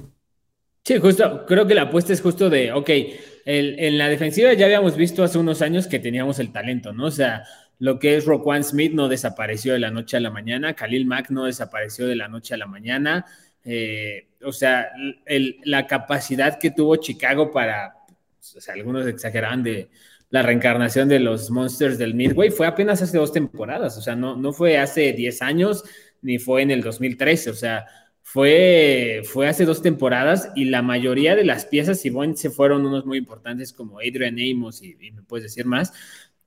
Sí, 0.84 0.98
justo, 0.98 1.44
creo 1.46 1.66
que 1.66 1.74
la 1.74 1.82
apuesta 1.82 2.12
es 2.12 2.22
justo 2.22 2.48
de, 2.48 2.72
ok, 2.72 2.90
en 3.44 3.98
la 3.98 4.08
defensiva 4.08 4.52
ya 4.54 4.66
habíamos 4.66 4.96
visto 4.96 5.22
hace 5.22 5.38
unos 5.38 5.62
años 5.62 5.86
que 5.86 5.98
teníamos 5.98 6.38
el 6.38 6.52
talento, 6.52 6.92
¿no? 6.92 7.06
O 7.06 7.10
sea, 7.10 7.44
lo 7.78 7.98
que 7.98 8.16
es 8.16 8.26
Roquan 8.26 8.64
Smith 8.64 8.92
no 8.92 9.08
desapareció 9.08 9.72
de 9.72 9.78
la 9.78 9.90
noche 9.90 10.16
a 10.16 10.20
la 10.20 10.30
mañana, 10.30 10.74
Khalil 10.74 11.06
Mack 11.06 11.30
no 11.30 11.44
desapareció 11.46 12.06
de 12.06 12.16
la 12.16 12.28
noche 12.28 12.54
a 12.54 12.58
la 12.58 12.66
mañana. 12.66 13.26
Eh, 13.64 14.28
o 14.42 14.52
sea, 14.52 14.90
la 15.64 15.86
capacidad 15.86 16.58
que 16.58 16.70
tuvo 16.70 16.96
Chicago 16.96 17.50
para, 17.50 17.94
o 18.56 18.60
sea, 18.60 18.74
algunos 18.74 19.06
exageraban 19.06 19.62
de 19.62 19.90
la 20.30 20.42
reencarnación 20.42 21.08
de 21.08 21.20
los 21.20 21.50
Monsters 21.50 21.98
del 21.98 22.14
Midway, 22.14 22.50
fue 22.50 22.66
apenas 22.66 23.02
hace 23.02 23.18
dos 23.18 23.32
temporadas, 23.32 23.98
o 23.98 24.00
sea, 24.00 24.14
no, 24.14 24.36
no 24.36 24.52
fue 24.52 24.78
hace 24.78 25.12
10 25.12 25.42
años 25.42 25.84
ni 26.22 26.38
fue 26.38 26.62
en 26.62 26.70
el 26.70 26.82
2013, 26.82 27.50
o 27.50 27.54
sea, 27.54 27.86
fue, 28.32 29.22
fue 29.24 29.48
hace 29.48 29.64
dos 29.64 29.82
temporadas 29.82 30.52
y 30.54 30.66
la 30.66 30.82
mayoría 30.82 31.34
de 31.34 31.44
las 31.44 31.66
piezas, 31.66 32.00
si 32.00 32.12
se 32.36 32.50
fueron 32.50 32.86
unos 32.86 33.04
muy 33.04 33.18
importantes 33.18 33.72
como 33.72 33.98
Adrian 33.98 34.36
Amos 34.38 34.84
y, 34.84 34.94
me 35.10 35.22
puedes 35.24 35.42
decir 35.42 35.66
más, 35.66 35.92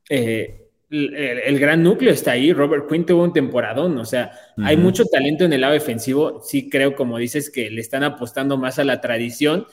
eh, 0.10 0.70
el, 0.90 1.60
gran 1.60 1.84
núcleo 1.84 2.14
está 2.14 2.32
ahí. 2.32 2.54
Robert 2.54 2.88
Quinn 2.90 3.06
tuvo 3.06 3.24
un 3.24 3.34
temporadón, 3.34 3.98
o 3.98 4.06
sea, 4.06 4.32
hay 4.64 4.78
mucho 4.78 5.04
talento 5.04 5.44
en 5.44 5.52
el 5.52 5.60
lado 5.60 5.74
defensivo. 5.74 6.42
Sí, 6.42 6.70
creo, 6.70 6.96
como 6.96 7.18
dices, 7.18 7.50
que 7.50 7.70
le 7.70 7.82
están 7.82 8.06
apostando 8.06 8.56
más 8.56 8.80
a 8.80 8.86
la 8.86 9.02
tradición. 9.02 9.68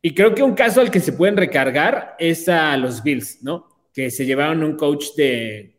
Y 0.00 0.14
creo 0.14 0.34
que 0.34 0.42
un 0.42 0.54
caso 0.54 0.80
al 0.80 0.90
que 0.90 1.00
se 1.00 1.12
pueden 1.12 1.36
recargar 1.36 2.16
es 2.18 2.48
a 2.48 2.74
los 2.78 3.02
Bills, 3.02 3.42
¿no? 3.42 3.68
Que 3.92 4.10
se 4.10 4.24
llevaron 4.24 4.64
un 4.64 4.76
coach 4.76 5.08
de, 5.14 5.76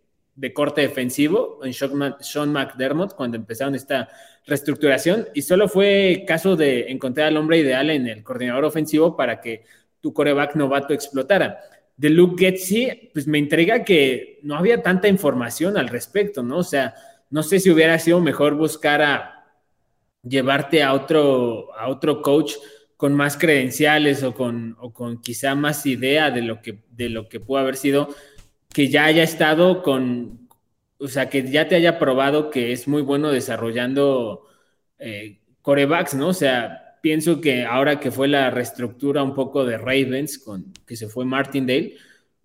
corte 0.53 0.81
defensivo 0.81 1.59
en 1.63 1.73
Sean 1.73 2.51
McDermott 2.51 3.15
cuando 3.15 3.37
empezaron 3.37 3.73
esta 3.73 4.09
reestructuración 4.45 5.27
y 5.33 5.41
solo 5.43 5.67
fue 5.67 6.23
caso 6.27 6.55
de 6.55 6.91
encontrar 6.91 7.27
al 7.27 7.37
hombre 7.37 7.59
ideal 7.59 7.89
en 7.89 8.07
el 8.07 8.23
coordinador 8.23 8.65
ofensivo 8.65 9.15
para 9.15 9.39
que 9.39 9.63
tu 9.99 10.13
coreback 10.13 10.55
novato 10.55 10.93
explotara 10.93 11.59
de 12.01 12.09
Luke 12.09 12.43
Getzi, 12.43 13.11
pues 13.13 13.27
me 13.27 13.37
intriga 13.37 13.83
que 13.83 14.39
no 14.41 14.55
había 14.55 14.81
tanta 14.81 15.07
información 15.07 15.77
al 15.77 15.87
respecto, 15.87 16.41
¿no? 16.41 16.57
O 16.57 16.63
sea, 16.63 16.95
no 17.29 17.43
sé 17.43 17.59
si 17.59 17.69
hubiera 17.69 17.99
sido 17.99 18.19
mejor 18.19 18.55
buscar 18.55 19.03
a 19.03 19.45
llevarte 20.23 20.81
a 20.81 20.93
otro, 20.93 21.75
a 21.77 21.89
otro 21.89 22.23
coach 22.23 22.53
con 22.97 23.13
más 23.13 23.37
credenciales 23.37 24.23
o 24.23 24.33
con, 24.33 24.75
o 24.79 24.91
con 24.91 25.21
quizá 25.21 25.53
más 25.53 25.85
idea 25.85 26.31
de 26.31 26.41
lo, 26.41 26.61
que, 26.61 26.79
de 26.89 27.09
lo 27.09 27.29
que 27.29 27.39
pudo 27.39 27.59
haber 27.59 27.75
sido, 27.75 28.09
que 28.73 28.89
ya 28.89 29.05
haya 29.05 29.21
estado 29.21 29.83
con, 29.83 30.40
o 31.01 31.07
sea, 31.07 31.29
que 31.29 31.49
ya 31.49 31.67
te 31.67 31.75
haya 31.75 31.97
probado 31.97 32.49
que 32.49 32.71
es 32.71 32.87
muy 32.87 33.01
bueno 33.01 33.31
desarrollando 33.31 34.47
eh, 34.99 35.39
corebacks, 35.61 36.13
¿no? 36.13 36.29
O 36.29 36.33
sea, 36.33 36.97
pienso 37.01 37.41
que 37.41 37.65
ahora 37.65 37.99
que 37.99 38.11
fue 38.11 38.27
la 38.27 38.51
reestructura 38.51 39.23
un 39.23 39.33
poco 39.33 39.65
de 39.65 39.77
Ravens, 39.77 40.37
con 40.37 40.71
que 40.85 40.95
se 40.95 41.07
fue 41.07 41.25
Martindale, 41.25 41.95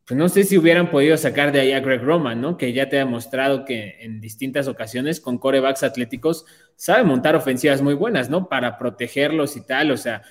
pues 0.06 0.16
no 0.16 0.28
sé 0.28 0.44
si 0.44 0.56
hubieran 0.56 0.90
podido 0.90 1.16
sacar 1.16 1.52
de 1.52 1.60
ahí 1.60 1.72
a 1.72 1.80
Greg 1.80 2.02
Roman, 2.02 2.40
¿no? 2.40 2.56
Que 2.56 2.72
ya 2.72 2.88
te 2.88 2.96
ha 2.96 3.00
demostrado 3.00 3.64
que 3.64 3.96
en 4.00 4.20
distintas 4.20 4.68
ocasiones 4.68 5.20
con 5.20 5.38
corebacks 5.38 5.82
atléticos 5.82 6.46
sabe 6.76 7.04
montar 7.04 7.36
ofensivas 7.36 7.82
muy 7.82 7.94
buenas, 7.94 8.30
¿no? 8.30 8.48
Para 8.48 8.78
protegerlos 8.78 9.56
y 9.56 9.66
tal, 9.66 9.90
o 9.90 9.96
sea, 9.96 10.22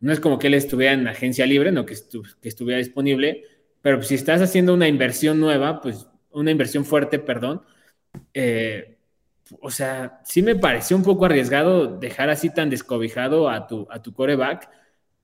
no 0.00 0.12
es 0.12 0.20
como 0.20 0.38
que 0.38 0.48
él 0.48 0.54
estuviera 0.54 0.92
en 0.92 1.08
agencia 1.08 1.46
libre, 1.46 1.72
no 1.72 1.86
que, 1.86 1.96
que 2.40 2.48
estuviera 2.48 2.78
disponible, 2.78 3.44
pero 3.80 4.02
si 4.02 4.14
estás 4.14 4.42
haciendo 4.42 4.74
una 4.74 4.86
inversión 4.86 5.40
nueva, 5.40 5.80
pues 5.80 6.06
una 6.30 6.50
inversión 6.50 6.84
fuerte, 6.84 7.18
perdón, 7.18 7.62
eh, 8.34 8.98
o 9.60 9.70
sea, 9.70 10.20
sí 10.24 10.42
me 10.42 10.56
pareció 10.56 10.96
un 10.96 11.02
poco 11.02 11.26
arriesgado 11.26 11.98
dejar 11.98 12.30
así 12.30 12.50
tan 12.50 12.70
descobijado 12.70 13.48
a 13.48 13.66
tu, 13.66 13.86
a 13.90 14.02
tu 14.02 14.12
coreback, 14.12 14.70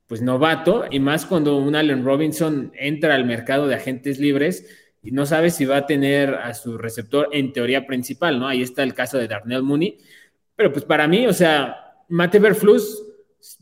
pues 0.06 0.22
novato, 0.22 0.84
y 0.90 1.00
más 1.00 1.26
cuando 1.26 1.56
un 1.56 1.74
Allen 1.74 2.04
Robinson 2.04 2.72
entra 2.74 3.14
al 3.14 3.24
mercado 3.24 3.66
de 3.66 3.74
agentes 3.74 4.18
libres 4.18 4.66
y 5.02 5.12
no 5.12 5.26
sabe 5.26 5.50
si 5.50 5.64
va 5.64 5.78
a 5.78 5.86
tener 5.86 6.34
a 6.34 6.54
su 6.54 6.78
receptor 6.78 7.28
en 7.32 7.52
teoría 7.52 7.86
principal, 7.86 8.38
¿no? 8.38 8.48
Ahí 8.48 8.62
está 8.62 8.82
el 8.82 8.94
caso 8.94 9.18
de 9.18 9.28
Darnell 9.28 9.62
Mooney, 9.62 9.98
pero 10.56 10.72
pues 10.72 10.84
para 10.84 11.06
mí, 11.06 11.26
o 11.26 11.32
sea, 11.32 11.94
Mate 12.08 12.38
Berflus 12.38 13.04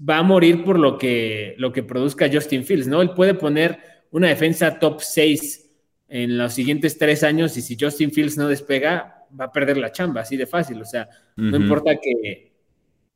va 0.08 0.18
a 0.18 0.22
morir 0.22 0.64
por 0.64 0.78
lo 0.78 0.98
que, 0.98 1.54
lo 1.58 1.72
que 1.72 1.82
produzca 1.82 2.30
Justin 2.32 2.64
Fields, 2.64 2.86
¿no? 2.86 3.02
Él 3.02 3.10
puede 3.10 3.34
poner 3.34 3.78
una 4.10 4.28
defensa 4.28 4.78
top 4.78 5.02
6 5.02 5.70
en 6.08 6.38
los 6.38 6.54
siguientes 6.54 6.96
tres 6.96 7.22
años 7.22 7.56
y 7.56 7.62
si 7.62 7.76
Justin 7.78 8.12
Fields 8.12 8.36
no 8.36 8.48
despega, 8.48 9.15
va 9.38 9.46
a 9.46 9.52
perder 9.52 9.76
la 9.76 9.92
chamba, 9.92 10.22
así 10.22 10.36
de 10.36 10.46
fácil. 10.46 10.80
O 10.80 10.84
sea, 10.84 11.08
no 11.36 11.56
importa 11.56 11.96
que, 11.96 12.52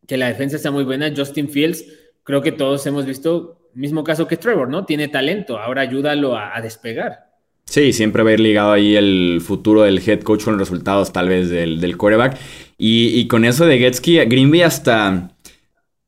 que, 0.06 0.16
la 0.16 0.28
defensa 0.28 0.58
sea 0.58 0.70
muy 0.70 0.84
buena, 0.84 1.12
Justin 1.14 1.48
Fields, 1.48 1.84
creo 2.24 2.42
que 2.42 2.52
todos 2.52 2.86
hemos 2.86 3.06
visto, 3.06 3.70
mismo 3.74 4.04
caso 4.04 4.26
que 4.26 4.36
Trevor, 4.36 4.68
¿no? 4.68 4.84
Tiene 4.84 5.08
talento, 5.08 5.58
ahora 5.58 5.82
ayúdalo 5.82 6.36
a, 6.36 6.60
despegar. 6.60 7.30
Sí, 7.64 7.92
siempre 7.92 8.22
va 8.22 8.30
a 8.30 8.32
ir 8.32 8.40
ligado 8.40 8.72
ahí 8.72 8.96
el 8.96 9.40
futuro 9.40 9.82
del 9.82 10.02
head 10.04 10.22
coach 10.22 10.44
con 10.44 10.54
los 10.54 10.68
resultados 10.68 11.12
tal 11.12 11.28
vez 11.28 11.50
del, 11.50 11.80
del 11.80 11.96
quarterback. 11.96 12.36
Y, 12.78 13.18
y 13.20 13.28
con 13.28 13.44
eso 13.44 13.66
de 13.66 13.78
Getsky, 13.78 14.18
Green 14.24 14.50
Bay 14.50 14.62
hasta 14.62 15.30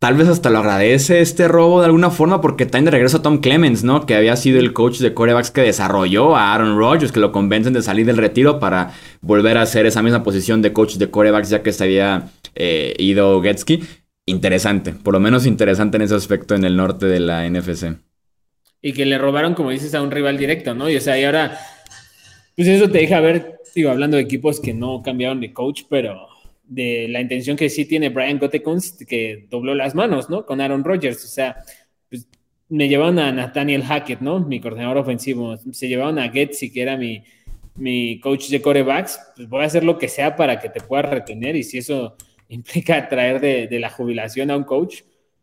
tal 0.03 0.17
vez 0.17 0.27
hasta 0.27 0.51
lo 0.51 0.59
agradece 0.59 1.21
este 1.21 1.47
robo 1.47 1.79
de 1.79 1.87
alguna 1.87 2.11
forma 2.11 2.41
porque 2.41 2.67
traen 2.67 2.87
de 2.87 2.91
regreso 2.91 3.19
a 3.19 3.23
Tom 3.23 3.39
Clemens, 3.39 3.85
¿no? 3.85 4.05
Que 4.05 4.17
había 4.17 4.35
sido 4.35 4.59
el 4.59 4.73
coach 4.73 4.99
de 4.99 5.15
corebacks 5.15 5.53
que 5.53 5.61
desarrolló 5.61 6.35
a 6.35 6.53
Aaron 6.53 6.77
Rodgers, 6.77 7.13
que 7.13 7.21
lo 7.21 7.31
convencen 7.31 7.73
de 7.73 7.83
salir 7.83 8.05
del 8.05 8.17
retiro 8.17 8.59
para 8.59 8.95
volver 9.21 9.57
a 9.59 9.63
hacer 9.63 9.87
esa 9.87 10.03
misma 10.03 10.25
posición 10.25 10.61
de 10.61 10.73
coach 10.73 10.97
de 10.97 11.09
corebacks 11.09 11.51
ya 11.51 11.63
que 11.63 11.73
se 11.73 11.85
había 11.85 12.31
eh, 12.57 12.97
ido 12.99 13.41
Getsky. 13.43 13.85
Interesante, 14.27 14.93
por 14.93 15.15
lo 15.15 15.21
menos 15.21 15.47
interesante 15.47 15.99
en 15.99 16.03
ese 16.03 16.17
aspecto 16.17 16.57
en 16.57 16.65
el 16.65 16.77
norte 16.77 17.07
de 17.07 17.21
la 17.21 17.49
NFC. 17.49 17.95
Y 18.83 18.95
que 18.95 19.07
le 19.07 19.19
robaron, 19.19 19.55
como 19.55 19.71
dices, 19.71 19.95
a 19.95 20.03
un 20.03 20.11
rival 20.11 20.37
directo, 20.37 20.75
¿no? 20.75 20.91
Y 20.91 20.97
o 20.97 21.01
sea, 21.01 21.17
y 21.17 21.23
ahora, 21.23 21.57
pues 22.57 22.67
eso 22.67 22.91
te 22.91 22.99
deja 22.99 23.21
ver, 23.21 23.61
digo, 23.73 23.93
hablando 23.93 24.17
de 24.17 24.25
equipos 24.25 24.59
que 24.59 24.75
no 24.75 25.01
cambiaron 25.01 25.41
de 25.41 25.53
coach, 25.53 25.83
pero 25.89 26.32
de 26.65 27.07
la 27.09 27.21
intención 27.21 27.57
que 27.57 27.69
sí 27.69 27.85
tiene 27.85 28.09
Brian 28.09 28.39
Gotekunst, 28.39 29.03
que 29.03 29.47
dobló 29.51 29.75
las 29.75 29.95
manos, 29.95 30.31
¿no? 30.31 30.47
Con 30.47 30.61
Aaron 30.61 30.85
Rodgers. 30.85 31.25
O 31.25 31.29
sea, 31.29 31.57
pues, 32.09 32.29
me 32.69 32.89
llevaron 32.89 33.19
a 33.19 33.33
Nathaniel 33.33 33.83
Hackett, 33.83 34.21
¿no? 34.21 34.41
Mi 34.41 34.61
coordinador 34.61 34.99
ofensivo. 34.99 35.57
Se 35.73 35.89
llevaron 35.89 36.19
a 36.19 36.31
Getsi, 36.31 36.73
que 36.73 36.83
era 36.83 36.97
mi, 36.97 37.23
mi 37.77 38.21
coach 38.21 38.49
de 38.49 38.63
corebacks. 38.63 39.21
Pues 39.37 39.49
voy 39.49 39.63
a 39.63 39.67
hacer 39.67 39.85
lo 39.85 39.99
que 39.99 40.09
sea 40.09 40.37
para 40.37 40.59
que 40.59 40.69
te 40.69 40.81
puedas 40.81 41.11
retener. 41.11 41.57
Y 41.57 41.63
si 41.63 41.79
eso 41.79 42.17
implica 42.49 43.09
traer 43.09 43.41
de, 43.41 43.79
la 43.79 43.91
jubilación 43.91 44.51
a 44.51 44.57
un 44.57 44.65
coach, 44.65 45.03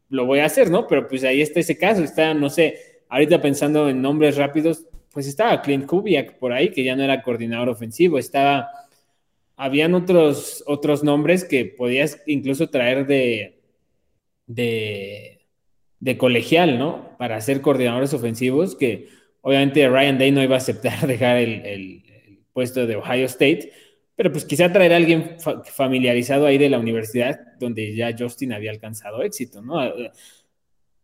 lo 0.09 0.25
voy 0.25 0.39
a 0.39 0.45
hacer, 0.45 0.71
¿no? 0.71 0.87
Pero 0.87 1.07
pues 1.07 1.23
ahí 1.23 1.41
está 1.41 1.59
ese 1.59 1.77
caso. 1.77 2.03
Está, 2.03 2.33
no 2.33 2.49
sé, 2.49 3.03
ahorita 3.09 3.41
pensando 3.41 3.89
en 3.89 4.01
nombres 4.01 4.37
rápidos, 4.37 4.85
pues 5.11 5.27
estaba 5.27 5.61
Clint 5.61 5.85
Kubiak 5.85 6.37
por 6.37 6.53
ahí, 6.53 6.69
que 6.69 6.83
ya 6.83 6.95
no 6.95 7.03
era 7.03 7.21
coordinador 7.21 7.69
ofensivo. 7.69 8.17
Estaba 8.17 8.69
habían 9.59 9.93
otros, 9.93 10.63
otros 10.67 11.03
nombres 11.03 11.43
que 11.43 11.65
podías 11.65 12.23
incluso 12.25 12.69
traer 12.69 13.05
de, 13.05 13.59
de, 14.47 16.17
colegial, 16.17 16.79
¿no? 16.79 17.17
Para 17.17 17.41
ser 17.41 17.59
coordinadores 17.59 18.13
ofensivos, 18.13 18.77
que 18.77 19.09
obviamente 19.41 19.89
Ryan 19.89 20.17
Day 20.17 20.31
no 20.31 20.41
iba 20.41 20.55
a 20.55 20.59
aceptar 20.59 21.05
dejar 21.07 21.37
el, 21.37 22.03
puesto 22.53 22.87
de 22.87 22.95
Ohio 22.95 23.25
State, 23.25 23.73
pero 24.15 24.31
pues 24.31 24.45
quizá 24.45 24.71
traer 24.71 24.93
a 24.93 24.95
alguien 24.95 25.35
familiarizado 25.65 26.45
ahí 26.45 26.57
de 26.57 26.69
la 26.69 26.79
universidad 26.79 27.37
donde 27.59 27.93
ya 27.95 28.15
Justin 28.17 28.53
había 28.53 28.71
alcanzado 28.71 29.23
éxito, 29.23 29.61
¿no? 29.61 29.77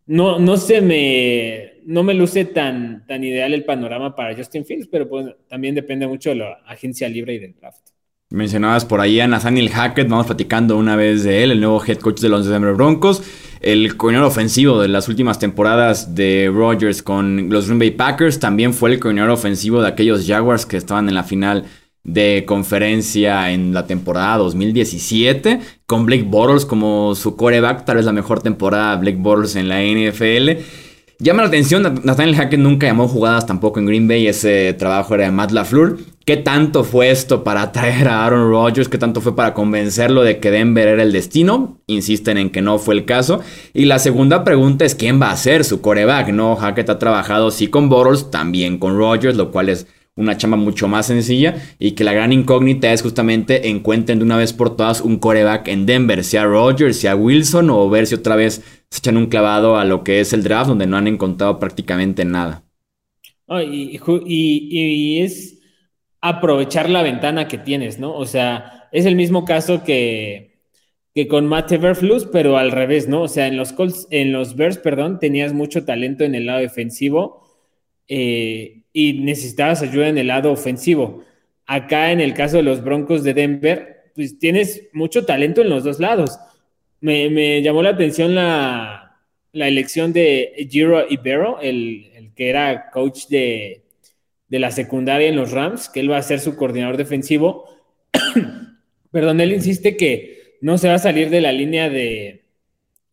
No, 0.05 0.39
no 0.39 0.55
se 0.55 0.81
me, 0.81 1.81
no 1.83 2.03
me 2.03 2.13
luce 2.13 2.45
tan, 2.45 3.05
tan 3.05 3.21
ideal 3.23 3.53
el 3.53 3.65
panorama 3.65 4.15
para 4.15 4.35
Justin 4.35 4.65
Fields, 4.65 4.87
pero 4.87 5.09
pues 5.09 5.35
también 5.49 5.75
depende 5.75 6.07
mucho 6.07 6.29
de 6.29 6.35
la 6.37 6.53
agencia 6.65 7.09
libre 7.09 7.33
y 7.33 7.39
del 7.39 7.53
draft. 7.53 7.94
Mencionabas 8.35 8.83
por 8.83 8.99
ahí 8.99 9.21
a 9.21 9.29
Nathaniel 9.29 9.69
Hackett, 9.69 10.09
vamos 10.09 10.25
platicando 10.25 10.75
una 10.75 10.97
vez 10.97 11.23
de 11.23 11.41
él, 11.41 11.51
el 11.51 11.61
nuevo 11.61 11.81
head 11.81 11.99
coach 11.99 12.19
de 12.19 12.27
los 12.27 12.45
Denver 12.45 12.73
Broncos, 12.73 13.23
el 13.61 13.95
coordinador 13.95 14.27
ofensivo 14.27 14.81
de 14.81 14.89
las 14.89 15.07
últimas 15.07 15.39
temporadas 15.39 16.15
de 16.15 16.51
Rodgers 16.53 17.01
con 17.01 17.47
los 17.49 17.67
Green 17.67 17.79
Bay 17.79 17.91
Packers, 17.91 18.41
también 18.41 18.73
fue 18.73 18.91
el 18.91 18.99
coordinador 18.99 19.31
ofensivo 19.31 19.81
de 19.81 19.87
aquellos 19.87 20.27
Jaguars 20.27 20.65
que 20.65 20.75
estaban 20.75 21.07
en 21.07 21.15
la 21.15 21.23
final 21.23 21.63
de 22.03 22.43
conferencia 22.45 23.51
en 23.51 23.73
la 23.73 23.87
temporada 23.87 24.39
2017, 24.39 25.61
con 25.85 26.05
Blake 26.05 26.25
Bortles 26.27 26.65
como 26.65 27.15
su 27.15 27.37
coreback, 27.37 27.85
tal 27.85 27.95
vez 27.95 28.05
la 28.05 28.11
mejor 28.11 28.41
temporada 28.41 28.97
de 28.97 29.01
Blake 29.01 29.17
Bortles 29.17 29.55
en 29.55 29.69
la 29.69 29.81
NFL. 29.81 30.61
Llama 31.17 31.43
la 31.43 31.47
atención, 31.47 32.01
Nathaniel 32.03 32.35
Hackett 32.35 32.59
nunca 32.59 32.87
llamó 32.87 33.07
jugadas 33.07 33.45
tampoco 33.45 33.79
en 33.79 33.85
Green 33.85 34.05
Bay, 34.05 34.27
ese 34.27 34.73
trabajo 34.73 35.15
era 35.15 35.23
de 35.23 35.31
Matt 35.31 35.51
LaFleur. 35.51 35.97
¿Qué 36.25 36.35
tanto 36.35 36.83
fue 36.83 37.09
esto 37.09 37.43
para 37.45 37.61
atraer 37.61 38.09
a 38.09 38.25
Aaron 38.25 38.49
Rodgers? 38.49 38.89
¿Qué 38.89 38.97
tanto 38.97 39.21
fue 39.21 39.33
para 39.33 39.53
convencerlo 39.53 40.23
de 40.23 40.39
que 40.39 40.51
Denver 40.51 40.89
era 40.89 41.03
el 41.03 41.13
destino? 41.13 41.79
Insisten 41.87 42.37
en 42.37 42.49
que 42.49 42.61
no 42.61 42.79
fue 42.79 42.95
el 42.95 43.05
caso. 43.05 43.39
Y 43.73 43.85
la 43.85 43.99
segunda 43.99 44.43
pregunta 44.43 44.83
es 44.83 44.93
quién 44.93 45.21
va 45.21 45.31
a 45.31 45.37
ser 45.37 45.63
su 45.63 45.79
coreback, 45.79 46.29
¿no? 46.29 46.57
Hackett 46.57 46.89
ha 46.89 46.99
trabajado 46.99 47.49
sí 47.49 47.67
con 47.67 47.87
Bortles, 47.87 48.29
también 48.29 48.77
con 48.77 48.97
Rodgers, 48.97 49.37
lo 49.37 49.51
cual 49.51 49.69
es 49.69 49.87
una 50.17 50.37
chamba 50.37 50.55
mucho 50.55 50.87
más 50.87 51.07
sencilla 51.07 51.55
y 51.77 51.91
que 51.91 52.05
la 52.05 52.13
gran 52.13 52.31
incógnita 52.31 52.93
es 52.93 53.01
justamente 53.01 53.67
encuentren 53.69 54.19
de 54.19 54.25
una 54.25 54.37
vez 54.37 54.53
por 54.53 54.75
todas 54.77 55.01
un 55.01 55.17
coreback 55.17 55.67
en 55.67 55.85
Denver, 55.85 56.23
sea 56.23 56.45
Rodgers, 56.45 56.97
sea 56.97 57.17
Wilson 57.17 57.69
o 57.69 57.89
ver 57.89 58.07
si 58.07 58.15
otra 58.15 58.37
vez 58.37 58.63
se 58.89 58.99
echan 58.99 59.17
un 59.17 59.27
clavado 59.27 59.77
a 59.77 59.85
lo 59.85 60.03
que 60.03 60.19
es 60.19 60.33
el 60.33 60.43
draft 60.43 60.69
donde 60.69 60.87
no 60.87 60.97
han 60.97 61.07
encontrado 61.07 61.59
prácticamente 61.59 62.25
nada. 62.25 62.63
y, 63.47 65.19
es 65.21 65.59
aprovechar 66.21 66.89
la 66.89 67.03
ventana 67.03 67.47
que 67.47 67.57
tienes, 67.57 67.99
¿no? 67.99 68.15
O 68.15 68.25
sea, 68.25 68.87
es 68.91 69.05
el 69.05 69.15
mismo 69.15 69.45
caso 69.45 69.83
que, 69.83 70.55
que 71.13 71.27
con 71.27 71.45
Matt 71.45 71.71
Everflus, 71.71 72.25
pero 72.25 72.57
al 72.57 72.71
revés, 72.71 73.07
¿no? 73.07 73.21
O 73.23 73.27
sea, 73.27 73.47
en 73.47 73.57
los 73.57 73.73
Colts, 73.73 74.07
en 74.09 74.31
los 74.31 74.55
Bears, 74.55 74.77
perdón, 74.77 75.19
tenías 75.19 75.53
mucho 75.53 75.85
talento 75.85 76.23
en 76.23 76.35
el 76.35 76.47
lado 76.47 76.59
defensivo 76.59 77.45
eh, 78.07 78.83
y 78.91 79.13
necesitabas 79.13 79.81
ayuda 79.81 80.09
en 80.09 80.17
el 80.17 80.27
lado 80.27 80.51
ofensivo. 80.51 81.23
Acá 81.65 82.11
en 82.11 82.21
el 82.21 82.33
caso 82.33 82.57
de 82.57 82.63
los 82.63 82.83
Broncos 82.83 83.23
de 83.23 83.33
Denver, 83.33 84.11
pues 84.15 84.39
tienes 84.39 84.89
mucho 84.93 85.25
talento 85.25 85.61
en 85.61 85.69
los 85.69 85.83
dos 85.83 85.99
lados. 85.99 86.37
Me, 87.01 87.61
llamó 87.61 87.83
la 87.83 87.91
atención 87.91 88.35
la, 88.35 89.17
elección 89.53 90.11
de 90.13 90.67
Giro 90.69 91.05
Ibero, 91.09 91.59
el, 91.61 92.11
el 92.15 92.33
que 92.33 92.49
era 92.49 92.89
coach 92.91 93.27
de, 93.27 93.81
la 94.49 94.71
secundaria 94.71 95.27
en 95.27 95.35
los 95.35 95.51
Rams, 95.51 95.89
que 95.89 95.99
él 95.99 96.11
va 96.11 96.17
a 96.17 96.21
ser 96.23 96.39
su 96.39 96.55
coordinador 96.55 96.97
defensivo. 96.97 97.65
Perdón, 99.11 99.41
él 99.41 99.53
insiste 99.53 99.97
que 99.97 100.57
no 100.61 100.77
se 100.77 100.87
va 100.87 100.95
a 100.95 100.99
salir 100.99 101.29
de 101.29 101.41
la 101.41 101.51
línea 101.51 101.89
de, 101.89 102.43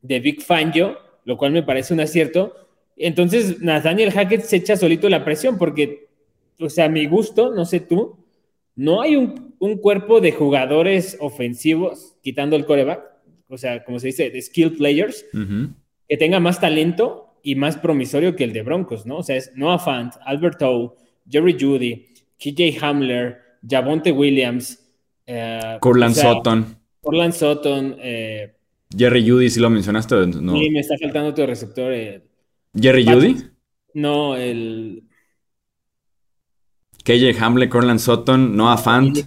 Big 0.02 0.42
Fangio, 0.42 0.98
lo 1.24 1.36
cual 1.36 1.52
me 1.52 1.62
parece 1.62 1.94
un 1.94 2.00
acierto. 2.00 2.54
Entonces, 2.96 3.60
Nathaniel 3.60 4.12
Hackett 4.12 4.42
se 4.42 4.56
echa 4.56 4.76
solito 4.76 5.08
la 5.08 5.24
presión, 5.24 5.58
porque, 5.58 6.08
o 6.58 6.68
sea, 6.68 6.86
a 6.86 6.88
mi 6.88 7.06
gusto, 7.06 7.52
no 7.52 7.64
sé 7.64 7.80
tú, 7.80 8.16
no 8.74 9.02
hay 9.02 9.16
un, 9.16 9.52
cuerpo 9.80 10.20
de 10.20 10.32
jugadores 10.32 11.16
ofensivos, 11.20 12.16
quitando 12.22 12.56
el 12.56 12.66
coreback, 12.66 13.11
o 13.52 13.58
sea, 13.58 13.84
como 13.84 13.98
se 13.98 14.08
dice, 14.08 14.30
de 14.30 14.40
skill 14.40 14.72
players, 14.76 15.26
que 16.08 16.16
tenga 16.16 16.40
más 16.40 16.60
talento 16.60 17.38
y 17.42 17.54
más 17.54 17.76
promisorio 17.76 18.34
que 18.34 18.44
el 18.44 18.52
de 18.52 18.62
Broncos, 18.62 19.04
¿no? 19.04 19.18
O 19.18 19.22
sea, 19.22 19.36
es 19.36 19.52
Noah 19.54 19.78
Fant, 19.78 20.14
Albert 20.24 20.62
O, 20.62 20.96
Jerry 21.28 21.56
Judy, 21.58 22.06
KJ 22.38 22.82
Hamler, 22.82 23.38
Javonte 23.68 24.10
Williams, 24.10 24.78
uh, 25.28 25.78
Corland 25.80 26.14
Sutton. 26.14 26.76
Corland 27.02 27.34
Sutton. 27.34 27.96
Eh, 27.98 28.54
Jerry 28.96 29.28
Judy, 29.28 29.50
si 29.50 29.60
lo 29.60 29.70
mencionaste. 29.70 30.26
No. 30.26 30.54
Sí, 30.56 30.70
me 30.70 30.80
está 30.80 30.96
faltando 30.98 31.34
tu 31.34 31.46
receptor. 31.46 31.92
Eh, 31.92 32.22
¿Jerry 32.74 33.04
Judy? 33.04 33.36
No, 33.94 34.36
el. 34.36 35.04
KJ 37.04 37.38
Hamler, 37.40 37.68
Corland 37.68 37.98
Sutton, 37.98 38.56
Noah 38.56 38.78
Fant. 38.78 39.18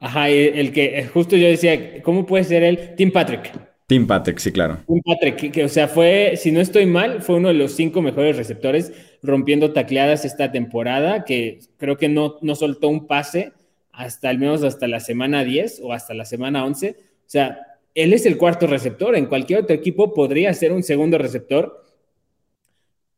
Ajá, 0.00 0.28
el 0.28 0.72
que 0.72 1.04
justo 1.12 1.36
yo 1.36 1.48
decía, 1.48 2.02
¿cómo 2.02 2.24
puede 2.24 2.44
ser 2.44 2.62
él? 2.62 2.94
Tim 2.96 3.10
Patrick. 3.10 3.52
Tim 3.88 4.06
Patrick, 4.06 4.38
sí, 4.38 4.52
claro. 4.52 4.78
Tim 4.86 5.00
Patrick, 5.02 5.50
que, 5.50 5.64
o 5.64 5.68
sea, 5.68 5.88
fue, 5.88 6.34
si 6.36 6.52
no 6.52 6.60
estoy 6.60 6.84
mal, 6.84 7.22
fue 7.22 7.36
uno 7.36 7.48
de 7.48 7.54
los 7.54 7.72
cinco 7.72 8.02
mejores 8.02 8.36
receptores 8.36 8.92
rompiendo 9.22 9.72
tacleadas 9.72 10.26
esta 10.26 10.52
temporada, 10.52 11.24
que 11.24 11.60
creo 11.78 11.96
que 11.96 12.08
no, 12.08 12.36
no 12.42 12.54
soltó 12.54 12.88
un 12.88 13.06
pase 13.06 13.52
hasta 13.98 14.28
al 14.28 14.38
menos 14.38 14.62
hasta 14.62 14.86
la 14.86 15.00
semana 15.00 15.42
10 15.42 15.80
o 15.82 15.92
hasta 15.92 16.14
la 16.14 16.24
semana 16.24 16.64
11. 16.64 16.90
O 16.90 17.04
sea, 17.26 17.78
él 17.94 18.12
es 18.12 18.26
el 18.26 18.36
cuarto 18.36 18.66
receptor. 18.66 19.16
En 19.16 19.26
cualquier 19.26 19.60
otro 19.60 19.74
equipo 19.74 20.14
podría 20.14 20.54
ser 20.54 20.72
un 20.72 20.84
segundo 20.84 21.18
receptor. 21.18 21.82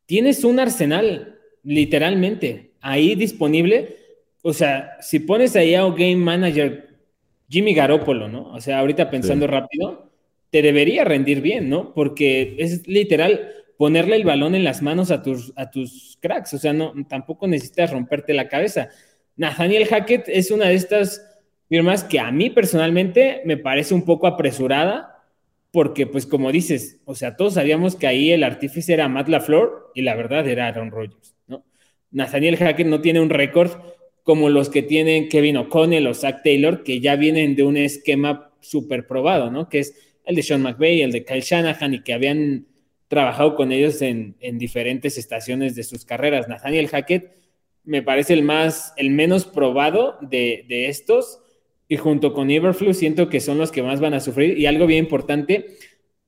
Tienes 0.07 0.43
un 0.43 0.59
arsenal, 0.59 1.37
literalmente, 1.63 2.71
ahí 2.81 3.13
disponible. 3.13 4.00
O 4.41 4.53
sea, 4.53 4.97
si 5.01 5.19
pones 5.19 5.55
ahí 5.55 5.75
a 5.75 5.85
un 5.85 5.95
game 5.95 6.15
manager 6.15 6.89
Jimmy 7.49 7.73
Garoppolo, 7.73 8.27
¿no? 8.27 8.51
O 8.53 8.61
sea, 8.61 8.79
ahorita 8.79 9.09
pensando 9.09 9.45
rápido 9.45 10.09
te 10.49 10.61
debería 10.61 11.03
rendir 11.03 11.41
bien, 11.41 11.69
¿no? 11.69 11.93
Porque 11.93 12.55
es 12.59 12.87
literal 12.87 13.51
ponerle 13.77 14.15
el 14.15 14.25
balón 14.25 14.53
en 14.53 14.63
las 14.63 14.81
manos 14.81 15.11
a 15.11 15.23
tus, 15.23 15.53
a 15.55 15.71
tus 15.71 16.17
cracks, 16.21 16.53
o 16.53 16.59
sea, 16.59 16.71
no, 16.71 16.93
tampoco 17.09 17.47
necesitas 17.47 17.91
romperte 17.91 18.33
la 18.33 18.47
cabeza. 18.47 18.89
Nathaniel 19.37 19.87
Hackett 19.87 20.25
es 20.27 20.51
una 20.51 20.67
de 20.67 20.75
estas 20.75 21.25
firmas 21.67 22.03
que 22.03 22.19
a 22.19 22.31
mí 22.31 22.49
personalmente 22.49 23.41
me 23.45 23.57
parece 23.57 23.93
un 23.93 24.05
poco 24.05 24.27
apresurada, 24.27 25.23
porque 25.71 26.05
pues 26.05 26.25
como 26.25 26.51
dices, 26.51 26.99
o 27.05 27.15
sea, 27.15 27.35
todos 27.35 27.55
sabíamos 27.55 27.95
que 27.95 28.07
ahí 28.07 28.31
el 28.31 28.43
artífice 28.43 28.93
era 28.93 29.07
Matt 29.07 29.29
LaFleur 29.29 29.91
y 29.95 30.03
la 30.03 30.15
verdad 30.15 30.47
era 30.47 30.67
Aaron 30.67 30.91
Rodgers, 30.91 31.35
¿no? 31.47 31.65
Nathaniel 32.11 32.57
Hackett 32.57 32.87
no 32.87 33.01
tiene 33.01 33.19
un 33.21 33.29
récord 33.29 33.71
como 34.23 34.49
los 34.49 34.69
que 34.69 34.83
tienen 34.83 35.29
Kevin 35.29 35.57
O'Connell 35.57 36.07
o 36.07 36.13
Zach 36.13 36.43
Taylor, 36.43 36.83
que 36.83 36.99
ya 36.99 37.15
vienen 37.15 37.55
de 37.55 37.63
un 37.63 37.77
esquema 37.77 38.51
súper 38.59 39.07
probado, 39.07 39.49
¿no? 39.49 39.67
Que 39.69 39.79
es 39.79 39.95
el 40.25 40.35
de 40.35 40.43
Sean 40.43 40.61
McVay, 40.61 41.01
el 41.01 41.11
de 41.11 41.25
Kyle 41.25 41.41
Shanahan, 41.41 41.95
y 41.95 42.01
que 42.01 42.13
habían 42.13 42.67
trabajado 43.07 43.55
con 43.55 43.71
ellos 43.71 44.01
en, 44.01 44.35
diferentes 44.39 45.17
estaciones 45.17 45.75
de 45.75 45.83
sus 45.83 46.05
carreras. 46.05 46.47
Nathaniel 46.47 46.87
Hackett 46.87 47.33
me 47.83 48.01
parece 48.01 48.33
el 48.33 48.43
más, 48.43 48.93
el 48.95 49.09
menos 49.09 49.45
probado 49.45 50.17
de, 50.21 50.65
estos, 50.87 51.41
y 51.87 51.97
junto 51.97 52.33
con 52.33 52.49
Everflu 52.49 52.93
siento 52.93 53.27
que 53.27 53.41
son 53.41 53.57
los 53.57 53.71
que 53.71 53.83
más 53.83 53.99
van 53.99 54.13
a 54.13 54.21
sufrir. 54.21 54.57
Y 54.57 54.65
algo 54.65 54.85
bien 54.85 55.03
importante, 55.03 55.65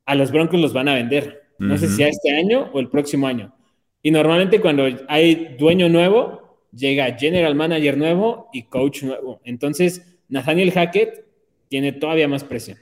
a 0.05 0.15
los 0.15 0.31
Broncos 0.31 0.59
los 0.59 0.73
van 0.73 0.89
a 0.89 0.95
vender. 0.95 1.43
No 1.59 1.77
sé 1.77 1.87
si 1.87 2.03
a 2.03 2.09
este 2.09 2.35
año 2.35 2.69
o 2.73 2.81
el 2.81 2.89
próximo 2.89 3.27
año. 3.27 3.55
Y 4.01 4.11
normalmente 4.11 4.59
cuando 4.59 4.85
hay 5.07 5.55
dueño 5.57 5.87
nuevo, 5.87 6.42
llega 6.75 7.17
general 7.17 7.55
manager 7.55 7.97
nuevo 7.97 8.49
y 8.53 8.63
coach 8.63 9.03
nuevo. 9.03 9.41
Entonces, 9.43 10.01
Nathaniel 10.29 10.71
Hackett 10.71 11.25
tiene 11.69 11.91
todavía 11.91 12.27
más 12.27 12.43
presión. 12.43 12.77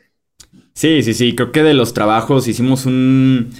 Sí, 0.74 1.04
sí, 1.04 1.14
sí. 1.14 1.36
Creo 1.36 1.52
que 1.52 1.64
de 1.64 1.74
los 1.74 1.94
trabajos 1.94 2.48
hicimos 2.48 2.86
un, 2.86 3.54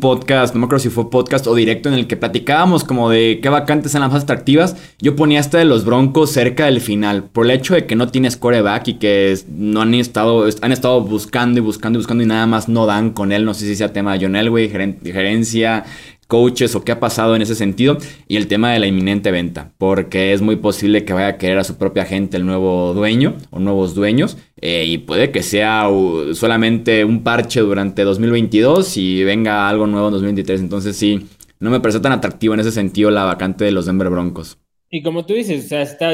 podcast, 0.00 0.54
no 0.54 0.60
me 0.60 0.66
acuerdo 0.66 0.82
si 0.82 0.90
fue 0.90 1.10
podcast 1.10 1.46
o 1.46 1.54
directo, 1.54 1.88
en 1.88 1.94
el 1.94 2.06
que 2.06 2.16
platicábamos 2.16 2.84
como 2.84 3.08
de 3.08 3.40
qué 3.42 3.48
vacantes 3.48 3.94
eran 3.94 4.08
las 4.08 4.12
más 4.12 4.22
atractivas. 4.24 4.76
Yo 4.98 5.16
ponía 5.16 5.40
esta 5.40 5.58
de 5.58 5.64
los 5.64 5.84
Broncos 5.86 6.30
cerca 6.30 6.66
del 6.66 6.82
final, 6.82 7.24
por 7.24 7.46
el 7.46 7.52
hecho 7.52 7.74
de 7.74 7.86
que 7.86 7.96
no 7.96 8.08
tienes 8.08 8.36
coreback 8.36 8.88
y 8.88 8.94
que 8.94 9.38
no 9.48 9.80
han 9.80 9.94
estado, 9.94 10.46
han 10.60 10.72
estado 10.72 11.00
buscando 11.00 11.58
y 11.58 11.62
buscando 11.62 11.98
y 11.98 12.00
buscando 12.00 12.22
y 12.22 12.26
nada 12.26 12.46
más 12.46 12.68
no 12.68 12.84
dan 12.84 13.10
con 13.10 13.32
él. 13.32 13.46
No 13.46 13.54
sé 13.54 13.66
si 13.66 13.76
sea 13.76 13.92
tema 13.92 14.12
de 14.12 14.26
John 14.26 14.36
Elway, 14.36 14.68
gerencia, 14.68 15.84
coaches 16.30 16.76
o 16.76 16.84
qué 16.84 16.92
ha 16.92 17.00
pasado 17.00 17.34
en 17.36 17.42
ese 17.42 17.56
sentido 17.56 17.98
y 18.28 18.36
el 18.36 18.46
tema 18.46 18.72
de 18.72 18.78
la 18.78 18.86
inminente 18.86 19.32
venta, 19.32 19.72
porque 19.76 20.32
es 20.32 20.40
muy 20.40 20.56
posible 20.56 21.04
que 21.04 21.12
vaya 21.12 21.26
a 21.26 21.38
querer 21.38 21.58
a 21.58 21.64
su 21.64 21.76
propia 21.76 22.06
gente 22.06 22.36
el 22.36 22.46
nuevo 22.46 22.94
dueño 22.94 23.36
o 23.50 23.58
nuevos 23.58 23.94
dueños 23.96 24.38
eh, 24.60 24.84
y 24.86 24.98
puede 24.98 25.32
que 25.32 25.42
sea 25.42 25.88
solamente 26.32 27.04
un 27.04 27.24
parche 27.24 27.60
durante 27.60 28.04
2022 28.04 28.96
y 28.96 29.24
venga 29.24 29.68
algo 29.68 29.88
nuevo 29.88 30.06
en 30.06 30.12
2023, 30.12 30.60
entonces 30.60 30.96
sí, 30.96 31.26
no 31.58 31.68
me 31.68 31.80
parece 31.80 31.98
tan 31.98 32.12
atractivo 32.12 32.54
en 32.54 32.60
ese 32.60 32.70
sentido 32.70 33.10
la 33.10 33.24
vacante 33.24 33.64
de 33.64 33.72
los 33.72 33.86
Denver 33.86 34.08
Broncos. 34.08 34.56
Y 34.88 35.02
como 35.02 35.26
tú 35.26 35.34
dices, 35.34 35.64
o 35.64 35.68
sea, 35.68 35.82
está, 35.82 36.12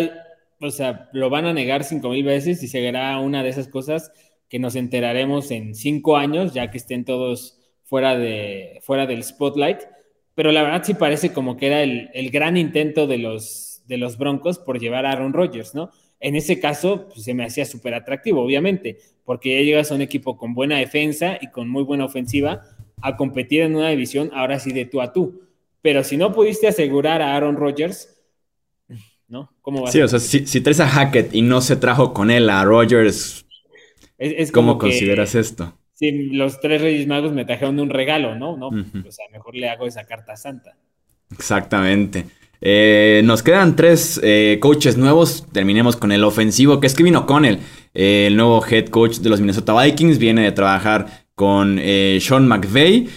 o 0.63 0.71
sea, 0.71 1.11
lo 1.13 1.29
van 1.29 1.45
a 1.45 1.53
negar 1.53 1.85
cinco 1.85 2.09
mil 2.09 2.25
veces 2.25 2.63
y 2.63 2.69
será 2.69 3.19
una 3.19 3.43
de 3.43 3.51
esas 3.51 3.69
cosas 3.69 4.11
que 4.49 4.59
nos 4.59 4.77
enteraremos 4.77 5.51
en 5.51 5.75
cinco 5.75 6.17
años, 6.17 6.55
ya 6.55 6.71
que 6.71 6.79
estén 6.79 7.05
todos 7.05 7.59
fuera, 7.85 8.17
de, 8.17 8.81
fuera 8.83 9.07
del 9.07 9.23
spotlight 9.23 9.81
pero 10.37 10.53
la 10.53 10.63
verdad 10.63 10.85
sí 10.85 10.95
parece 10.95 11.33
como 11.33 11.57
que 11.57 11.67
era 11.67 11.83
el, 11.83 12.31
gran 12.31 12.59
intento 12.59 13.07
de 13.07 13.17
los, 13.17 13.83
de 13.87 13.97
los 13.97 14.19
Broncos 14.19 14.59
por 14.59 14.79
llevar 14.79 15.07
a 15.07 15.13
Aaron 15.13 15.33
Rodgers, 15.33 15.75
¿no? 15.75 15.91
En 16.21 16.37
ese 16.37 16.61
caso, 16.61 17.09
pues, 17.09 17.25
se 17.25 17.33
me 17.33 17.45
hacía 17.45 17.65
súper 17.65 17.95
atractivo, 17.95 18.43
obviamente, 18.43 18.99
porque 19.25 19.57
ya 19.57 19.65
llegas 19.65 19.91
a 19.91 19.95
un 19.95 20.03
equipo 20.03 20.37
con 20.37 20.53
buena 20.53 20.77
defensa 20.77 21.39
y 21.41 21.51
con 21.51 21.71
muy 21.71 21.83
buena 21.85 22.05
ofensiva 22.05 22.63
a 23.01 23.17
competir 23.17 23.63
en 23.63 23.77
una 23.77 23.89
división, 23.89 24.31
ahora 24.35 24.61
sí 24.61 24.73
de 24.73 24.85
tú 24.85 25.01
a 25.01 25.15
tú. 25.15 25.41
Pero 25.81 26.05
si 26.05 26.19
no 26.19 26.35
pudiste 26.35 26.69
asegurar 26.69 27.23
a 27.23 27.35
Aaron 27.35 27.57
Rodgers, 27.57 28.15
¿no? 29.29 29.51
¿Cómo 29.63 29.83
va 29.83 29.91
Sí, 29.91 30.03
o 30.03 30.09
sea, 30.09 30.19
si, 30.19 30.61
traes 30.61 30.81
a 30.81 30.89
Hackett 30.89 31.35
y 31.35 31.41
no 31.41 31.63
se 31.63 31.77
trajo 31.77 32.13
con 32.13 32.31
él 32.31 32.51
a 32.51 32.63
Rodgers, 32.63 33.47
es, 34.19 34.53
¿cómo 34.53 34.77
consideras 34.77 35.35
esto? 35.35 35.79
Si 35.97 36.29
los 36.31 36.61
tres 36.61 36.83
Reyes 36.83 37.07
Magos 37.07 37.33
me 37.33 37.47
trajeron 37.47 37.81
un 37.81 37.89
regalo, 37.89 38.35
¿no? 38.35 38.57
no 38.57 38.69
O 38.69 39.11
sea, 39.11 39.25
mejor 39.33 39.57
le 39.57 39.71
hago 39.71 39.87
esa 39.87 40.05
carta 40.05 40.37
santa. 40.37 40.77
Exactamente. 41.33 42.27
Eh, 42.61 43.23
nos 43.25 43.43
quedan 43.43 43.77
tres 43.77 44.21
eh, 44.23 44.59
coaches 44.61 44.99
nuevos. 44.99 45.47
Terminemos 45.53 45.97
con 45.97 46.13
el 46.13 46.23
ofensivo, 46.23 46.81
que 46.81 46.87
es 46.87 46.95
Kevin 46.95 47.17
O'Connell, 47.17 47.61
eh, 47.95 48.27
el 48.27 48.37
nuevo 48.37 48.63
head 48.65 48.89
coach 48.89 49.19
de 49.19 49.31
los 49.31 49.41
Minnesota 49.41 49.81
Vikings. 49.83 50.19
Viene 50.19 50.43
de 50.43 50.53
trabajar 50.53 51.26
con 51.37 51.79
Sean 52.21 52.49
McVay. 52.49 53.09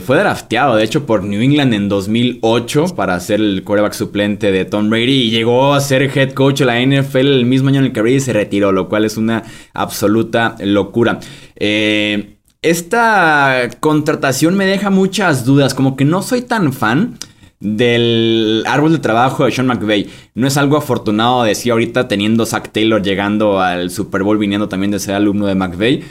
fue 0.00 0.16
drafteado, 0.16 0.76
de 0.76 0.84
hecho, 0.84 1.04
por 1.04 1.24
New 1.24 1.42
England 1.42 1.74
en 1.74 1.88
2008 1.88 2.94
para 2.94 3.20
ser 3.20 3.40
el 3.40 3.64
quarterback 3.64 3.92
suplente 3.92 4.52
de 4.52 4.64
Tom 4.64 4.88
Brady 4.88 5.24
y 5.24 5.30
llegó 5.30 5.74
a 5.74 5.80
ser 5.80 6.02
head 6.16 6.32
coach 6.32 6.60
de 6.60 6.64
la 6.64 6.80
NFL 6.80 7.18
el 7.18 7.44
mismo 7.44 7.68
año 7.68 7.80
en 7.80 7.86
el 7.86 7.92
que 7.92 8.00
Brady 8.00 8.20
se 8.20 8.32
retiró, 8.32 8.72
lo 8.72 8.88
cual 8.88 9.04
es 9.04 9.16
una 9.16 9.42
absoluta 9.74 10.56
locura. 10.60 11.18
Eh, 11.56 12.36
esta 12.62 13.68
contratación 13.80 14.56
me 14.56 14.66
deja 14.66 14.90
muchas 14.90 15.44
dudas, 15.44 15.74
como 15.74 15.96
que 15.96 16.04
no 16.04 16.22
soy 16.22 16.42
tan 16.42 16.72
fan 16.72 17.18
del 17.60 18.64
árbol 18.66 18.92
de 18.92 18.98
trabajo 18.98 19.44
de 19.44 19.52
Sean 19.52 19.66
McVay. 19.66 20.08
No 20.34 20.46
es 20.46 20.56
algo 20.56 20.76
afortunado 20.76 21.42
decir 21.42 21.72
ahorita 21.72 22.08
teniendo 22.08 22.46
Zach 22.46 22.70
Taylor 22.72 23.02
llegando 23.02 23.60
al 23.60 23.90
Super 23.90 24.22
Bowl, 24.22 24.38
viniendo 24.38 24.68
también 24.68 24.90
de 24.90 24.98
ser 24.98 25.14
alumno 25.14 25.46
de 25.46 25.54
McVay. 25.54 26.04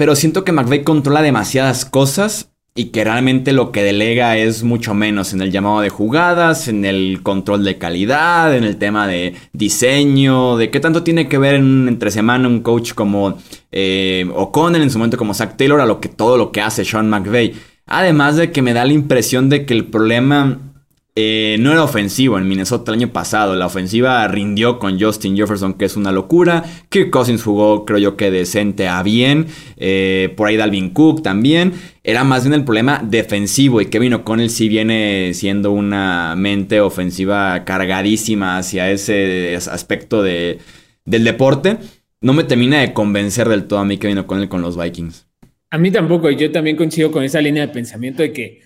Pero 0.00 0.16
siento 0.16 0.44
que 0.44 0.52
McVay 0.52 0.82
controla 0.82 1.20
demasiadas 1.20 1.84
cosas 1.84 2.52
y 2.74 2.86
que 2.86 3.04
realmente 3.04 3.52
lo 3.52 3.70
que 3.70 3.82
delega 3.82 4.38
es 4.38 4.62
mucho 4.62 4.94
menos 4.94 5.34
en 5.34 5.42
el 5.42 5.50
llamado 5.52 5.82
de 5.82 5.90
jugadas, 5.90 6.68
en 6.68 6.86
el 6.86 7.20
control 7.22 7.64
de 7.64 7.76
calidad, 7.76 8.56
en 8.56 8.64
el 8.64 8.78
tema 8.78 9.06
de 9.06 9.34
diseño, 9.52 10.56
de 10.56 10.70
qué 10.70 10.80
tanto 10.80 11.02
tiene 11.02 11.28
que 11.28 11.36
ver 11.36 11.56
en 11.56 11.86
entre 11.86 12.10
semana 12.10 12.48
un 12.48 12.60
coach 12.60 12.94
como 12.94 13.36
eh, 13.72 14.26
O'Connell, 14.34 14.80
en 14.80 14.90
su 14.90 14.96
momento 14.96 15.18
como 15.18 15.34
Zach 15.34 15.58
Taylor, 15.58 15.82
a 15.82 15.84
lo 15.84 16.00
que 16.00 16.08
todo 16.08 16.38
lo 16.38 16.50
que 16.50 16.62
hace 16.62 16.86
Sean 16.86 17.10
McVay. 17.10 17.52
Además 17.84 18.36
de 18.36 18.52
que 18.52 18.62
me 18.62 18.72
da 18.72 18.86
la 18.86 18.94
impresión 18.94 19.50
de 19.50 19.66
que 19.66 19.74
el 19.74 19.84
problema 19.84 20.69
eh, 21.16 21.56
no 21.58 21.72
era 21.72 21.82
ofensivo 21.82 22.38
en 22.38 22.48
Minnesota 22.48 22.92
el 22.92 22.98
año 22.98 23.12
pasado. 23.12 23.56
La 23.56 23.66
ofensiva 23.66 24.26
rindió 24.28 24.78
con 24.78 25.00
Justin 25.00 25.36
Jefferson, 25.36 25.74
que 25.74 25.84
es 25.84 25.96
una 25.96 26.12
locura. 26.12 26.64
Kirk 26.88 27.10
Cousins 27.10 27.42
jugó, 27.42 27.84
creo 27.84 27.98
yo, 27.98 28.16
que 28.16 28.30
decente 28.30 28.86
a 28.88 29.02
bien. 29.02 29.46
Eh, 29.76 30.32
por 30.36 30.48
ahí 30.48 30.56
Dalvin 30.56 30.90
Cook 30.90 31.22
también. 31.22 31.72
Era 32.04 32.24
más 32.24 32.44
bien 32.44 32.54
el 32.54 32.64
problema 32.64 33.02
defensivo. 33.04 33.80
Y 33.80 33.86
Kevin 33.86 34.14
O'Connell 34.14 34.50
sí 34.50 34.68
viene 34.68 35.32
siendo 35.34 35.72
una 35.72 36.34
mente 36.36 36.80
ofensiva 36.80 37.64
cargadísima 37.64 38.56
hacia 38.56 38.90
ese 38.90 39.56
aspecto 39.56 40.22
de, 40.22 40.58
del 41.04 41.24
deporte. 41.24 41.78
No 42.20 42.34
me 42.34 42.44
termina 42.44 42.80
de 42.80 42.92
convencer 42.92 43.48
del 43.48 43.64
todo 43.64 43.80
a 43.80 43.84
mí 43.84 43.98
Kevin 43.98 44.18
O'Connell 44.18 44.48
con 44.48 44.62
los 44.62 44.80
Vikings. 44.80 45.26
A 45.70 45.78
mí 45.78 45.90
tampoco. 45.90 46.30
Yo 46.30 46.52
también 46.52 46.76
coincido 46.76 47.10
con 47.10 47.24
esa 47.24 47.40
línea 47.40 47.66
de 47.66 47.72
pensamiento 47.72 48.22
de 48.22 48.32
que 48.32 48.60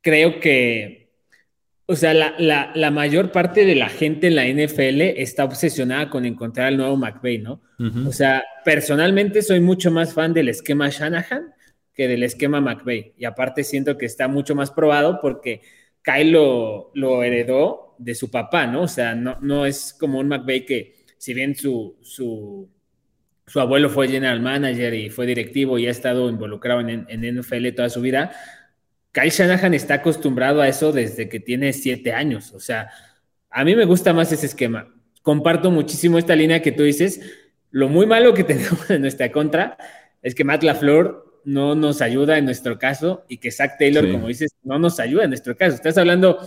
creo 0.00 0.40
que 0.40 0.99
o 1.90 1.96
sea, 1.96 2.14
la, 2.14 2.90
mayor 2.92 3.32
parte 3.32 3.64
de 3.64 3.74
la 3.74 3.88
gente 3.88 4.28
en 4.28 4.36
la 4.36 4.46
NFL 4.46 5.00
está 5.20 5.42
obsesionada 5.42 6.08
con 6.08 6.24
encontrar 6.24 6.68
al 6.68 6.76
nuevo 6.76 6.96
McVay, 6.96 7.38
¿no? 7.38 7.60
O 8.06 8.12
sea, 8.12 8.44
personalmente 8.64 9.42
soy 9.42 9.58
mucho 9.58 9.90
más 9.90 10.14
fan 10.14 10.32
del 10.32 10.48
esquema 10.48 10.88
Shanahan 10.88 11.52
que 11.92 12.06
del 12.06 12.22
esquema 12.22 12.60
McVay. 12.60 13.14
Y 13.18 13.24
aparte 13.24 13.64
siento 13.64 13.98
que 13.98 14.06
está 14.06 14.28
mucho 14.28 14.54
más 14.54 14.70
probado 14.70 15.18
porque 15.20 15.62
Kyle 16.04 16.30
lo, 16.30 17.24
heredó 17.24 17.96
de 17.98 18.14
su 18.14 18.30
papá, 18.30 18.68
¿no? 18.68 18.82
O 18.82 18.88
sea, 18.88 19.16
no, 19.16 19.38
no 19.40 19.66
es 19.66 19.92
como 19.98 20.20
un 20.20 20.28
McVay 20.28 20.64
que, 20.64 20.94
si 21.18 21.34
bien 21.34 21.56
su, 21.56 21.98
su, 22.02 22.70
abuelo 23.56 23.90
fue 23.90 24.06
general 24.06 24.40
manager 24.40 24.94
y 24.94 25.10
fue 25.10 25.26
directivo 25.26 25.76
y 25.76 25.88
ha 25.88 25.90
estado 25.90 26.30
involucrado 26.30 26.82
en, 26.82 27.04
en 27.08 27.40
NFL 27.40 27.70
toda 27.74 27.88
su 27.88 28.00
vida, 28.00 28.30
Kyle 29.12 29.30
Shanahan 29.30 29.74
está 29.74 29.94
acostumbrado 29.94 30.60
a 30.60 30.68
eso 30.68 30.92
desde 30.92 31.28
que 31.28 31.40
tiene 31.40 31.72
siete 31.72 32.12
años. 32.12 32.52
O 32.52 32.60
sea, 32.60 32.90
a 33.50 33.64
mí 33.64 33.74
me 33.74 33.84
gusta 33.84 34.12
más 34.12 34.30
ese 34.30 34.46
esquema. 34.46 34.94
Comparto 35.22 35.70
muchísimo 35.70 36.18
esta 36.18 36.36
línea 36.36 36.62
que 36.62 36.72
tú 36.72 36.84
dices. 36.84 37.20
Lo 37.70 37.88
muy 37.88 38.06
malo 38.06 38.34
que 38.34 38.44
tenemos 38.44 38.88
en 38.90 39.02
nuestra 39.02 39.32
contra 39.32 39.76
es 40.22 40.34
que 40.34 40.44
Matt 40.44 40.62
LaFleur 40.62 41.40
no 41.44 41.74
nos 41.74 42.02
ayuda 42.02 42.38
en 42.38 42.44
nuestro 42.44 42.78
caso 42.78 43.24
y 43.28 43.38
que 43.38 43.50
Zach 43.50 43.78
Taylor, 43.78 44.10
como 44.10 44.28
dices, 44.28 44.54
no 44.62 44.78
nos 44.78 45.00
ayuda 45.00 45.24
en 45.24 45.30
nuestro 45.30 45.56
caso. 45.56 45.74
Estás 45.74 45.98
hablando 45.98 46.38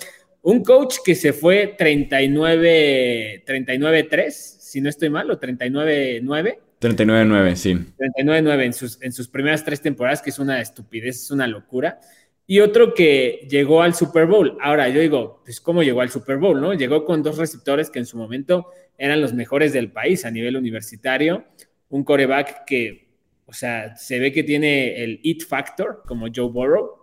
un 0.42 0.64
coach 0.64 0.98
que 1.04 1.16
se 1.16 1.34
fue 1.34 1.76
39 1.78 3.44
39-3, 3.46 4.30
si 4.30 4.82
no 4.82 4.90
estoy 4.90 5.10
mal, 5.10 5.30
o 5.32 5.40
39-9. 5.40 6.58
39-9, 6.80 7.56
sí. 7.56 7.74
39-9 7.98 8.64
en 8.64 8.74
sus, 8.74 9.02
en 9.02 9.12
sus 9.14 9.28
primeras 9.30 9.64
tres 9.64 9.82
temporadas, 9.82 10.22
que 10.22 10.30
es 10.30 10.40
una 10.40 10.62
estupidez, 10.62 11.24
es 11.24 11.32
una 11.32 11.48
locura 11.48 12.00
y 12.46 12.60
otro 12.60 12.94
que 12.94 13.48
llegó 13.50 13.82
al 13.82 13.94
Super 13.94 14.26
Bowl. 14.26 14.58
Ahora, 14.62 14.90
yo 14.90 15.00
digo, 15.00 15.42
pues 15.46 15.62
¿cómo 15.62 15.84
llegó 15.84 16.02
al 16.02 16.10
Super 16.10 16.38
Bowl? 16.38 16.60
¿no? 16.60 16.74
Llegó 16.74 17.06
con 17.06 17.24
dos 17.24 17.38
receptores 17.38 17.90
que 17.90 18.00
en 18.00 18.06
su 18.06 18.18
momento 18.18 18.68
eran 18.98 19.22
los 19.22 19.34
mejores 19.34 19.74
del 19.74 19.92
país 19.92 20.26
a 20.26 20.32
nivel 20.32 20.58
universitario, 20.58 21.46
un 21.90 22.04
coreback 22.04 22.66
que, 22.66 23.10
o 23.46 23.54
sea, 23.54 23.96
se 23.96 24.20
ve 24.20 24.32
que 24.32 24.44
tiene 24.44 25.04
el 25.04 25.20
it 25.24 25.44
factor, 25.46 26.04
como 26.06 26.28
Joe 26.34 26.50
Burrow, 26.50 26.98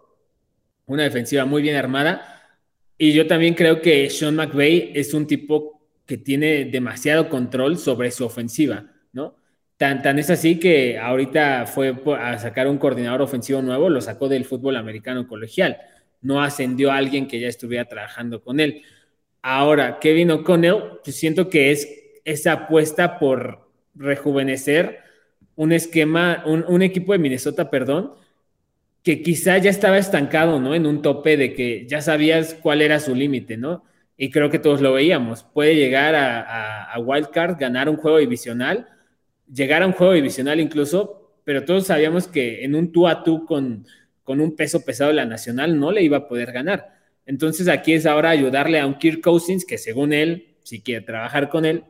una 0.86 1.04
defensiva 1.04 1.44
muy 1.44 1.62
bien 1.62 1.76
armada, 1.76 2.40
y 2.98 3.12
yo 3.12 3.26
también 3.26 3.54
creo 3.54 3.80
que 3.80 4.10
Sean 4.10 4.36
McVay 4.36 4.92
es 4.94 5.14
un 5.14 5.26
tipo 5.26 5.80
que 6.06 6.18
tiene 6.18 6.64
demasiado 6.66 7.28
control 7.28 7.78
sobre 7.78 8.10
su 8.10 8.24
ofensiva, 8.24 8.92
Tan, 9.80 10.18
es 10.18 10.28
así 10.28 10.60
que 10.60 10.98
ahorita 10.98 11.64
fue 11.64 11.96
a 12.18 12.38
sacar 12.38 12.68
un 12.68 12.76
coordinador 12.76 13.22
ofensivo 13.22 13.62
nuevo, 13.62 13.88
lo 13.88 14.02
sacó 14.02 14.28
del 14.28 14.44
fútbol 14.44 14.76
americano 14.76 15.26
colegial. 15.26 15.78
No 16.20 16.42
ascendió 16.42 16.92
a 16.92 16.98
alguien 16.98 17.26
que 17.26 17.40
ya 17.40 17.48
estuviera 17.48 17.86
trabajando 17.86 18.42
con 18.42 18.60
él. 18.60 18.82
Ahora, 19.40 19.98
Kevin 19.98 20.32
O'Connell, 20.32 20.98
pues 21.02 21.16
siento 21.16 21.48
que 21.48 21.70
es 21.70 21.88
esa 22.26 22.52
apuesta 22.52 23.18
por 23.18 23.70
rejuvenecer 23.94 24.98
un 25.56 25.72
esquema, 25.72 26.44
un, 26.44 26.82
equipo 26.82 27.12
de 27.12 27.18
Minnesota, 27.18 27.70
perdón, 27.70 28.12
que 29.02 29.22
quizá 29.22 29.56
ya 29.56 29.70
estaba 29.70 29.96
estancado, 29.96 30.60
¿no? 30.60 30.74
En 30.74 30.84
un 30.84 31.00
tope 31.00 31.38
de 31.38 31.54
que 31.54 31.86
ya 31.86 32.02
sabías 32.02 32.52
cuál 32.52 32.82
era 32.82 33.00
su 33.00 33.14
límite, 33.14 33.56
¿no? 33.56 33.84
Y 34.18 34.30
creo 34.30 34.50
que 34.50 34.58
todos 34.58 34.82
lo 34.82 34.92
veíamos. 34.92 35.42
Puede 35.42 35.74
llegar 35.74 36.14
a, 36.14 36.42
a, 36.42 36.92
a 36.92 36.98
Wildcard, 36.98 37.58
ganar 37.58 37.88
un 37.88 37.96
juego 37.96 38.18
divisional 38.18 38.86
llegar 39.52 39.82
a 39.82 39.86
un 39.86 39.92
juego 39.92 40.12
divisional 40.12 40.60
incluso, 40.60 41.34
pero 41.44 41.64
todos 41.64 41.86
sabíamos 41.86 42.28
que 42.28 42.64
en 42.64 42.74
un 42.74 42.92
tú 42.92 43.08
a 43.08 43.22
tú 43.22 43.46
con, 43.46 43.86
con 44.24 44.40
un 44.40 44.56
peso 44.56 44.84
pesado 44.84 45.12
la 45.12 45.24
nacional 45.24 45.78
no 45.78 45.92
le 45.92 46.02
iba 46.02 46.18
a 46.18 46.28
poder 46.28 46.52
ganar. 46.52 46.94
Entonces 47.26 47.68
aquí 47.68 47.92
es 47.92 48.06
ahora 48.06 48.30
ayudarle 48.30 48.80
a 48.80 48.86
un 48.86 48.98
Kirk 48.98 49.20
Cousins 49.20 49.64
que 49.64 49.78
según 49.78 50.12
él, 50.12 50.56
si 50.62 50.80
quiere 50.80 51.04
trabajar 51.04 51.48
con 51.48 51.64
él, 51.64 51.84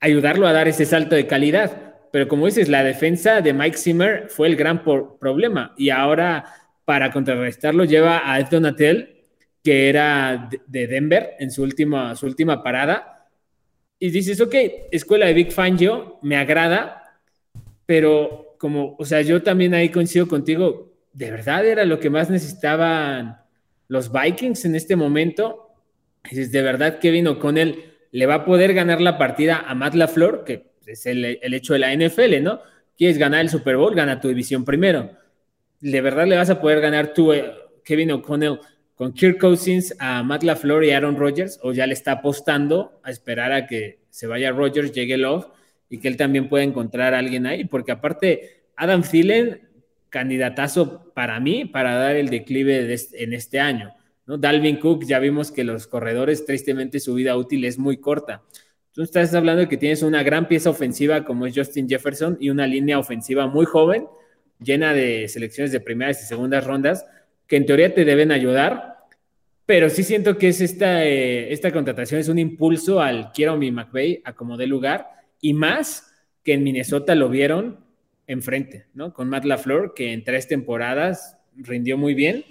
ayudarlo 0.00 0.46
a 0.46 0.52
dar 0.52 0.68
ese 0.68 0.84
salto 0.84 1.14
de 1.14 1.26
calidad. 1.26 1.94
Pero 2.12 2.28
como 2.28 2.46
dices, 2.46 2.68
la 2.68 2.84
defensa 2.84 3.40
de 3.40 3.52
Mike 3.52 3.76
Zimmer 3.76 4.28
fue 4.28 4.46
el 4.46 4.56
gran 4.56 4.84
problema 4.84 5.74
y 5.76 5.90
ahora 5.90 6.44
para 6.84 7.10
contrarrestarlo 7.10 7.84
lleva 7.84 8.30
a 8.30 8.38
Ed 8.38 8.46
Donatel, 8.50 9.24
que 9.62 9.88
era 9.88 10.48
de 10.66 10.86
Denver 10.86 11.30
en 11.38 11.50
su 11.50 11.62
última, 11.62 12.14
su 12.14 12.26
última 12.26 12.62
parada, 12.62 13.13
y 13.98 14.10
dices, 14.10 14.40
ok, 14.40 14.54
escuela 14.90 15.26
de 15.26 15.34
Big 15.34 15.52
Fangio, 15.52 16.18
me 16.22 16.36
agrada, 16.36 17.20
pero 17.86 18.56
como, 18.58 18.96
o 18.98 19.04
sea, 19.04 19.22
yo 19.22 19.42
también 19.42 19.74
ahí 19.74 19.90
coincido 19.90 20.26
contigo, 20.28 20.92
¿de 21.12 21.30
verdad 21.30 21.66
era 21.66 21.84
lo 21.84 22.00
que 22.00 22.10
más 22.10 22.30
necesitaban 22.30 23.38
los 23.88 24.10
Vikings 24.10 24.64
en 24.64 24.74
este 24.74 24.96
momento? 24.96 25.70
Dices, 26.28 26.50
¿de 26.52 26.62
verdad 26.62 26.98
Kevin 26.98 27.28
O'Connell 27.28 27.92
le 28.10 28.26
va 28.26 28.34
a 28.34 28.44
poder 28.44 28.74
ganar 28.74 29.00
la 29.00 29.18
partida 29.18 29.64
a 29.66 29.74
Matt 29.74 29.94
LaFleur, 29.94 30.44
que 30.44 30.72
es 30.86 31.06
el, 31.06 31.38
el 31.42 31.54
hecho 31.54 31.72
de 31.72 31.80
la 31.80 31.94
NFL, 31.94 32.42
¿no? 32.42 32.60
Quieres 32.96 33.18
ganar 33.18 33.40
el 33.40 33.48
Super 33.48 33.76
Bowl, 33.76 33.94
gana 33.94 34.20
tu 34.20 34.28
división 34.28 34.64
primero. 34.64 35.10
¿De 35.80 36.00
verdad 36.00 36.26
le 36.26 36.36
vas 36.36 36.50
a 36.50 36.60
poder 36.60 36.80
ganar 36.80 37.12
tú, 37.12 37.32
eh, 37.32 37.52
Kevin 37.84 38.12
O'Connell, 38.12 38.60
con 38.94 39.12
Kirk 39.12 39.38
Cousins 39.38 39.94
a 39.98 40.22
Matt 40.22 40.42
LaFleur 40.42 40.84
y 40.84 40.90
Aaron 40.90 41.16
Rodgers 41.16 41.58
o 41.62 41.72
ya 41.72 41.86
le 41.86 41.94
está 41.94 42.12
apostando 42.12 43.00
a 43.02 43.10
esperar 43.10 43.52
a 43.52 43.66
que 43.66 44.00
se 44.10 44.26
vaya 44.26 44.52
Rodgers, 44.52 44.92
llegue 44.92 45.16
Love 45.16 45.46
y 45.88 45.98
que 45.98 46.08
él 46.08 46.16
también 46.16 46.48
pueda 46.48 46.64
encontrar 46.64 47.14
a 47.14 47.18
alguien 47.18 47.46
ahí, 47.46 47.64
porque 47.64 47.92
aparte 47.92 48.64
Adam 48.76 49.02
Thielen, 49.02 49.68
candidatazo 50.10 51.12
para 51.12 51.40
mí 51.40 51.64
para 51.64 51.94
dar 51.94 52.14
el 52.14 52.30
declive 52.30 52.96
en 53.12 53.32
este 53.32 53.58
año. 53.58 53.94
¿no? 54.26 54.38
Dalvin 54.38 54.78
Cook, 54.78 55.04
ya 55.04 55.18
vimos 55.18 55.50
que 55.50 55.64
los 55.64 55.86
corredores, 55.88 56.46
tristemente 56.46 57.00
su 57.00 57.14
vida 57.14 57.36
útil 57.36 57.64
es 57.64 57.78
muy 57.78 57.96
corta. 57.96 58.42
Tú 58.92 59.02
estás 59.02 59.34
hablando 59.34 59.62
de 59.62 59.68
que 59.68 59.76
tienes 59.76 60.02
una 60.02 60.22
gran 60.22 60.46
pieza 60.46 60.70
ofensiva 60.70 61.24
como 61.24 61.46
es 61.46 61.54
Justin 61.56 61.88
Jefferson 61.88 62.36
y 62.38 62.50
una 62.50 62.66
línea 62.68 62.98
ofensiva 63.00 63.48
muy 63.48 63.64
joven, 63.64 64.06
llena 64.60 64.94
de 64.94 65.26
selecciones 65.26 65.72
de 65.72 65.80
primeras 65.80 66.22
y 66.22 66.26
segundas 66.26 66.64
rondas, 66.64 67.04
que 67.54 67.58
en 67.58 67.66
teoría 67.66 67.94
te 67.94 68.04
deben 68.04 68.32
ayudar, 68.32 68.96
pero 69.64 69.88
sí 69.88 70.02
siento 70.02 70.38
que 70.38 70.48
es 70.48 70.60
esta, 70.60 71.04
eh, 71.04 71.52
esta 71.52 71.70
contratación 71.70 72.20
es 72.20 72.28
un 72.28 72.40
impulso 72.40 73.00
al 73.00 73.30
quiero 73.30 73.56
mi 73.56 73.70
McVay 73.70 74.22
a 74.24 74.32
como 74.32 74.56
dé 74.56 74.66
lugar 74.66 75.06
y 75.40 75.54
más 75.54 76.12
que 76.42 76.54
en 76.54 76.64
Minnesota 76.64 77.14
lo 77.14 77.28
vieron 77.28 77.78
enfrente, 78.26 78.86
¿no? 78.92 79.12
Con 79.14 79.28
Matt 79.28 79.44
LaFleur, 79.44 79.94
que 79.94 80.12
en 80.12 80.24
tres 80.24 80.48
temporadas 80.48 81.38
rindió 81.54 81.96
muy 81.96 82.14
bien. 82.14 82.44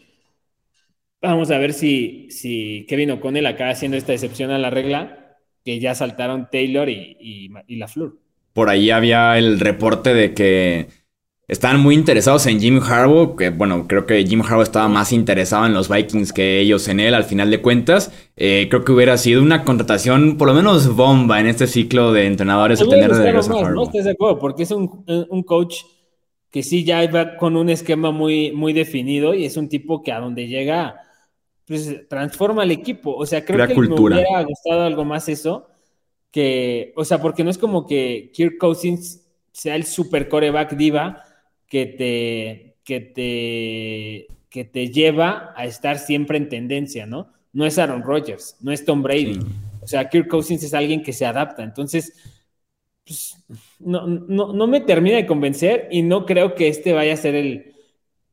Vamos 1.21 1.51
a 1.51 1.57
ver 1.57 1.73
si, 1.73 2.29
si 2.29 2.85
Kevin 2.87 3.11
O'Connell 3.11 3.47
acaba 3.47 3.71
haciendo 3.71 3.97
esta 3.97 4.13
excepción 4.13 4.51
a 4.51 4.57
la 4.57 4.69
regla, 4.69 5.35
que 5.65 5.81
ya 5.81 5.95
saltaron 5.95 6.47
Taylor 6.49 6.87
y, 6.87 7.17
y, 7.19 7.49
y 7.67 7.75
LaFleur. 7.75 8.15
Por 8.53 8.69
ahí 8.69 8.89
había 8.89 9.37
el 9.37 9.59
reporte 9.59 10.13
de 10.13 10.33
que 10.33 10.87
Estaban 11.49 11.81
muy 11.81 11.95
interesados 11.95 12.45
en 12.45 12.61
Jim 12.61 12.79
Harbaugh, 12.81 13.35
que 13.35 13.49
bueno, 13.49 13.85
creo 13.85 14.05
que 14.05 14.25
Jim 14.25 14.41
Harbaugh 14.41 14.63
estaba 14.63 14.87
más 14.87 15.11
interesado 15.11 15.65
en 15.65 15.73
los 15.73 15.89
Vikings 15.89 16.31
que 16.31 16.61
ellos 16.61 16.87
en 16.87 17.01
él 17.01 17.13
al 17.13 17.25
final 17.25 17.51
de 17.51 17.61
cuentas. 17.61 18.13
Eh, 18.37 18.67
creo 18.69 18.85
que 18.85 18.93
hubiera 18.93 19.17
sido 19.17 19.41
una 19.41 19.65
contratación 19.65 20.37
por 20.37 20.47
lo 20.47 20.53
menos 20.53 20.95
bomba 20.95 21.41
en 21.41 21.47
este 21.47 21.67
ciclo 21.67 22.13
de 22.13 22.27
entrenadores 22.27 22.81
a 22.81 22.87
tener 22.87 23.13
de 23.13 23.23
regreso 23.23 23.57
a 23.57 23.71
No 23.71 23.85
de 23.87 24.09
acuerdo, 24.09 24.39
porque 24.39 24.63
es 24.63 24.71
un, 24.71 25.03
un, 25.05 25.43
coach 25.43 25.81
que 26.49 26.63
sí 26.63 26.85
ya 26.85 27.05
va 27.11 27.35
con 27.35 27.57
un 27.57 27.69
esquema 27.69 28.11
muy, 28.11 28.53
muy 28.53 28.71
definido 28.71 29.33
y 29.33 29.43
es 29.43 29.57
un 29.57 29.67
tipo 29.67 30.01
que 30.01 30.13
a 30.13 30.21
donde 30.21 30.47
llega, 30.47 30.95
pues 31.67 32.07
transforma 32.07 32.63
el 32.63 32.71
equipo. 32.71 33.13
O 33.13 33.25
sea, 33.25 33.43
creo 33.43 33.67
que 33.67 33.75
me 33.75 33.93
hubiera 33.93 34.43
gustado 34.43 34.83
algo 34.83 35.03
más 35.03 35.27
eso, 35.27 35.67
que, 36.31 36.93
o 36.95 37.03
sea, 37.03 37.19
porque 37.19 37.43
no 37.43 37.49
es 37.49 37.57
como 37.57 37.85
que 37.85 38.31
Kirk 38.33 38.57
Cousins 38.57 39.27
sea 39.51 39.75
el 39.75 39.83
super 39.83 40.29
coreback 40.29 40.75
diva, 40.77 41.23
que 41.73 41.87
te, 41.87 42.75
que 42.83 42.99
te, 42.99 44.27
que 44.47 44.63
te 44.63 44.89
lleva 44.89 45.55
a 45.55 45.65
estar 45.65 45.97
siempre 45.97 46.37
en 46.37 46.47
tendencia, 46.47 47.07
¿no? 47.07 47.33
No 47.51 47.65
es 47.65 47.79
Aaron 47.79 48.03
Rodgers, 48.03 48.57
no 48.61 48.71
es 48.71 48.85
Tom 48.85 49.01
Brady. 49.01 49.39
O 49.81 49.87
sea, 49.87 50.07
Kirk 50.07 50.27
Cousins 50.27 50.61
es 50.61 50.75
alguien 50.75 51.01
que 51.01 51.13
se 51.13 51.25
adapta. 51.25 51.63
Entonces, 51.63 52.13
pues, 53.03 53.43
no, 53.79 54.05
no, 54.05 54.67
me 54.67 54.81
termina 54.81 55.15
de 55.15 55.25
convencer 55.25 55.87
y 55.89 56.03
no 56.03 56.27
creo 56.27 56.53
que 56.53 56.67
este 56.67 56.93
vaya 56.93 57.13
a 57.13 57.17
ser 57.17 57.33
el, 57.33 57.73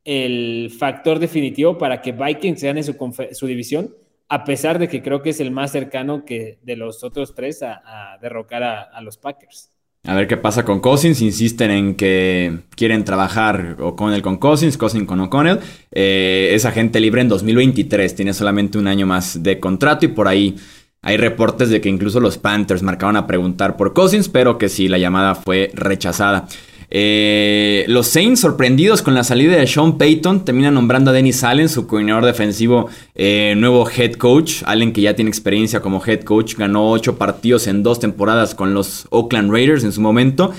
el 0.04 0.70
factor 0.78 1.18
definitivo 1.18 1.78
para 1.78 2.02
que 2.02 2.12
Vikings 2.12 2.62
gane 2.62 2.82
su, 2.82 2.94
su, 3.32 3.46
división, 3.46 3.96
a 4.28 4.44
pesar 4.44 4.78
de 4.78 4.86
que 4.86 5.02
creo 5.02 5.22
que 5.22 5.30
es 5.30 5.40
el 5.40 5.50
más 5.50 5.72
cercano 5.72 6.26
que 6.26 6.58
de 6.60 6.76
los 6.76 7.02
otros 7.04 7.34
tres 7.34 7.62
a, 7.62 8.18
derrocar 8.20 8.62
a, 8.62 9.00
los 9.00 9.16
Packers. 9.16 9.72
A 10.04 10.14
ver 10.14 10.26
qué 10.26 10.36
pasa 10.36 10.64
con 10.64 10.80
Cousins. 10.80 11.20
Insisten 11.20 11.70
en 11.70 11.94
que 11.94 12.60
quieren 12.74 13.04
trabajar 13.04 13.76
O'Connell 13.80 14.22
con 14.22 14.38
Cousins, 14.38 14.78
Cousins 14.78 15.06
con 15.06 15.20
O'Connell. 15.20 15.60
Eh, 15.92 16.50
es 16.54 16.64
agente 16.64 17.00
libre 17.00 17.20
en 17.20 17.28
2023. 17.28 18.14
Tiene 18.14 18.32
solamente 18.32 18.78
un 18.78 18.86
año 18.86 19.06
más 19.06 19.42
de 19.42 19.60
contrato 19.60 20.06
y 20.06 20.08
por 20.08 20.26
ahí 20.26 20.56
hay 21.02 21.16
reportes 21.16 21.70
de 21.70 21.80
que 21.80 21.88
incluso 21.88 22.20
los 22.20 22.38
Panthers 22.38 22.82
marcaban 22.82 23.16
a 23.16 23.26
preguntar 23.26 23.76
por 23.76 23.92
Cousins, 23.92 24.28
pero 24.28 24.58
que 24.58 24.68
sí, 24.68 24.88
la 24.88 24.98
llamada 24.98 25.34
fue 25.34 25.70
rechazada. 25.74 26.46
Eh, 26.92 27.84
los 27.86 28.08
Saints, 28.08 28.40
sorprendidos 28.40 29.00
con 29.00 29.14
la 29.14 29.22
salida 29.22 29.56
de 29.56 29.66
Sean 29.66 29.96
Payton, 29.96 30.44
terminan 30.44 30.74
nombrando 30.74 31.10
a 31.10 31.14
Dennis 31.14 31.44
Allen, 31.44 31.68
su 31.68 31.86
coordinador 31.86 32.24
defensivo, 32.24 32.88
eh, 33.14 33.54
nuevo 33.56 33.88
head 33.88 34.14
coach. 34.14 34.62
Allen, 34.66 34.92
que 34.92 35.00
ya 35.00 35.14
tiene 35.14 35.28
experiencia 35.28 35.80
como 35.80 36.02
head 36.04 36.22
coach, 36.22 36.56
ganó 36.56 36.90
8 36.90 37.16
partidos 37.16 37.68
en 37.68 37.82
dos 37.84 38.00
temporadas 38.00 38.54
con 38.54 38.74
los 38.74 39.06
Oakland 39.10 39.52
Raiders 39.52 39.84
en 39.84 39.92
su 39.92 40.00
momento. 40.00 40.52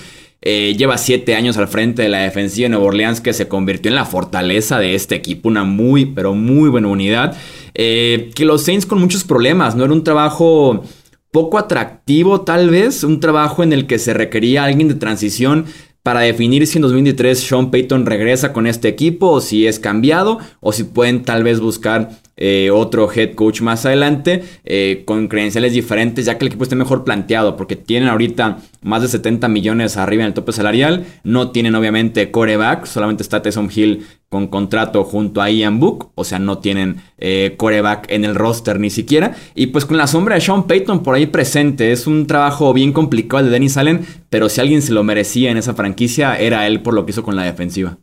Eh, 0.44 0.74
lleva 0.76 0.98
7 0.98 1.36
años 1.36 1.58
al 1.58 1.68
frente 1.68 2.02
de 2.02 2.10
la 2.10 2.20
defensiva 2.20 2.66
de 2.66 2.70
Nueva 2.70 2.86
Orleans, 2.86 3.22
que 3.22 3.34
se 3.34 3.48
convirtió 3.48 3.90
en 3.90 3.96
la 3.96 4.06
fortaleza 4.06 4.80
de 4.80 4.96
este 4.96 5.16
equipo. 5.16 5.50
Una 5.50 5.66
muy, 5.66 6.06
pero 6.06 6.34
muy 6.34 6.70
buena 6.70 6.88
unidad. 6.88 7.36
que 7.74 8.46
los 8.46 8.64
Saints 8.64 8.86
con 8.86 9.00
muchos 9.00 9.24
problemas, 9.24 9.76
no 9.76 9.84
era 9.84 9.94
un 9.94 10.04
trabajo 10.04 10.84
poco 11.32 11.58
atractivo 11.58 12.42
tal 12.42 12.70
vez, 12.70 13.04
un 13.04 13.20
trabajo 13.20 13.64
en 13.64 13.72
el 13.72 13.88
que 13.88 14.00
se 14.00 14.14
requería 14.14 14.66
alguien 14.66 14.90
de 14.90 14.96
transición 14.96 15.66
para 16.04 16.22
definir 16.22 16.66
si 16.66 16.78
en 16.78 16.84
2023 16.84 17.40
Sean 17.40 17.72
Payton 17.72 18.06
regresa 18.06 18.54
con 18.54 18.66
este 18.66 18.88
equipo 18.88 19.28
o 19.28 19.42
si 19.42 19.68
es 19.68 19.80
cambiado 19.80 20.40
o 20.60 20.72
si 20.72 20.84
pueden 20.84 21.24
tal 21.24 21.44
vez 21.44 21.60
buscar 21.60 22.21
eh, 22.38 22.70
otro 22.72 23.12
head 23.12 23.36
coach 23.36 23.62
más 23.62 23.86
adelante 23.86 24.44
eh, 24.64 25.04
con 25.06 25.28
credenciales 25.28 25.74
diferentes 25.74 26.26
ya 26.26 26.38
que 26.38 26.46
el 26.46 26.48
equipo 26.48 26.64
esté 26.64 26.76
mejor 26.76 27.04
planteado 27.04 27.56
porque 27.58 27.76
tienen 27.76 28.10
ahorita 28.10 28.60
más 28.82 29.02
de 29.02 29.08
70 29.08 29.48
millones 29.48 29.98
arriba 29.98 30.24
en 30.24 30.28
el 30.28 30.34
tope 30.34 30.52
salarial 30.52 31.06
no 31.24 31.52
tienen 31.52 31.76
obviamente 31.76 32.32
coreback 32.32 32.86
solamente 32.86 33.24
está 33.24 33.42
Tyson 33.42 33.70
Hill 33.74 34.06
con 34.32 34.48
contrato 34.48 35.04
junto 35.04 35.42
a 35.42 35.52
Ian 35.52 35.82
Book, 35.82 36.12
o 36.16 36.24
sea, 36.24 36.40
no 36.40 36.60
tienen 36.60 37.02
eh, 37.18 37.56
coreback 37.58 38.10
en 38.10 38.24
el 38.24 38.34
roster 38.34 38.80
ni 38.80 38.90
siquiera. 38.90 39.36
Y 39.56 39.68
pues 39.68 39.84
con 39.84 39.98
la 39.98 40.08
sombra 40.08 40.36
de 40.36 40.42
Sean 40.42 40.68
Payton 40.68 41.04
por 41.04 41.16
ahí 41.16 41.26
presente, 41.26 41.92
es 41.92 42.08
un 42.08 42.28
trabajo 42.28 42.72
bien 42.74 42.94
complicado 42.94 43.42
el 43.42 43.48
de 43.48 43.52
Dennis 43.52 43.76
Allen, 43.76 44.06
pero 44.30 44.48
si 44.48 44.62
alguien 44.62 44.82
se 44.82 44.94
lo 44.94 45.04
merecía 45.04 45.52
en 45.52 45.58
esa 45.58 45.74
franquicia, 45.74 46.40
era 46.40 46.66
él 46.66 46.82
por 46.82 46.94
lo 46.94 47.06
que 47.06 47.12
hizo 47.12 47.24
con 47.24 47.36
la 47.36 47.44
defensiva. 47.44 47.98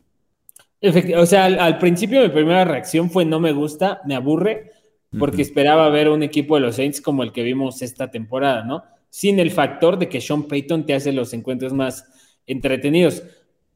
O 1.17 1.27
sea, 1.27 1.47
al, 1.47 1.79
principio 1.79 2.23
mi 2.23 2.29
primera 2.29 2.65
reacción 2.65 3.11
fue 3.11 3.25
no 3.25 3.41
me 3.41 3.53
gusta, 3.53 4.01
me 4.07 4.15
aburre, 4.15 4.73
porque 5.19 5.43
esperaba 5.43 5.89
ver 5.89 6.09
un 6.09 6.23
equipo 6.23 6.55
de 6.55 6.61
los 6.61 6.77
Saints 6.77 7.01
como 7.01 7.23
el 7.23 7.33
que 7.33 7.43
vimos 7.43 7.83
esta 7.83 8.11
temporada, 8.11 8.65
¿no? 8.65 8.85
Sin 9.09 9.41
el 9.41 9.51
factor 9.51 9.99
de 9.99 10.09
que 10.09 10.21
Sean 10.21 10.45
Payton 10.45 10.85
te 10.85 10.95
hace 10.95 11.13
los 11.13 11.33
encuentros 11.33 11.73
más 11.73 12.07
entretenidos. 12.47 13.23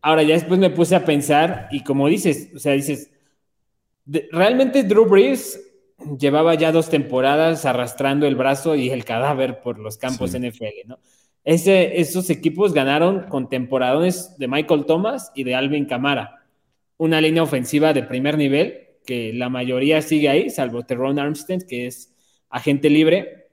Ahora 0.02 0.22
ya 0.22 0.34
después 0.34 0.60
me 0.60 0.70
puse 0.70 0.94
a 0.94 1.04
pensar 1.04 1.68
y 1.70 1.82
como 1.84 2.08
dices, 2.08 2.50
o 2.54 2.58
sea, 2.58 2.72
dices, 2.72 3.10
realmente 4.30 4.84
Drew 4.84 5.06
Brees 5.06 5.60
llevaba 6.18 6.54
ya 6.54 6.70
dos 6.70 6.90
temporadas 6.90 7.64
arrastrando 7.64 8.26
el 8.26 8.36
brazo 8.36 8.74
y 8.74 8.90
el 8.90 9.04
cadáver 9.04 9.60
por 9.62 9.78
los 9.78 9.96
campos 9.96 10.32
NFL, 10.32 10.86
¿no? 10.86 10.98
Ese, 11.44 12.00
esos 12.00 12.30
equipos 12.30 12.72
ganaron 12.72 13.24
con 13.28 13.48
temporadones 13.48 14.36
de 14.38 14.46
Michael 14.46 14.84
Thomas 14.86 15.32
y 15.34 15.42
de 15.42 15.56
Alvin 15.56 15.86
Camara. 15.86 16.41
Una 17.02 17.20
línea 17.20 17.42
ofensiva 17.42 17.92
de 17.92 18.04
primer 18.04 18.38
nivel 18.38 18.90
que 19.04 19.32
la 19.32 19.48
mayoría 19.48 20.00
sigue 20.02 20.28
ahí, 20.28 20.50
salvo 20.50 20.84
Terron 20.84 21.18
Armstead, 21.18 21.62
que 21.62 21.88
es 21.88 22.14
agente 22.48 22.88
libre. 22.90 23.48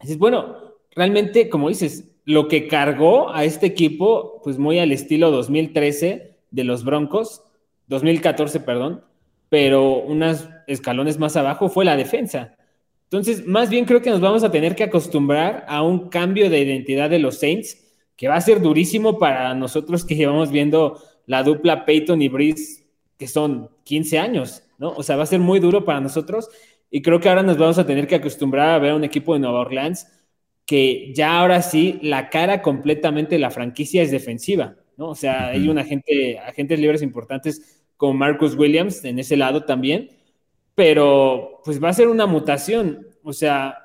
Dices, 0.00 0.16
bueno, 0.16 0.78
realmente, 0.92 1.50
como 1.50 1.68
dices, 1.68 2.08
lo 2.24 2.48
que 2.48 2.68
cargó 2.68 3.34
a 3.34 3.44
este 3.44 3.66
equipo, 3.66 4.40
pues 4.42 4.56
muy 4.56 4.78
al 4.78 4.92
estilo 4.92 5.30
2013 5.30 6.38
de 6.50 6.64
los 6.64 6.84
Broncos, 6.84 7.42
2014, 7.88 8.60
perdón, 8.60 9.04
pero 9.50 9.98
unos 9.98 10.48
escalones 10.66 11.18
más 11.18 11.36
abajo 11.36 11.68
fue 11.68 11.84
la 11.84 11.98
defensa. 11.98 12.56
Entonces, 13.02 13.46
más 13.46 13.68
bien 13.68 13.84
creo 13.84 14.00
que 14.00 14.08
nos 14.08 14.22
vamos 14.22 14.42
a 14.42 14.50
tener 14.50 14.74
que 14.74 14.84
acostumbrar 14.84 15.66
a 15.68 15.82
un 15.82 16.08
cambio 16.08 16.48
de 16.48 16.62
identidad 16.62 17.10
de 17.10 17.18
los 17.18 17.40
Saints, 17.40 17.94
que 18.16 18.28
va 18.28 18.36
a 18.36 18.40
ser 18.40 18.62
durísimo 18.62 19.18
para 19.18 19.52
nosotros 19.52 20.02
que 20.02 20.14
llevamos 20.14 20.50
viendo 20.50 20.98
la 21.26 21.42
dupla 21.42 21.84
Peyton 21.84 22.22
y 22.22 22.28
Breeze, 22.28 22.85
que 23.18 23.26
son 23.26 23.70
15 23.84 24.18
años, 24.18 24.62
¿no? 24.78 24.90
O 24.90 25.02
sea, 25.02 25.16
va 25.16 25.22
a 25.22 25.26
ser 25.26 25.40
muy 25.40 25.60
duro 25.60 25.84
para 25.84 26.00
nosotros 26.00 26.48
y 26.90 27.02
creo 27.02 27.20
que 27.20 27.28
ahora 27.28 27.42
nos 27.42 27.58
vamos 27.58 27.78
a 27.78 27.86
tener 27.86 28.06
que 28.06 28.16
acostumbrar 28.16 28.70
a 28.70 28.78
ver 28.78 28.92
a 28.92 28.96
un 28.96 29.04
equipo 29.04 29.34
de 29.34 29.40
Nueva 29.40 29.60
Orleans 29.60 30.06
que 30.66 31.12
ya 31.14 31.38
ahora 31.38 31.62
sí 31.62 31.98
la 32.02 32.28
cara 32.28 32.60
completamente 32.60 33.36
de 33.36 33.38
la 33.38 33.50
franquicia 33.50 34.02
es 34.02 34.10
defensiva, 34.10 34.76
¿no? 34.96 35.10
O 35.10 35.14
sea, 35.14 35.48
hay 35.48 35.68
un 35.68 35.78
agente, 35.78 36.38
agentes 36.40 36.80
libres 36.80 37.02
importantes 37.02 37.84
como 37.96 38.14
Marcus 38.14 38.54
Williams 38.56 39.04
en 39.04 39.18
ese 39.18 39.36
lado 39.36 39.64
también, 39.64 40.10
pero 40.74 41.60
pues 41.64 41.82
va 41.82 41.88
a 41.88 41.94
ser 41.94 42.08
una 42.08 42.26
mutación, 42.26 43.06
o 43.22 43.32
sea, 43.32 43.78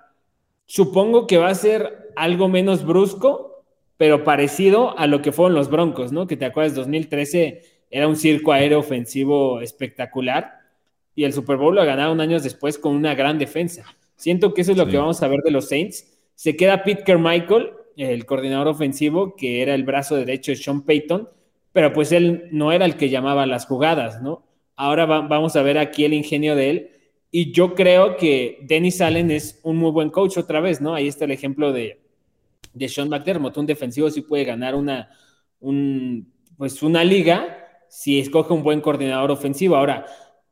supongo 0.65 1.27
que 1.27 1.38
va 1.38 1.49
a 1.49 1.55
ser 1.55 2.11
algo 2.15 2.49
menos 2.49 2.86
brusco, 2.86 3.63
pero 3.97 4.23
parecido 4.23 4.97
a 4.97 5.05
lo 5.05 5.21
que 5.21 5.32
fueron 5.32 5.53
los 5.53 5.69
Broncos, 5.69 6.11
¿no? 6.11 6.25
Que 6.27 6.36
te 6.36 6.45
acuerdas, 6.45 6.75
2013 6.75 7.61
era 7.91 8.07
un 8.07 8.15
circo 8.15 8.51
aéreo 8.51 8.79
ofensivo 8.79 9.61
espectacular 9.61 10.59
y 11.13 11.25
el 11.25 11.33
Super 11.33 11.57
Bowl 11.57 11.75
lo 11.75 11.85
ganaron 11.85 12.21
años 12.21 12.41
después 12.41 12.79
con 12.79 12.95
una 12.95 13.13
gran 13.13 13.37
defensa. 13.37 13.83
Siento 14.15 14.53
que 14.53 14.61
eso 14.61 14.71
es 14.71 14.77
lo 14.77 14.87
que 14.87 14.97
vamos 14.97 15.21
a 15.21 15.27
ver 15.27 15.41
de 15.41 15.51
los 15.51 15.69
Saints 15.69 16.07
se 16.41 16.55
queda 16.55 16.83
Pete 16.83 17.03
Carmichael, 17.03 17.69
el 17.97 18.25
coordinador 18.25 18.67
ofensivo, 18.67 19.35
que 19.35 19.61
era 19.61 19.75
el 19.75 19.83
brazo 19.83 20.15
derecho 20.15 20.51
de 20.51 20.55
Sean 20.55 20.81
Payton, 20.81 21.29
pero 21.71 21.93
pues 21.93 22.11
él 22.11 22.49
no 22.51 22.71
era 22.71 22.85
el 22.85 22.95
que 22.95 23.11
llamaba 23.11 23.45
las 23.45 23.67
jugadas, 23.67 24.23
¿no? 24.23 24.43
Ahora 24.75 25.05
vamos 25.05 25.55
a 25.55 25.61
ver 25.61 25.77
aquí 25.77 26.03
el 26.03 26.15
ingenio 26.15 26.55
de 26.55 26.69
él. 26.71 26.89
Y 27.29 27.51
yo 27.51 27.75
creo 27.75 28.17
que 28.17 28.57
Dennis 28.63 29.01
Allen 29.01 29.29
es 29.29 29.59
un 29.61 29.77
muy 29.77 29.91
buen 29.91 30.09
coach 30.09 30.39
otra 30.39 30.61
vez, 30.61 30.81
¿no? 30.81 30.95
Ahí 30.95 31.07
está 31.07 31.25
el 31.25 31.31
ejemplo 31.31 31.71
de, 31.71 32.01
de 32.73 32.89
Sean 32.89 33.07
McDermott. 33.07 33.57
Un 33.57 33.67
defensivo 33.67 34.09
sí 34.09 34.21
puede 34.21 34.43
ganar 34.43 34.73
una, 34.73 35.11
pues 36.57 36.81
una 36.81 37.03
liga 37.03 37.61
si 37.91 38.19
escoge 38.19 38.53
un 38.53 38.63
buen 38.63 38.79
coordinador 38.79 39.31
ofensivo. 39.31 39.75
Ahora, 39.75 40.05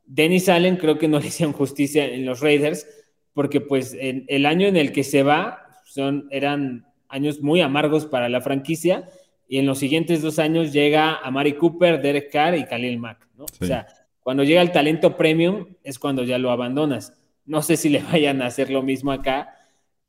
Dennis 0.04 0.50
Allen 0.50 0.76
creo 0.76 0.98
que 0.98 1.08
no 1.08 1.20
le 1.20 1.28
hicieron 1.28 1.54
justicia 1.54 2.06
en 2.06 2.26
los 2.26 2.42
Raiders, 2.42 2.86
porque 3.34 3.62
pues 3.62 3.96
el 3.98 4.46
año 4.46 4.68
en 4.68 4.76
el 4.76 4.92
que 4.92 5.06
se 5.06 5.24
va, 5.24 5.66
son, 5.86 6.28
eran 6.32 6.86
años 7.08 7.42
muy 7.42 7.62
amargos 7.62 8.06
para 8.06 8.28
la 8.28 8.42
franquicia 8.42 9.10
y 9.48 9.58
en 9.58 9.66
los 9.66 9.80
siguientes 9.80 10.22
dos 10.22 10.38
años 10.38 10.74
llega 10.74 11.16
a 11.16 11.32
Mari 11.32 11.54
Cooper, 11.54 12.02
Derek 12.02 12.30
Carr 12.30 12.58
y 12.58 12.66
Khalil 12.66 13.00
Mack, 13.00 13.26
¿no? 13.38 13.46
O 13.46 13.66
sea, 13.66 13.88
cuando 14.20 14.44
llega 14.44 14.62
el 14.62 14.74
talento 14.74 15.16
premium 15.16 15.76
es 15.82 15.98
cuando 15.98 16.24
ya 16.24 16.38
lo 16.38 16.52
abandonas. 16.52 17.18
No 17.46 17.62
sé 17.62 17.78
si 17.78 17.88
le 17.88 18.04
vayan 18.12 18.42
a 18.42 18.48
hacer 18.48 18.70
lo 18.70 18.84
mismo 18.84 19.14
acá, 19.14 19.56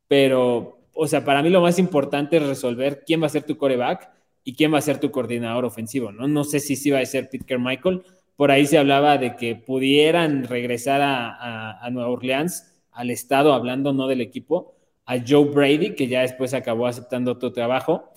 pero, 0.08 0.80
o 0.92 1.06
sea, 1.06 1.24
para 1.24 1.42
mí 1.42 1.48
lo 1.48 1.60
más 1.60 1.78
importante 1.78 2.38
es 2.38 2.42
resolver 2.42 3.04
quién 3.06 3.22
va 3.22 3.26
a 3.26 3.30
ser 3.30 3.44
tu 3.44 3.56
coreback 3.56 4.10
y 4.50 4.54
quién 4.54 4.74
va 4.74 4.78
a 4.78 4.82
ser 4.82 4.98
tu 4.98 5.12
coordinador 5.12 5.64
ofensivo, 5.64 6.10
¿no? 6.10 6.26
No 6.26 6.42
sé 6.42 6.58
si 6.58 6.74
sí 6.74 6.90
va 6.90 6.98
a 6.98 7.06
ser 7.06 7.30
Peter 7.30 7.60
Michael. 7.60 8.02
Por 8.34 8.50
ahí 8.50 8.66
se 8.66 8.78
hablaba 8.78 9.16
de 9.16 9.36
que 9.36 9.54
pudieran 9.54 10.42
regresar 10.42 11.00
a, 11.02 11.78
a 11.78 11.90
Nueva 11.90 12.10
Orleans, 12.10 12.82
al 12.90 13.12
estado, 13.12 13.52
hablando 13.52 13.92
no 13.92 14.08
del 14.08 14.20
equipo, 14.20 14.74
a 15.06 15.18
Joe 15.24 15.44
Brady, 15.44 15.94
que 15.94 16.08
ya 16.08 16.22
después 16.22 16.52
acabó 16.52 16.88
aceptando 16.88 17.38
tu 17.38 17.52
trabajo, 17.52 18.10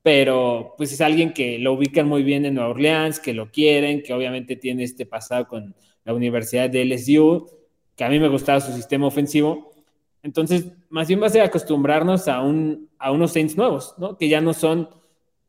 pero 0.00 0.74
pues 0.76 0.92
es 0.92 1.00
alguien 1.00 1.32
que 1.32 1.58
lo 1.58 1.72
ubican 1.72 2.06
muy 2.06 2.22
bien 2.22 2.46
en 2.46 2.54
Nueva 2.54 2.70
Orleans, 2.70 3.18
que 3.18 3.34
lo 3.34 3.50
quieren, 3.50 4.04
que 4.04 4.14
obviamente 4.14 4.54
tiene 4.54 4.84
este 4.84 5.06
pasado 5.06 5.48
con 5.48 5.74
la 6.04 6.14
Universidad 6.14 6.70
de 6.70 6.84
LSU, 6.84 7.50
que 7.96 8.04
a 8.04 8.08
mí 8.08 8.20
me 8.20 8.28
gustaba 8.28 8.60
su 8.60 8.72
sistema 8.72 9.08
ofensivo. 9.08 9.72
Entonces, 10.22 10.66
más 10.88 11.08
bien 11.08 11.20
va 11.20 11.26
a 11.26 11.30
ser 11.30 11.42
acostumbrarnos 11.42 12.28
a, 12.28 12.42
un, 12.42 12.88
a 12.96 13.10
unos 13.10 13.32
Saints 13.32 13.56
nuevos, 13.56 13.96
¿no? 13.98 14.16
Que 14.16 14.28
ya 14.28 14.40
no 14.40 14.54
son 14.54 14.99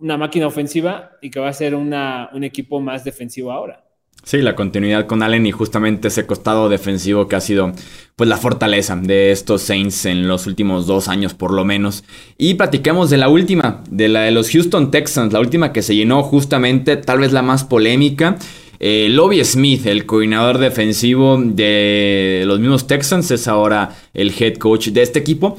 una 0.02 0.18
máquina 0.18 0.48
ofensiva 0.48 1.12
y 1.22 1.30
que 1.30 1.40
va 1.40 1.50
a 1.50 1.54
ser 1.54 1.76
un 1.76 2.44
equipo 2.44 2.80
más 2.82 3.04
defensivo 3.04 3.52
ahora. 3.52 3.84
Sí, 4.24 4.38
la 4.38 4.56
continuidad 4.56 5.08
con 5.08 5.24
Allen 5.24 5.48
y 5.48 5.52
justamente 5.52 6.10
ese 6.10 6.28
costado 6.28 6.70
defensivo 6.70 7.28
que 7.28 7.36
ha 7.36 7.42
sido 7.42 7.74
pues 8.16 8.30
la 8.30 8.38
fortaleza 8.38 8.96
de 8.96 9.32
estos 9.32 9.64
Saints 9.64 10.06
en 10.06 10.28
los 10.28 10.46
últimos 10.46 10.86
dos 10.86 11.08
años 11.08 11.34
por 11.34 11.52
lo 11.52 11.66
menos. 11.66 12.04
Y 12.38 12.54
platicamos 12.54 13.10
de 13.10 13.18
la 13.18 13.30
última, 13.30 13.84
de 13.90 14.10
la 14.10 14.22
de 14.22 14.32
los 14.32 14.52
Houston 14.52 14.92
Texans, 14.92 15.34
la 15.34 15.40
última 15.40 15.74
que 15.74 15.82
se 15.82 15.96
llenó 15.96 16.22
justamente, 16.22 16.98
tal 16.98 17.20
vez 17.20 17.32
la 17.32 17.42
más 17.42 17.64
polémica. 17.64 18.38
Eh, 18.80 19.10
Lobby 19.10 19.44
Smith, 19.44 19.88
el 19.88 20.06
coordinador 20.06 20.60
defensivo 20.60 21.40
de 21.42 22.44
los 22.46 22.60
mismos 22.60 22.86
Texans, 22.86 23.32
es 23.32 23.48
ahora 23.48 23.96
el 24.14 24.32
head 24.40 24.58
coach 24.58 24.90
de 24.90 25.02
este 25.02 25.18
equipo. 25.18 25.58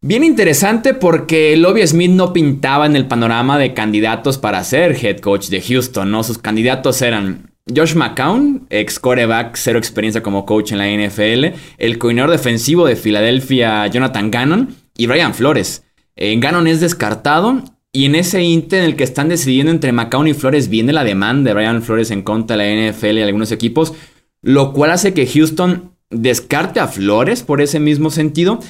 Bien 0.00 0.22
interesante 0.22 0.94
porque 0.94 1.56
Lobby 1.56 1.84
Smith 1.84 2.12
no 2.12 2.32
pintaba 2.32 2.86
en 2.86 2.94
el 2.94 3.08
panorama 3.08 3.58
de 3.58 3.74
candidatos 3.74 4.38
para 4.38 4.62
ser 4.62 4.96
head 5.04 5.18
coach 5.18 5.48
de 5.48 5.60
Houston, 5.60 6.08
¿no? 6.08 6.22
Sus 6.22 6.38
candidatos 6.38 7.02
eran 7.02 7.50
Josh 7.74 7.96
McCown, 7.96 8.68
ex 8.70 9.00
coreback, 9.00 9.56
cero 9.56 9.76
experiencia 9.76 10.22
como 10.22 10.46
coach 10.46 10.70
en 10.70 10.78
la 10.78 10.86
NFL, 10.86 11.56
el 11.78 11.98
coordinador 11.98 12.30
defensivo 12.30 12.86
de 12.86 12.94
Filadelfia, 12.94 13.88
Jonathan 13.88 14.30
Gannon, 14.30 14.76
y 14.96 15.08
Brian 15.08 15.34
Flores. 15.34 15.82
Eh, 16.14 16.36
Gannon 16.38 16.68
es 16.68 16.80
descartado 16.80 17.64
y 17.92 18.04
en 18.04 18.14
ese 18.14 18.40
inter 18.40 18.80
en 18.80 18.84
el 18.84 18.96
que 18.96 19.04
están 19.04 19.28
decidiendo 19.28 19.72
entre 19.72 19.90
McCown 19.90 20.28
y 20.28 20.34
Flores 20.34 20.68
viene 20.68 20.92
la 20.92 21.02
demanda 21.02 21.48
de 21.48 21.54
Brian 21.54 21.82
Flores 21.82 22.12
en 22.12 22.22
contra 22.22 22.56
de 22.56 22.62
la 22.62 22.92
NFL 22.92 23.18
y 23.18 23.22
algunos 23.22 23.50
equipos, 23.50 23.94
lo 24.42 24.72
cual 24.72 24.92
hace 24.92 25.12
que 25.12 25.26
Houston 25.26 25.90
descarte 26.10 26.78
a 26.78 26.86
Flores 26.86 27.42
por 27.42 27.60
ese 27.60 27.80
mismo 27.80 28.10
sentido 28.10 28.60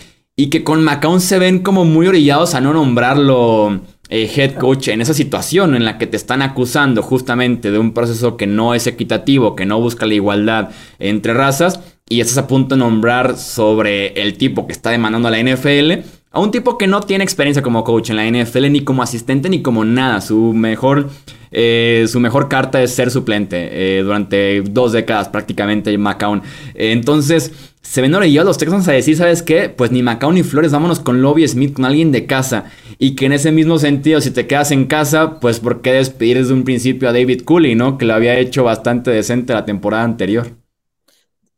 y 0.40 0.50
que 0.50 0.62
con 0.62 0.84
McCown 0.84 1.20
se 1.20 1.40
ven 1.40 1.58
como 1.58 1.84
muy 1.84 2.06
orillados 2.06 2.54
a 2.54 2.60
no 2.60 2.72
nombrarlo 2.72 3.80
eh, 4.08 4.30
head 4.36 4.54
coach 4.54 4.86
en 4.86 5.00
esa 5.00 5.12
situación 5.12 5.74
en 5.74 5.84
la 5.84 5.98
que 5.98 6.06
te 6.06 6.16
están 6.16 6.42
acusando 6.42 7.02
justamente 7.02 7.72
de 7.72 7.78
un 7.80 7.92
proceso 7.92 8.36
que 8.36 8.46
no 8.46 8.72
es 8.72 8.86
equitativo, 8.86 9.56
que 9.56 9.66
no 9.66 9.80
busca 9.80 10.06
la 10.06 10.14
igualdad 10.14 10.70
entre 11.00 11.34
razas, 11.34 11.80
y 12.08 12.20
estás 12.20 12.38
a 12.38 12.46
punto 12.46 12.76
de 12.76 12.78
nombrar 12.78 13.36
sobre 13.36 14.12
el 14.22 14.38
tipo 14.38 14.68
que 14.68 14.72
está 14.74 14.90
demandando 14.90 15.26
a 15.26 15.32
la 15.32 15.42
NFL, 15.42 16.04
a 16.30 16.40
un 16.40 16.50
tipo 16.50 16.76
que 16.76 16.86
no 16.86 17.00
tiene 17.00 17.24
experiencia 17.24 17.62
como 17.62 17.84
coach 17.84 18.10
en 18.10 18.16
la 18.16 18.26
NFL, 18.26 18.70
ni 18.70 18.82
como 18.82 19.02
asistente, 19.02 19.48
ni 19.48 19.62
como 19.62 19.84
nada. 19.84 20.20
Su 20.20 20.52
mejor, 20.52 21.08
eh, 21.50 22.04
su 22.08 22.20
mejor 22.20 22.48
carta 22.48 22.82
es 22.82 22.94
ser 22.94 23.10
suplente 23.10 23.68
eh, 23.98 24.02
durante 24.02 24.60
dos 24.62 24.92
décadas 24.92 25.28
prácticamente 25.28 25.96
McCown. 25.96 26.42
entonces 26.74 27.52
se 27.88 28.02
ven 28.02 28.14
orillados 28.14 28.46
los 28.46 28.58
Texans 28.58 28.86
a 28.88 28.92
decir, 28.92 29.16
¿sabes 29.16 29.42
qué? 29.42 29.70
Pues 29.70 29.90
ni 29.90 30.02
Macao 30.02 30.30
ni 30.30 30.42
Flores, 30.42 30.72
vámonos 30.72 31.00
con 31.00 31.22
Lobby 31.22 31.48
Smith, 31.48 31.72
con 31.72 31.86
alguien 31.86 32.12
de 32.12 32.26
casa. 32.26 32.70
Y 32.98 33.14
que 33.14 33.24
en 33.24 33.32
ese 33.32 33.50
mismo 33.50 33.78
sentido, 33.78 34.20
si 34.20 34.30
te 34.30 34.46
quedas 34.46 34.72
en 34.72 34.84
casa, 34.84 35.40
pues 35.40 35.58
¿por 35.58 35.80
qué 35.80 35.92
despedir 35.92 36.36
desde 36.36 36.52
un 36.52 36.64
principio 36.64 37.08
a 37.08 37.14
David 37.14 37.44
Cooley, 37.44 37.74
¿no? 37.74 37.96
Que 37.96 38.04
lo 38.04 38.12
había 38.12 38.38
hecho 38.38 38.62
bastante 38.62 39.10
decente 39.10 39.54
la 39.54 39.64
temporada 39.64 40.04
anterior. 40.04 40.48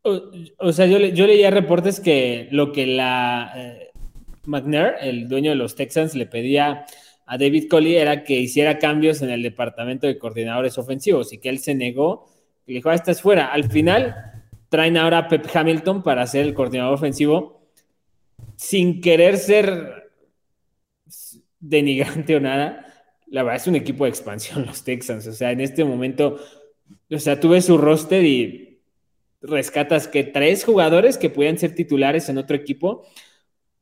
O, 0.02 0.72
sea, 0.72 0.86
yo, 0.86 0.98
yo, 0.98 1.26
leía 1.26 1.50
reportes 1.50 1.98
que 1.98 2.48
lo 2.52 2.70
que 2.70 2.86
la 2.86 3.52
eh, 3.56 3.89
McNair, 4.44 4.94
el 5.00 5.28
dueño 5.28 5.50
de 5.50 5.56
los 5.56 5.74
Texans, 5.74 6.14
le 6.14 6.26
pedía 6.26 6.86
a 7.26 7.38
David 7.38 7.68
Cooley 7.70 7.96
era 7.96 8.24
que 8.24 8.40
hiciera 8.40 8.78
cambios 8.78 9.22
en 9.22 9.30
el 9.30 9.42
departamento 9.42 10.06
de 10.06 10.18
coordinadores 10.18 10.78
ofensivos 10.78 11.32
y 11.32 11.38
que 11.38 11.48
él 11.48 11.60
se 11.60 11.76
negó 11.76 12.28
y 12.66 12.72
le 12.72 12.78
dijo, 12.78 12.90
ah, 12.90 12.94
estás 12.94 13.22
fuera. 13.22 13.46
Al 13.46 13.70
final 13.70 14.16
traen 14.68 14.96
ahora 14.96 15.18
a 15.18 15.28
Pep 15.28 15.46
Hamilton 15.52 16.02
para 16.02 16.26
ser 16.26 16.44
el 16.44 16.54
coordinador 16.54 16.94
ofensivo 16.94 17.60
sin 18.56 19.00
querer 19.00 19.36
ser 19.36 20.10
denigrante 21.60 22.36
o 22.36 22.40
nada. 22.40 22.84
La 23.26 23.42
verdad 23.42 23.60
es 23.60 23.66
un 23.68 23.76
equipo 23.76 24.04
de 24.04 24.10
expansión 24.10 24.66
los 24.66 24.82
Texans. 24.82 25.26
O 25.26 25.32
sea, 25.32 25.52
en 25.52 25.60
este 25.60 25.84
momento, 25.84 26.38
o 27.10 27.18
sea, 27.18 27.38
tú 27.38 27.50
ves 27.50 27.66
su 27.66 27.78
roster 27.78 28.24
y 28.24 28.80
rescatas 29.40 30.08
que 30.08 30.24
tres 30.24 30.64
jugadores 30.64 31.16
que 31.16 31.30
puedan 31.30 31.58
ser 31.58 31.74
titulares 31.74 32.28
en 32.28 32.38
otro 32.38 32.56
equipo. 32.56 33.06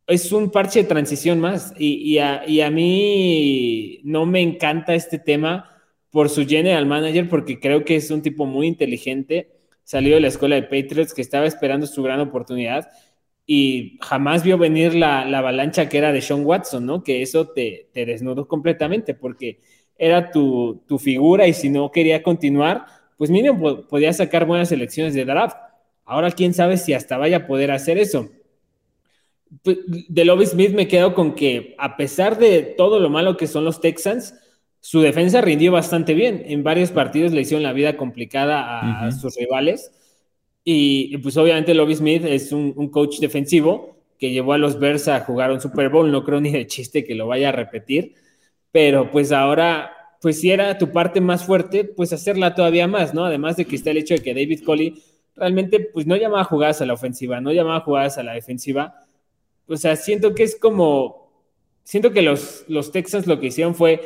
Es 0.08 0.32
un 0.32 0.50
parche 0.50 0.82
de 0.82 0.88
transición 0.88 1.38
más. 1.38 1.72
Y, 1.78 2.18
a, 2.18 2.42
y 2.44 2.62
a 2.62 2.70
mí 2.70 4.00
no 4.02 4.26
me 4.26 4.40
encanta 4.40 4.94
este 4.94 5.20
tema 5.20 5.70
por 6.10 6.28
su 6.28 6.44
general 6.46 6.86
manager 6.86 7.28
porque 7.28 7.60
creo 7.60 7.84
que 7.84 7.94
es 7.96 8.10
un 8.10 8.22
tipo 8.22 8.46
muy 8.46 8.66
inteligente 8.66 9.58
salió 9.88 10.16
de 10.16 10.20
la 10.20 10.28
escuela 10.28 10.56
de 10.56 10.64
Patriots, 10.64 11.14
que 11.14 11.22
estaba 11.22 11.46
esperando 11.46 11.86
su 11.86 12.02
gran 12.02 12.20
oportunidad 12.20 12.90
y 13.46 13.96
jamás 14.02 14.44
vio 14.44 14.58
venir 14.58 14.94
la, 14.94 15.22
avalancha 15.22 15.88
que 15.88 15.96
era 15.96 16.12
de 16.12 16.20
Sean 16.20 16.44
Watson, 16.44 16.84
¿no? 16.84 17.02
Que 17.02 17.22
eso 17.22 17.48
te, 17.48 17.88
desnudó 17.94 18.46
completamente 18.46 19.14
porque 19.14 19.60
era 19.96 20.30
tu, 20.30 20.84
figura 20.98 21.46
y 21.46 21.54
si 21.54 21.70
no 21.70 21.90
quería 21.90 22.22
continuar, 22.22 22.84
pues 23.16 23.30
mínimo 23.30 23.86
podía 23.88 24.12
sacar 24.12 24.44
buenas 24.44 24.70
elecciones 24.72 25.14
de 25.14 25.24
draft. 25.24 25.56
Ahora 26.04 26.32
quién 26.32 26.52
sabe 26.52 26.76
si 26.76 26.92
hasta 26.92 27.16
vaya 27.16 27.38
a 27.38 27.46
poder 27.46 27.70
hacer 27.70 27.96
eso. 27.96 28.28
Pues, 29.62 29.78
de 29.86 30.24
Lobby 30.24 30.46
Smith 30.46 30.72
me 30.72 30.88
quedo 30.88 31.14
con 31.14 31.34
que 31.34 31.74
a 31.78 31.96
pesar 31.96 32.38
de 32.38 32.62
todo 32.62 33.00
lo 33.00 33.10
malo 33.10 33.36
que 33.36 33.46
son 33.46 33.64
los 33.64 33.80
Texans, 33.80 34.34
su 34.80 35.00
defensa 35.00 35.40
rindió 35.40 35.72
bastante 35.72 36.14
bien. 36.14 36.42
En 36.46 36.62
varios 36.62 36.90
partidos 36.90 37.32
le 37.32 37.40
hicieron 37.40 37.62
la 37.62 37.72
vida 37.72 37.96
complicada 37.96 39.04
a, 39.04 39.12
sus 39.12 39.36
rivales. 39.36 39.92
Y 40.64 41.16
pues 41.18 41.36
obviamente 41.36 41.74
Lobby 41.74 41.96
Smith 41.96 42.24
es 42.24 42.52
un, 42.52 42.90
coach 42.90 43.18
defensivo 43.18 43.96
que 44.18 44.30
llevó 44.30 44.52
a 44.52 44.58
los 44.58 44.78
Bears 44.78 45.08
a 45.08 45.20
jugar 45.20 45.50
un 45.50 45.60
Super 45.60 45.88
Bowl. 45.88 46.10
No 46.10 46.24
creo 46.24 46.40
ni 46.40 46.50
de 46.50 46.66
chiste 46.66 47.04
que 47.04 47.14
lo 47.14 47.26
vaya 47.26 47.50
a 47.50 47.52
repetir. 47.52 48.14
Pero 48.70 49.10
pues 49.10 49.32
ahora, 49.32 49.90
pues 50.20 50.40
si 50.40 50.50
era 50.50 50.78
tu 50.78 50.92
parte 50.92 51.20
más 51.20 51.44
fuerte, 51.44 51.84
pues 51.84 52.12
hacerla 52.12 52.54
todavía 52.54 52.86
más, 52.86 53.14
¿no? 53.14 53.24
Además 53.24 53.56
de 53.56 53.64
que 53.64 53.76
está 53.76 53.90
el 53.90 53.98
hecho 53.98 54.14
de 54.14 54.22
que 54.22 54.34
David 54.34 54.62
Coley 54.64 55.02
realmente 55.34 55.80
pues 55.80 56.06
no 56.06 56.16
llamaba 56.16 56.44
jugadas 56.44 56.82
a 56.82 56.86
la 56.86 56.94
ofensiva, 56.94 57.40
no 57.40 57.52
llamaba 57.52 57.80
jugadas 57.80 58.18
a 58.18 58.22
la 58.22 58.34
defensiva. 58.34 58.94
O 59.68 59.76
sea, 59.76 59.96
siento 59.96 60.34
que 60.34 60.42
es 60.42 60.56
como, 60.56 61.30
siento 61.84 62.12
que 62.12 62.22
los, 62.22 62.64
los 62.68 62.90
Texans 62.90 63.26
lo 63.26 63.38
que 63.38 63.48
hicieron 63.48 63.74
fue 63.74 64.00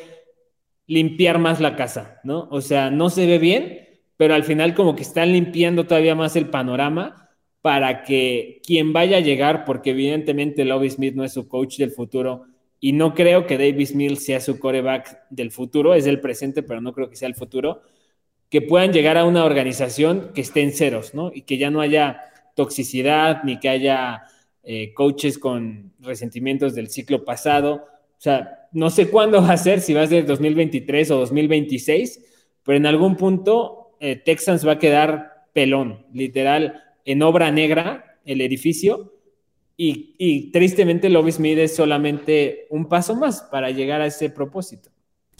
limpiar 0.86 1.38
más 1.38 1.60
la 1.60 1.76
casa, 1.76 2.20
¿no? 2.24 2.48
O 2.50 2.60
sea, 2.60 2.90
no 2.90 3.10
se 3.10 3.26
ve 3.26 3.38
bien, 3.38 3.88
pero 4.16 4.34
al 4.34 4.44
final 4.44 4.74
como 4.74 4.94
que 4.96 5.02
están 5.02 5.32
limpiando 5.32 5.86
todavía 5.86 6.14
más 6.14 6.36
el 6.36 6.50
panorama 6.50 7.30
para 7.60 8.02
que 8.02 8.60
quien 8.66 8.92
vaya 8.92 9.18
a 9.18 9.20
llegar, 9.20 9.64
porque 9.64 9.90
evidentemente 9.90 10.64
Lobby 10.64 10.90
Smith 10.90 11.14
no 11.14 11.24
es 11.24 11.32
su 11.32 11.48
coach 11.48 11.78
del 11.78 11.92
futuro 11.92 12.46
y 12.80 12.92
no 12.92 13.14
creo 13.14 13.46
que 13.46 13.56
Davis 13.56 13.94
Mills 13.94 14.24
sea 14.24 14.40
su 14.40 14.58
coreback 14.58 15.28
del 15.30 15.52
futuro, 15.52 15.94
es 15.94 16.04
del 16.04 16.20
presente, 16.20 16.64
pero 16.64 16.80
no 16.80 16.92
creo 16.92 17.08
que 17.08 17.16
sea 17.16 17.28
el 17.28 17.36
futuro, 17.36 17.82
que 18.50 18.60
puedan 18.60 18.92
llegar 18.92 19.16
a 19.16 19.24
una 19.24 19.44
organización 19.44 20.32
que 20.34 20.40
esté 20.40 20.62
en 20.62 20.72
ceros, 20.72 21.14
¿no? 21.14 21.30
Y 21.32 21.42
que 21.42 21.58
ya 21.58 21.70
no 21.70 21.80
haya 21.80 22.20
toxicidad 22.56 23.44
ni 23.44 23.60
que 23.60 23.68
haya 23.68 24.24
eh, 24.62 24.92
coaches 24.94 25.38
con 25.38 25.92
resentimientos 26.00 26.74
del 26.74 26.88
ciclo 26.88 27.24
pasado. 27.24 27.74
O 27.74 28.20
sea, 28.20 28.68
no 28.72 28.90
sé 28.90 29.08
cuándo 29.08 29.42
va 29.42 29.52
a 29.52 29.56
ser, 29.56 29.80
si 29.80 29.92
va 29.94 30.02
a 30.02 30.06
ser 30.06 30.26
2023 30.26 31.10
o 31.10 31.18
2026, 31.18 32.24
pero 32.64 32.76
en 32.76 32.86
algún 32.86 33.16
punto 33.16 33.96
eh, 34.00 34.16
Texans 34.16 34.66
va 34.66 34.72
a 34.72 34.78
quedar 34.78 35.46
pelón, 35.52 36.06
literal, 36.12 36.82
en 37.04 37.22
obra 37.22 37.50
negra 37.50 38.18
el 38.24 38.40
edificio. 38.40 39.12
Y, 39.76 40.14
y 40.18 40.52
tristemente 40.52 41.08
Lobby 41.08 41.32
Smith 41.32 41.58
es 41.58 41.74
solamente 41.74 42.66
un 42.70 42.88
paso 42.88 43.16
más 43.16 43.42
para 43.50 43.70
llegar 43.70 44.00
a 44.00 44.06
ese 44.06 44.30
propósito. 44.30 44.90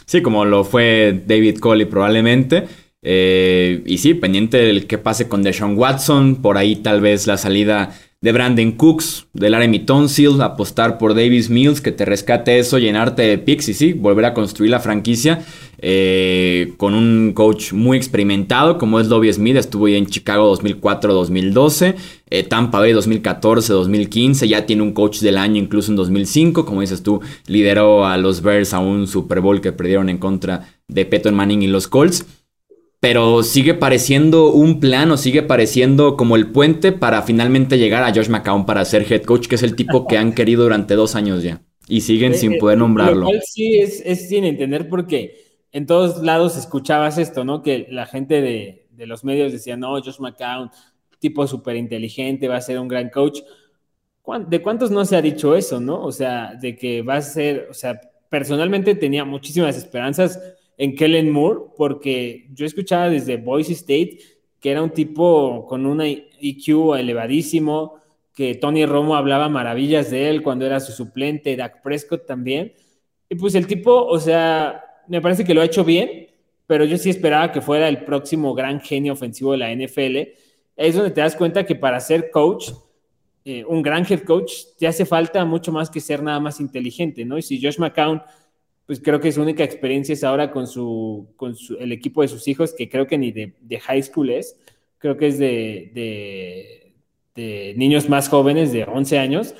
Sí, 0.06 0.20
como 0.20 0.44
lo 0.44 0.64
fue 0.64 1.22
David 1.26 1.58
Coley 1.58 1.86
probablemente. 1.86 2.64
Eh, 3.02 3.82
y 3.84 3.98
sí, 3.98 4.14
pendiente 4.14 4.58
del 4.58 4.86
que 4.86 4.98
pase 4.98 5.28
con 5.28 5.42
Deshaun 5.42 5.76
Watson, 5.76 6.40
por 6.40 6.56
ahí 6.56 6.76
tal 6.76 7.00
vez 7.00 7.26
la 7.26 7.36
salida 7.36 7.98
de 8.22 8.30
Brandon 8.30 8.70
Cooks, 8.72 9.26
de 9.32 9.50
Laramie 9.50 9.80
Tonsil, 9.80 10.40
apostar 10.40 10.96
por 10.96 11.14
Davis 11.14 11.50
Mills, 11.50 11.80
que 11.80 11.90
te 11.90 12.04
rescate 12.04 12.58
eso, 12.58 12.78
llenarte 12.78 13.22
de 13.22 13.36
picks 13.36 13.68
y 13.68 13.74
sí, 13.74 13.92
volver 13.92 14.24
a 14.24 14.32
construir 14.32 14.70
la 14.70 14.78
franquicia 14.78 15.44
eh, 15.78 16.72
con 16.76 16.94
un 16.94 17.32
coach 17.34 17.72
muy 17.72 17.96
experimentado 17.96 18.78
como 18.78 19.00
es 19.00 19.08
Lobby 19.08 19.32
Smith, 19.32 19.56
estuvo 19.56 19.86
ahí 19.86 19.96
en 19.96 20.06
Chicago 20.06 20.56
2004-2012, 20.56 21.96
eh, 22.30 22.44
Tampa 22.44 22.78
Bay 22.78 22.92
2014-2015, 22.92 24.46
ya 24.46 24.66
tiene 24.66 24.82
un 24.82 24.92
coach 24.92 25.18
del 25.18 25.36
año 25.36 25.60
incluso 25.60 25.90
en 25.90 25.96
2005, 25.96 26.64
como 26.64 26.80
dices 26.80 27.02
tú, 27.02 27.20
lideró 27.48 28.06
a 28.06 28.16
los 28.18 28.40
Bears 28.42 28.72
a 28.72 28.78
un 28.78 29.08
Super 29.08 29.40
Bowl 29.40 29.60
que 29.60 29.72
perdieron 29.72 30.08
en 30.08 30.18
contra 30.18 30.68
de 30.86 31.04
Peyton 31.06 31.34
Manning 31.34 31.62
y 31.62 31.66
los 31.66 31.88
Colts 31.88 32.24
pero 33.02 33.42
sigue 33.42 33.74
pareciendo 33.74 34.52
un 34.52 34.78
plan 34.78 35.10
o 35.10 35.16
sigue 35.16 35.42
pareciendo 35.42 36.16
como 36.16 36.36
el 36.36 36.52
puente 36.52 36.92
para 36.92 37.22
finalmente 37.22 37.76
llegar 37.76 38.04
a 38.04 38.14
Josh 38.14 38.28
McCown 38.28 38.64
para 38.64 38.84
ser 38.84 39.12
head 39.12 39.24
coach, 39.24 39.48
que 39.48 39.56
es 39.56 39.64
el 39.64 39.74
tipo 39.74 40.06
que 40.06 40.18
han 40.18 40.32
querido 40.36 40.62
durante 40.62 40.94
dos 40.94 41.16
años 41.16 41.42
ya. 41.42 41.60
Y 41.88 42.02
siguen 42.02 42.36
sin 42.36 42.58
poder 42.58 42.78
nombrarlo. 42.78 43.26
sí 43.44 43.80
es, 43.80 44.00
es, 44.06 44.28
sin 44.28 44.44
entender 44.44 44.88
porque 44.88 45.64
en 45.72 45.84
todos 45.84 46.22
lados 46.22 46.56
escuchabas 46.56 47.18
esto, 47.18 47.44
¿no? 47.44 47.60
Que 47.60 47.88
la 47.90 48.06
gente 48.06 48.40
de, 48.40 48.86
de 48.92 49.06
los 49.08 49.24
medios 49.24 49.50
decía, 49.50 49.76
no, 49.76 50.00
Josh 50.00 50.20
McCown, 50.20 50.70
tipo 51.18 51.44
súper 51.48 51.74
inteligente, 51.74 52.46
va 52.46 52.58
a 52.58 52.60
ser 52.60 52.78
un 52.78 52.86
gran 52.86 53.10
coach. 53.10 53.40
¿De 54.46 54.62
cuántos 54.62 54.92
no 54.92 55.04
se 55.04 55.16
ha 55.16 55.22
dicho 55.22 55.56
eso, 55.56 55.80
no? 55.80 56.00
O 56.04 56.12
sea, 56.12 56.54
de 56.54 56.76
que 56.76 57.02
va 57.02 57.16
a 57.16 57.22
ser, 57.22 57.66
o 57.68 57.74
sea, 57.74 58.00
personalmente 58.28 58.94
tenía 58.94 59.24
muchísimas 59.24 59.76
esperanzas 59.76 60.38
en 60.82 60.96
Kellen 60.96 61.30
Moore, 61.30 61.60
porque 61.76 62.48
yo 62.52 62.66
escuchaba 62.66 63.08
desde 63.08 63.36
Boise 63.36 63.72
State 63.72 64.18
que 64.62 64.70
era 64.70 64.80
un 64.80 64.90
tipo 64.90 65.66
con 65.66 65.86
un 65.86 66.00
IQ 66.00 66.94
elevadísimo, 66.96 67.96
que 68.32 68.54
Tony 68.54 68.86
Romo 68.86 69.16
hablaba 69.16 69.48
maravillas 69.48 70.08
de 70.08 70.30
él 70.30 70.42
cuando 70.42 70.64
era 70.64 70.78
su 70.78 70.92
suplente, 70.92 71.56
Dak 71.56 71.82
Prescott 71.82 72.26
también. 72.26 72.72
Y 73.28 73.34
pues 73.34 73.56
el 73.56 73.66
tipo, 73.66 74.06
o 74.06 74.20
sea, 74.20 74.84
me 75.08 75.20
parece 75.20 75.44
que 75.44 75.52
lo 75.52 75.62
ha 75.62 75.64
hecho 75.64 75.84
bien, 75.84 76.28
pero 76.68 76.84
yo 76.84 76.96
sí 76.96 77.10
esperaba 77.10 77.50
que 77.50 77.60
fuera 77.60 77.88
el 77.88 78.04
próximo 78.04 78.54
gran 78.54 78.80
genio 78.80 79.14
ofensivo 79.14 79.50
de 79.50 79.58
la 79.58 79.74
NFL. 79.74 80.32
Es 80.76 80.94
donde 80.94 81.10
te 81.10 81.20
das 81.20 81.34
cuenta 81.34 81.66
que 81.66 81.74
para 81.74 81.98
ser 81.98 82.30
coach, 82.30 82.70
eh, 83.44 83.64
un 83.64 83.82
gran 83.82 84.06
head 84.08 84.22
coach, 84.22 84.52
te 84.78 84.86
hace 84.86 85.04
falta 85.04 85.44
mucho 85.44 85.72
más 85.72 85.90
que 85.90 86.00
ser 86.00 86.22
nada 86.22 86.38
más 86.38 86.60
inteligente, 86.60 87.24
¿no? 87.24 87.36
Y 87.36 87.42
si 87.42 87.60
Josh 87.60 87.78
McCown, 87.78 88.22
pues 88.92 89.00
creo 89.02 89.20
que 89.20 89.32
su 89.32 89.40
única 89.40 89.64
experiencia 89.64 90.12
es 90.12 90.22
ahora 90.22 90.50
con, 90.50 90.66
su, 90.66 91.32
con 91.36 91.56
el 91.80 91.92
equipo 91.92 92.20
de 92.20 92.28
sus 92.28 92.46
hijos, 92.46 92.74
que 92.74 92.90
creo 92.90 93.06
que 93.06 93.16
ni 93.16 93.32
de, 93.32 93.80
high 93.80 94.02
school 94.02 94.28
es, 94.28 94.54
creo 94.98 95.16
que 95.16 95.28
es 95.28 95.38
de, 95.38 96.92
de, 97.34 97.72
niños 97.78 98.10
más 98.10 98.28
jóvenes, 98.28 98.70
de 98.70 98.84
11 98.84 99.18
años, 99.18 99.54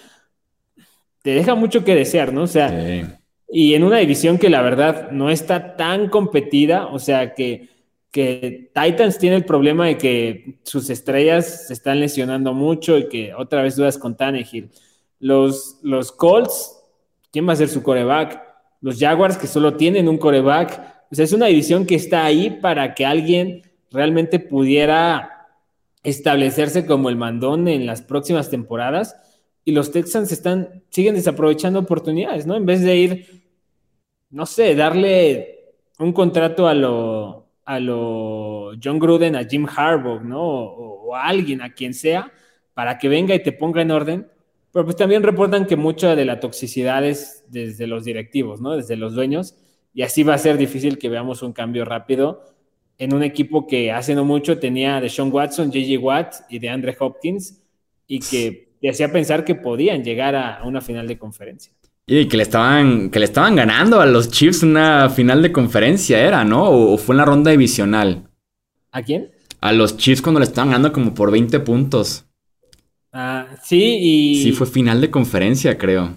te 1.22 1.30
deja 1.30 1.54
mucho 1.54 1.82
que 1.82 1.94
desear, 1.94 2.30
¿no? 2.30 2.42
O 2.42 2.46
sea, 2.46 3.18
y 3.48 3.72
en 3.72 3.84
una 3.84 3.96
división 4.00 4.36
que 4.36 4.50
la 4.50 4.60
verdad 4.60 5.10
no 5.12 5.30
está 5.30 5.76
tan 5.76 6.10
competida, 6.10 6.88
o 6.88 6.98
sea 6.98 7.32
que, 7.32 7.70
que 8.10 8.70
Titans 8.74 9.16
tiene 9.16 9.36
el 9.36 9.46
problema 9.46 9.86
de 9.86 9.96
que 9.96 10.58
sus 10.62 10.90
estrellas 10.90 11.68
se 11.68 11.72
están 11.72 12.00
lesionando 12.00 12.52
mucho 12.52 12.98
y 12.98 13.08
que 13.08 13.32
otra 13.32 13.62
vez 13.62 13.76
dudas 13.76 13.96
con 13.96 14.14
Tannehill. 14.14 14.68
Los, 15.20 15.78
los 15.80 16.12
Colts, 16.12 16.78
¿quién 17.30 17.48
va 17.48 17.54
a 17.54 17.56
ser 17.56 17.70
su 17.70 17.82
coreback? 17.82 18.51
Los 18.82 18.98
Jaguars 18.98 19.38
que 19.38 19.46
solo 19.46 19.74
tienen 19.76 20.08
un 20.08 20.18
coreback. 20.18 21.06
O 21.10 21.14
sea, 21.14 21.24
es 21.24 21.32
una 21.32 21.46
división 21.46 21.86
que 21.86 21.94
está 21.94 22.24
ahí 22.24 22.50
para 22.50 22.94
que 22.94 23.06
alguien 23.06 23.62
realmente 23.90 24.38
pudiera 24.38 25.48
establecerse 26.02 26.84
como 26.84 27.08
el 27.08 27.16
mandón 27.16 27.68
en 27.68 27.86
las 27.86 28.02
próximas 28.02 28.50
temporadas 28.50 29.16
y 29.64 29.72
los 29.72 29.92
Texans 29.92 30.32
están, 30.32 30.82
siguen 30.90 31.14
desaprovechando 31.14 31.78
oportunidades, 31.78 32.44
¿no? 32.44 32.56
En 32.56 32.66
vez 32.66 32.82
de 32.82 32.96
ir 32.96 33.42
no 34.32 34.46
sé, 34.46 34.74
darle 34.74 35.74
un 35.98 36.12
contrato 36.12 36.66
a 36.66 36.74
lo, 36.74 37.50
a 37.64 37.78
lo 37.78 38.72
John 38.82 38.98
Gruden, 38.98 39.36
a 39.36 39.44
Jim 39.44 39.66
Harbaugh, 39.66 40.22
¿no? 40.22 40.42
O, 40.42 41.14
a 41.14 41.26
alguien, 41.26 41.60
a 41.60 41.74
quien 41.74 41.92
sea, 41.92 42.32
para 42.72 42.98
que 42.98 43.08
venga 43.08 43.34
y 43.34 43.42
te 43.42 43.52
ponga 43.52 43.82
en 43.82 43.90
orden. 43.90 44.28
Pero 44.72 44.84
pues 44.84 44.96
también 44.96 45.22
reportan 45.22 45.66
que 45.66 45.76
mucha 45.76 46.16
de 46.16 46.24
la 46.24 46.40
toxicidad 46.40 47.04
es 47.04 47.44
desde 47.48 47.86
los 47.86 48.04
directivos, 48.04 48.60
¿no? 48.60 48.76
Desde 48.76 48.96
los 48.96 49.14
dueños. 49.14 49.54
Y 49.94 50.02
así 50.02 50.22
va 50.22 50.34
a 50.34 50.38
ser 50.38 50.56
difícil 50.56 50.98
que 50.98 51.10
veamos 51.10 51.42
un 51.42 51.52
cambio 51.52 51.84
rápido 51.84 52.42
en 52.98 53.14
un 53.14 53.22
equipo 53.22 53.66
que 53.66 53.92
hace 53.92 54.14
no 54.14 54.24
mucho 54.24 54.58
tenía 54.58 55.00
de 55.00 55.08
Sean 55.08 55.32
Watson, 55.32 55.66
J.J. 55.66 55.98
Watt 56.00 56.34
y 56.48 56.58
de 56.58 56.68
Andre 56.68 56.96
Hopkins 56.98 57.60
y 58.06 58.20
que 58.20 58.76
te 58.80 58.88
hacía 58.88 59.12
pensar 59.12 59.44
que 59.44 59.54
podían 59.54 60.02
llegar 60.02 60.34
a 60.34 60.62
una 60.64 60.80
final 60.80 61.06
de 61.06 61.18
conferencia. 61.18 61.72
Y 62.06 62.26
que 62.26 62.36
le 62.36 62.42
estaban, 62.42 63.10
que 63.10 63.18
le 63.20 63.26
estaban 63.26 63.54
ganando 63.54 64.00
a 64.00 64.06
los 64.06 64.30
Chiefs 64.30 64.62
una 64.62 65.08
final 65.08 65.40
de 65.40 65.52
conferencia, 65.52 66.18
era, 66.18 66.44
¿no? 66.44 66.68
O, 66.68 66.98
fue 66.98 67.14
en 67.14 67.18
la 67.18 67.24
ronda 67.24 67.50
divisional. 67.52 68.28
¿A 68.90 69.02
quién? 69.02 69.30
A 69.60 69.72
los 69.72 69.96
Chiefs 69.96 70.20
cuando 70.20 70.40
le 70.40 70.46
estaban 70.46 70.70
ganando 70.70 70.92
como 70.92 71.14
por 71.14 71.30
20 71.30 71.60
puntos. 71.60 72.26
Ah, 73.12 73.46
sí, 73.62 73.98
y. 74.00 74.42
Sí, 74.42 74.52
fue 74.52 74.66
final 74.66 75.00
de 75.00 75.10
conferencia, 75.10 75.76
creo. 75.76 76.14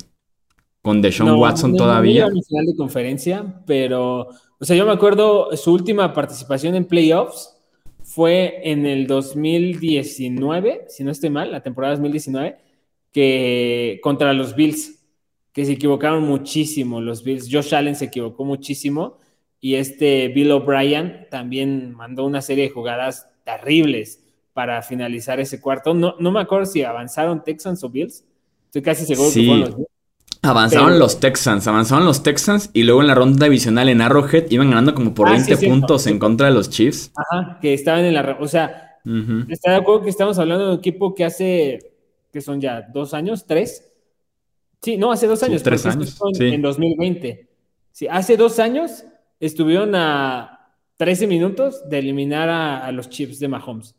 Con 0.82 1.02
Deshaun 1.02 1.40
Watson 1.40 1.76
todavía. 1.76 2.30
No 2.30 2.42
final 2.42 2.66
de 2.66 2.76
conferencia, 2.76 3.62
pero. 3.66 4.30
O 4.58 4.66
sea, 4.66 4.76
yo 4.76 4.86
me 4.86 4.94
acuerdo 4.94 5.56
su 5.58 5.74
última 5.74 6.14
participación 6.14 6.76
en 6.76 6.86
playoffs 6.86 7.52
fue 8.04 8.62
en 8.64 8.86
el 8.86 9.08
2019, 9.08 10.86
si 10.88 11.04
no 11.04 11.12
estoy 11.12 11.30
mal, 11.32 11.52
la 11.52 11.62
temporada 11.62 11.96
2019, 11.96 12.58
que 13.12 14.00
contra 14.02 14.32
los 14.34 14.56
Bills 14.56 14.96
que 15.56 15.64
se 15.64 15.72
equivocaron 15.72 16.24
muchísimo 16.24 17.00
los 17.00 17.24
Bills. 17.24 17.48
Josh 17.50 17.74
Allen 17.74 17.96
se 17.96 18.06
equivocó 18.06 18.44
muchísimo 18.44 19.20
y 19.62 19.76
este 19.76 20.28
Bill 20.28 20.52
O'Brien 20.52 21.28
también 21.32 21.96
mandó 21.96 22.26
una 22.26 22.42
serie 22.42 22.66
de 22.66 22.70
jugadas 22.72 23.30
terribles 23.46 24.25
para 24.56 24.82
finalizar 24.82 25.40
ese 25.40 25.62
cuarto. 25.62 25.94
No, 25.94 26.16
no 26.18 26.32
me 26.32 26.40
acuerdo 26.40 26.66
si 26.66 26.82
avanzaron 26.82 27.44
Texans 27.44 27.84
o 27.84 27.90
Bills. 27.90 28.24
Estoy 28.66 28.82
casi 28.82 29.06
seguro 29.06 29.30
que 29.32 29.46
fueron 29.46 29.60
los 29.60 29.76
Bills. 29.76 29.90
Avanzaron 30.42 30.98
los 30.98 31.20
Texans, 31.20 31.68
avanzaron 31.68 32.06
los 32.06 32.24
Texans 32.24 32.70
y 32.74 32.84
luego 32.84 33.02
en 33.02 33.08
la 33.08 33.16
ronda 33.16 33.46
divisional 33.46 33.90
en 33.90 34.02
Arrowhead 34.02 34.46
iban 34.50 34.70
ganando 34.70 34.96
como 34.96 35.14
por 35.14 35.30
20 35.30 35.54
ah, 35.54 35.58
puntos 35.60 36.08
en 36.08 36.18
contra 36.18 36.48
de 36.48 36.54
los 36.54 36.70
Chiefs. 36.70 37.12
Ajá, 37.16 37.60
que 37.62 37.74
estaban 37.74 38.06
en 38.06 38.14
la... 38.14 38.38
O 38.40 38.48
sea, 38.48 38.98
está 39.50 39.72
de 39.72 39.78
acuerdo 39.78 40.04
que 40.04 40.10
estamos 40.10 40.40
hablando 40.40 40.66
de 40.66 40.72
un 40.74 40.80
equipo 40.80 41.14
que 41.14 41.26
hace, 41.26 41.94
que 42.32 42.42
son 42.42 42.62
ya 42.62 42.82
dos 42.82 43.14
años, 43.14 43.46
tres, 43.46 43.84
Sí, 44.86 44.98
no, 44.98 45.12
hace 45.12 45.26
dos 45.26 45.42
años. 45.42 45.64
tres 45.64 45.84
años. 45.88 46.16
En 46.40 46.62
2020. 46.62 47.50
Sí, 47.92 48.08
hace 48.08 48.38
dos 48.38 48.60
años 48.60 49.04
estuvieron 49.40 49.96
a 49.96 50.70
13 50.98 51.26
minutos 51.26 51.90
de 51.90 51.98
eliminar 51.98 52.50
a, 52.50 52.92
los 52.92 53.10
Chiefs 53.10 53.40
de 53.40 53.48
Mahomes. 53.48 53.96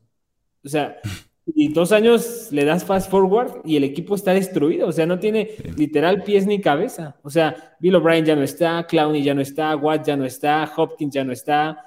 O 0.66 0.68
sea, 0.68 0.98
y 1.46 1.68
dos 1.68 1.92
años 1.92 2.48
le 2.50 2.64
das 2.64 2.84
fast 2.84 3.08
forward 3.08 3.62
y 3.64 3.76
el 3.76 3.84
equipo 3.84 4.16
está 4.16 4.34
destruido. 4.34 4.88
O 4.88 4.92
sea, 4.92 5.06
no 5.06 5.20
tiene 5.20 5.52
literal 5.76 6.24
pies 6.24 6.44
ni 6.44 6.60
cabeza. 6.60 7.16
O 7.22 7.30
sea, 7.30 7.76
Bill 7.78 7.94
O'Brien 7.94 8.24
ya 8.24 8.34
no 8.34 8.42
está, 8.42 8.84
Clowney 8.86 9.22
ya 9.22 9.32
no 9.32 9.40
está, 9.40 9.76
Watt 9.76 10.04
ya 10.04 10.16
no 10.16 10.24
está, 10.24 10.70
Hopkins 10.76 11.14
ya 11.14 11.24
no 11.24 11.32
está. 11.32 11.78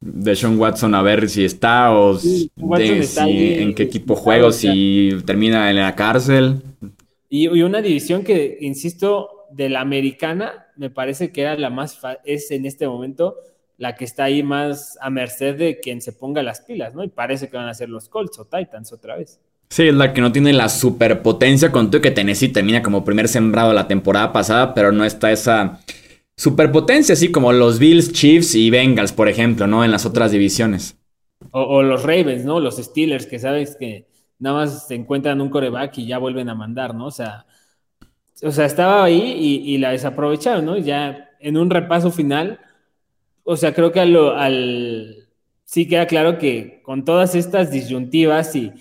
De 0.00 0.34
Sean 0.34 0.58
Watson 0.58 0.94
a 0.94 1.02
ver 1.02 1.28
si 1.28 1.44
está 1.44 1.92
o 1.92 2.18
en 2.22 3.74
qué 3.74 3.82
equipo 3.82 4.14
juega 4.16 4.46
o 4.46 4.52
si 4.52 5.10
termina 5.26 5.68
en 5.68 5.76
la 5.76 5.94
cárcel. 5.94 6.62
Y, 7.28 7.48
una 7.48 7.82
división 7.82 8.22
que, 8.22 8.58
insisto, 8.60 9.46
de 9.50 9.68
la 9.68 9.80
americana, 9.80 10.66
me 10.76 10.88
parece 10.88 11.32
que 11.32 11.42
era 11.42 11.56
la 11.56 11.68
más, 11.68 12.00
es 12.24 12.50
en 12.50 12.64
este 12.64 12.86
momento 12.86 13.36
la 13.76 13.94
que 13.94 14.04
está 14.04 14.24
ahí 14.24 14.42
más 14.42 14.98
a 15.00 15.10
merced 15.10 15.56
de 15.56 15.80
quien 15.80 16.00
se 16.00 16.12
ponga 16.12 16.42
las 16.42 16.60
pilas, 16.60 16.94
¿no? 16.94 17.02
Y 17.04 17.08
parece 17.08 17.48
que 17.48 17.56
van 17.56 17.68
a 17.68 17.74
ser 17.74 17.88
los 17.88 18.08
Colts 18.08 18.38
o 18.38 18.44
Titans 18.44 18.92
otra 18.92 19.16
vez. 19.16 19.40
Sí, 19.70 19.88
es 19.88 19.94
la 19.94 20.12
que 20.12 20.20
no 20.20 20.30
tiene 20.30 20.52
la 20.52 20.68
superpotencia 20.68 21.72
con 21.72 21.90
todo 21.90 22.00
que 22.00 22.10
Tennessee 22.10 22.48
termina 22.48 22.82
como 22.82 23.04
primer 23.04 23.28
sembrado 23.28 23.72
la 23.72 23.88
temporada 23.88 24.32
pasada, 24.32 24.74
pero 24.74 24.92
no 24.92 25.04
está 25.04 25.32
esa 25.32 25.80
superpotencia, 26.36 27.14
así 27.14 27.32
como 27.32 27.52
los 27.52 27.78
Bills, 27.78 28.12
Chiefs 28.12 28.54
y 28.54 28.70
Bengals, 28.70 29.12
por 29.12 29.28
ejemplo, 29.28 29.66
¿no? 29.66 29.84
En 29.84 29.90
las 29.90 30.06
otras 30.06 30.30
divisiones. 30.30 30.96
O, 31.50 31.62
o 31.62 31.82
los 31.82 32.02
Ravens, 32.02 32.44
¿no? 32.44 32.60
Los 32.60 32.76
Steelers, 32.76 33.26
que 33.26 33.38
sabes 33.38 33.76
que 33.76 34.06
nada 34.38 34.56
más 34.56 34.86
se 34.86 34.94
encuentran 34.94 35.40
un 35.40 35.50
coreback 35.50 35.98
y 35.98 36.06
ya 36.06 36.18
vuelven 36.18 36.48
a 36.48 36.54
mandar, 36.54 36.94
¿no? 36.94 37.06
O 37.06 37.10
sea, 37.10 37.46
o 38.42 38.50
sea 38.50 38.66
estaba 38.66 39.04
ahí 39.04 39.62
y, 39.64 39.78
la 39.78 39.90
desaprovecharon, 39.90 40.64
¿no? 40.64 40.76
Ya 40.76 41.30
en 41.40 41.56
un 41.56 41.70
repaso 41.70 42.10
final, 42.10 42.60
o 43.44 43.56
sea, 43.56 43.72
creo 43.74 43.92
que 43.92 44.00
al, 44.00 45.28
sí 45.64 45.86
queda 45.86 46.06
claro 46.06 46.38
que 46.38 46.82
con 46.82 47.04
todas 47.04 47.34
estas 47.34 47.70
disyuntivas 47.70 48.56
y, 48.56 48.72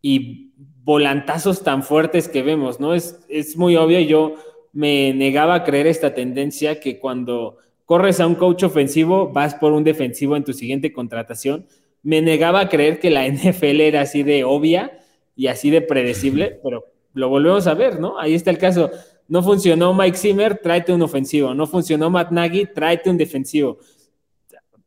y 0.00 0.52
volantazos 0.82 1.62
tan 1.62 1.82
fuertes 1.82 2.28
que 2.28 2.42
vemos, 2.42 2.80
¿no? 2.80 2.94
Es, 2.94 3.20
es 3.28 3.56
muy 3.56 3.76
obvio 3.76 4.00
yo 4.00 4.34
me 4.72 5.12
negaba 5.12 5.56
a 5.56 5.64
creer 5.64 5.86
esta 5.86 6.14
tendencia 6.14 6.80
que 6.80 6.98
cuando 6.98 7.58
corres 7.84 8.20
a 8.20 8.26
un 8.26 8.36
coach 8.36 8.62
ofensivo, 8.62 9.30
vas 9.30 9.54
por 9.54 9.72
un 9.72 9.84
defensivo 9.84 10.36
en 10.36 10.44
tu 10.44 10.52
siguiente 10.52 10.92
contratación 10.92 11.66
me 12.02 12.22
negaba 12.22 12.60
a 12.60 12.68
creer 12.68 12.98
que 12.98 13.10
la 13.10 13.26
NFL 13.28 13.80
era 13.80 14.02
así 14.02 14.22
de 14.22 14.44
obvia 14.44 14.98
y 15.36 15.46
así 15.46 15.70
de 15.70 15.82
predecible, 15.82 16.60
pero 16.62 16.84
lo 17.12 17.28
volvemos 17.28 17.66
a 17.66 17.74
ver, 17.74 18.00
¿no? 18.00 18.18
Ahí 18.18 18.34
está 18.34 18.50
el 18.50 18.58
caso. 18.58 18.90
No 19.30 19.44
funcionó 19.44 19.94
Mike 19.94 20.18
Zimmer, 20.18 20.58
tráete 20.58 20.92
un 20.92 21.02
ofensivo. 21.02 21.54
No 21.54 21.64
funcionó 21.64 22.10
Matt 22.10 22.32
Nagy, 22.32 22.66
tráete 22.74 23.10
un 23.10 23.16
defensivo. 23.16 23.78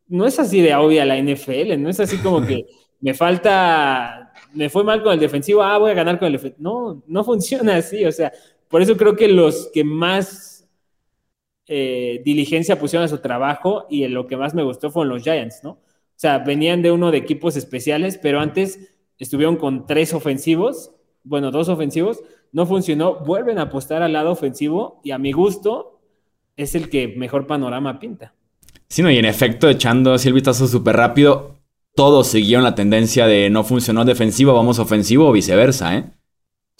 No 0.05 0.27
es 0.27 0.37
así 0.37 0.59
de 0.59 0.75
obvia 0.75 1.05
la 1.05 1.17
NFL, 1.17 1.81
no 1.81 1.89
es 1.89 2.01
así 2.01 2.17
como 2.17 2.45
que 2.45 2.65
me 2.99 3.13
falta, 3.13 4.33
me 4.53 4.69
fue 4.69 4.83
mal 4.83 5.01
con 5.01 5.13
el 5.13 5.19
defensivo, 5.19 5.63
ah, 5.63 5.77
voy 5.77 5.91
a 5.91 5.93
ganar 5.93 6.19
con 6.19 6.25
el 6.25 6.33
defensivo. 6.33 6.61
No, 6.61 7.03
no 7.07 7.23
funciona 7.23 7.77
así, 7.77 8.03
o 8.03 8.11
sea, 8.11 8.33
por 8.67 8.81
eso 8.81 8.97
creo 8.97 9.15
que 9.15 9.29
los 9.29 9.69
que 9.73 9.85
más 9.85 10.67
eh, 11.67 12.21
diligencia 12.25 12.77
pusieron 12.77 13.05
a 13.05 13.07
su 13.07 13.19
trabajo 13.19 13.87
y 13.89 14.05
lo 14.09 14.27
que 14.27 14.35
más 14.35 14.53
me 14.53 14.63
gustó 14.63 14.91
fueron 14.91 15.13
los 15.13 15.23
Giants, 15.23 15.63
¿no? 15.63 15.69
O 15.71 15.79
sea, 16.17 16.39
venían 16.39 16.81
de 16.81 16.91
uno 16.91 17.11
de 17.11 17.17
equipos 17.17 17.55
especiales, 17.55 18.19
pero 18.21 18.41
antes 18.41 18.93
estuvieron 19.17 19.55
con 19.55 19.87
tres 19.87 20.13
ofensivos, 20.13 20.91
bueno, 21.23 21.49
dos 21.49 21.69
ofensivos, 21.69 22.21
no 22.53 22.65
funcionó, 22.65 23.15
vuelven 23.15 23.59
a 23.59 23.63
apostar 23.63 24.01
al 24.01 24.13
lado 24.13 24.31
ofensivo 24.31 25.01
y 25.03 25.11
a 25.11 25.17
mi 25.17 25.31
gusto 25.31 25.99
es 26.55 26.75
el 26.75 26.89
que 26.89 27.09
mejor 27.09 27.47
panorama 27.47 27.99
pinta. 27.99 28.33
Sí, 28.87 29.01
no, 29.01 29.11
y 29.11 29.17
en 29.17 29.25
efecto, 29.25 29.67
echando 29.67 30.13
así 30.13 30.27
el 30.27 30.35
vistazo 30.35 30.67
súper 30.67 30.95
rápido, 30.95 31.55
todos 31.95 32.27
siguieron 32.27 32.63
la 32.63 32.75
tendencia 32.75 33.27
de 33.27 33.49
no 33.49 33.63
funcionó 33.63 34.05
defensivo, 34.05 34.53
vamos 34.53 34.79
ofensivo 34.79 35.27
o 35.27 35.31
viceversa, 35.31 35.97
¿eh? 35.97 36.11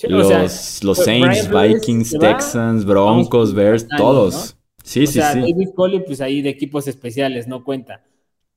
los, 0.04 0.84
los 0.84 0.98
Saints, 0.98 1.50
Vikings, 1.50 2.18
Texans, 2.20 2.86
Broncos, 2.86 3.54
Bears, 3.54 3.88
todos. 3.98 4.58
Sí, 4.84 5.08
sí, 5.08 5.14
sí. 5.14 5.20
David 5.20 5.70
Coley, 5.76 6.04
pues 6.06 6.22
ahí 6.22 6.42
de 6.42 6.50
equipos 6.50 6.88
especiales, 6.88 7.48
no 7.48 7.64
cuenta. 7.64 8.04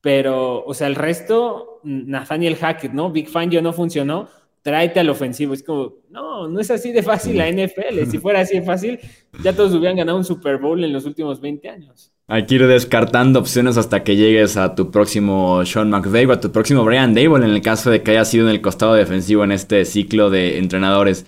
Pero, 0.01 0.65
o 0.65 0.75
sea, 0.75 0.87
el 0.87 0.95
resto, 0.95 1.81
Nathaniel 1.85 2.57
Hackett, 2.57 2.93
¿no? 2.93 3.11
Big 3.11 3.29
Fangio 3.29 3.63
no 3.63 3.73
funcionó, 3.73 4.29
tráete 4.67 4.99
al 4.99 5.09
ofensivo. 5.09 5.55
Es 5.55 5.63
como, 5.63 5.95
no, 6.11 6.49
no 6.49 6.59
es 6.59 6.73
así 6.73 6.91
de 6.91 7.05
fácil 7.05 7.37
la 7.37 7.49
NFL. 7.49 8.11
Si 8.11 8.19
fuera 8.23 8.41
así 8.41 8.59
de 8.59 8.63
fácil, 8.63 8.99
ya 9.45 9.53
todos 9.53 9.73
hubieran 9.73 9.97
ganado 9.97 10.19
un 10.19 10.25
Super 10.25 10.59
Bowl 10.59 10.83
en 10.83 10.93
los 10.93 11.07
últimos 11.07 11.41
20 11.41 11.69
años. 11.69 12.13
Hay 12.27 12.47
que 12.47 12.57
ir 12.57 12.67
descartando 12.67 13.39
opciones 13.39 13.77
hasta 13.77 14.03
que 14.03 14.17
llegues 14.17 14.57
a 14.57 14.75
tu 14.75 14.91
próximo 14.91 15.65
Sean 15.65 15.89
McVay 15.89 16.27
o 16.27 16.33
a 16.33 16.41
tu 16.41 16.51
próximo 16.51 16.85
Brian 16.85 17.15
Dable 17.15 17.47
en 17.47 17.53
el 17.53 17.63
caso 17.63 17.93
de 17.93 18.03
que 18.03 18.11
haya 18.11 18.25
sido 18.25 18.49
en 18.49 18.57
el 18.57 18.61
costado 18.61 18.95
defensivo 18.95 19.45
en 19.45 19.53
este 19.53 19.85
ciclo 19.85 20.31
de 20.31 20.59
entrenadores. 20.59 21.27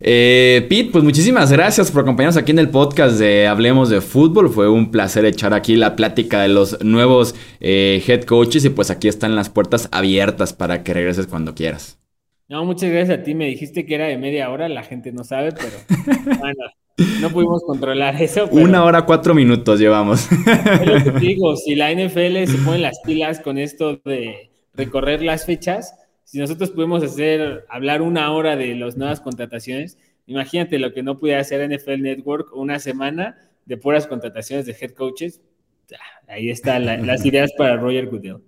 Eh, 0.00 0.64
Pete, 0.70 0.90
pues 0.90 1.04
muchísimas 1.04 1.52
gracias 1.52 1.90
por 1.90 2.02
acompañarnos 2.02 2.38
aquí 2.38 2.52
en 2.52 2.60
el 2.60 2.70
podcast 2.70 3.18
de 3.18 3.46
Hablemos 3.46 3.90
de 3.90 4.00
Fútbol. 4.00 4.48
Fue 4.48 4.70
un 4.70 4.90
placer 4.90 5.26
echar 5.26 5.52
aquí 5.52 5.76
la 5.76 5.96
plática 5.96 6.40
de 6.40 6.48
los 6.48 6.82
nuevos 6.82 7.34
eh, 7.60 8.02
head 8.06 8.22
coaches 8.22 8.64
y 8.64 8.70
pues 8.70 8.90
aquí 8.90 9.08
están 9.08 9.36
las 9.36 9.50
puertas 9.50 9.90
abiertas 9.92 10.54
para 10.54 10.82
que 10.82 10.94
regreses 10.94 11.26
cuando 11.26 11.54
quieras. 11.54 11.98
No, 12.54 12.64
muchas 12.64 12.88
gracias 12.88 13.18
a 13.18 13.22
ti. 13.24 13.34
Me 13.34 13.46
dijiste 13.46 13.84
que 13.84 13.96
era 13.96 14.06
de 14.06 14.16
media 14.16 14.48
hora, 14.48 14.68
la 14.68 14.84
gente 14.84 15.10
no 15.10 15.24
sabe, 15.24 15.50
pero 15.50 15.76
bueno, 16.38 16.64
no 17.20 17.30
pudimos 17.30 17.64
controlar 17.64 18.22
eso. 18.22 18.46
Una 18.52 18.84
hora 18.84 19.06
cuatro 19.06 19.34
minutos 19.34 19.80
llevamos. 19.80 20.30
Es 20.30 20.86
lo 20.86 21.02
que 21.02 21.10
te 21.10 21.18
digo, 21.18 21.56
si 21.64 21.74
la 21.74 21.92
NFL 21.92 22.46
se 22.46 22.58
pone 22.64 22.78
las 22.78 23.00
pilas 23.04 23.40
con 23.40 23.58
esto 23.58 23.96
de 24.04 24.52
recorrer 24.72 25.20
las 25.20 25.46
fechas, 25.46 25.96
si 26.22 26.38
nosotros 26.38 26.70
pudimos 26.70 27.02
hacer, 27.02 27.66
hablar 27.68 28.02
una 28.02 28.30
hora 28.30 28.54
de 28.54 28.76
las 28.76 28.96
nuevas 28.96 29.20
contrataciones, 29.20 29.98
imagínate 30.28 30.78
lo 30.78 30.92
que 30.92 31.02
no 31.02 31.18
pudiera 31.18 31.40
hacer 31.40 31.68
NFL 31.68 32.02
Network 32.02 32.54
una 32.54 32.78
semana 32.78 33.36
de 33.66 33.78
puras 33.78 34.06
contrataciones 34.06 34.64
de 34.64 34.76
head 34.80 34.92
coaches. 34.92 35.40
Ahí 36.28 36.50
están 36.50 36.84
las 36.84 37.24
ideas 37.24 37.52
para 37.56 37.76
Roger 37.76 38.06
Goodell. 38.06 38.38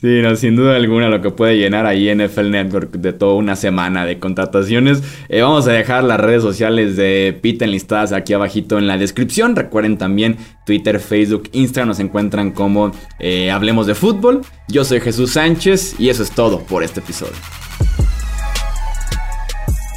Sí, 0.00 0.20
no, 0.22 0.34
sin 0.36 0.56
duda 0.56 0.76
alguna 0.76 1.08
lo 1.08 1.20
que 1.20 1.30
puede 1.30 1.58
llenar 1.58 1.86
ahí 1.86 2.12
NFL 2.12 2.50
Network 2.50 2.92
de 2.92 3.12
toda 3.12 3.34
una 3.34 3.54
semana 3.54 4.06
de 4.06 4.18
contrataciones. 4.18 5.02
Eh, 5.28 5.42
vamos 5.42 5.68
a 5.68 5.72
dejar 5.72 6.04
las 6.04 6.18
redes 6.18 6.42
sociales 6.42 6.96
de 6.96 7.38
Pete 7.40 7.66
enlistadas 7.66 8.12
aquí 8.12 8.32
abajito 8.32 8.78
en 8.78 8.86
la 8.86 8.96
descripción. 8.98 9.54
Recuerden 9.54 9.98
también 9.98 10.38
Twitter, 10.64 10.98
Facebook, 10.98 11.50
Instagram 11.52 11.88
nos 11.88 12.00
encuentran 12.00 12.52
como 12.52 12.92
eh, 13.18 13.50
Hablemos 13.50 13.86
de 13.86 13.94
Fútbol. 13.94 14.40
Yo 14.68 14.84
soy 14.84 15.00
Jesús 15.00 15.32
Sánchez 15.32 16.00
y 16.00 16.08
eso 16.08 16.22
es 16.22 16.30
todo 16.30 16.60
por 16.60 16.82
este 16.82 17.00
episodio. 17.00 17.36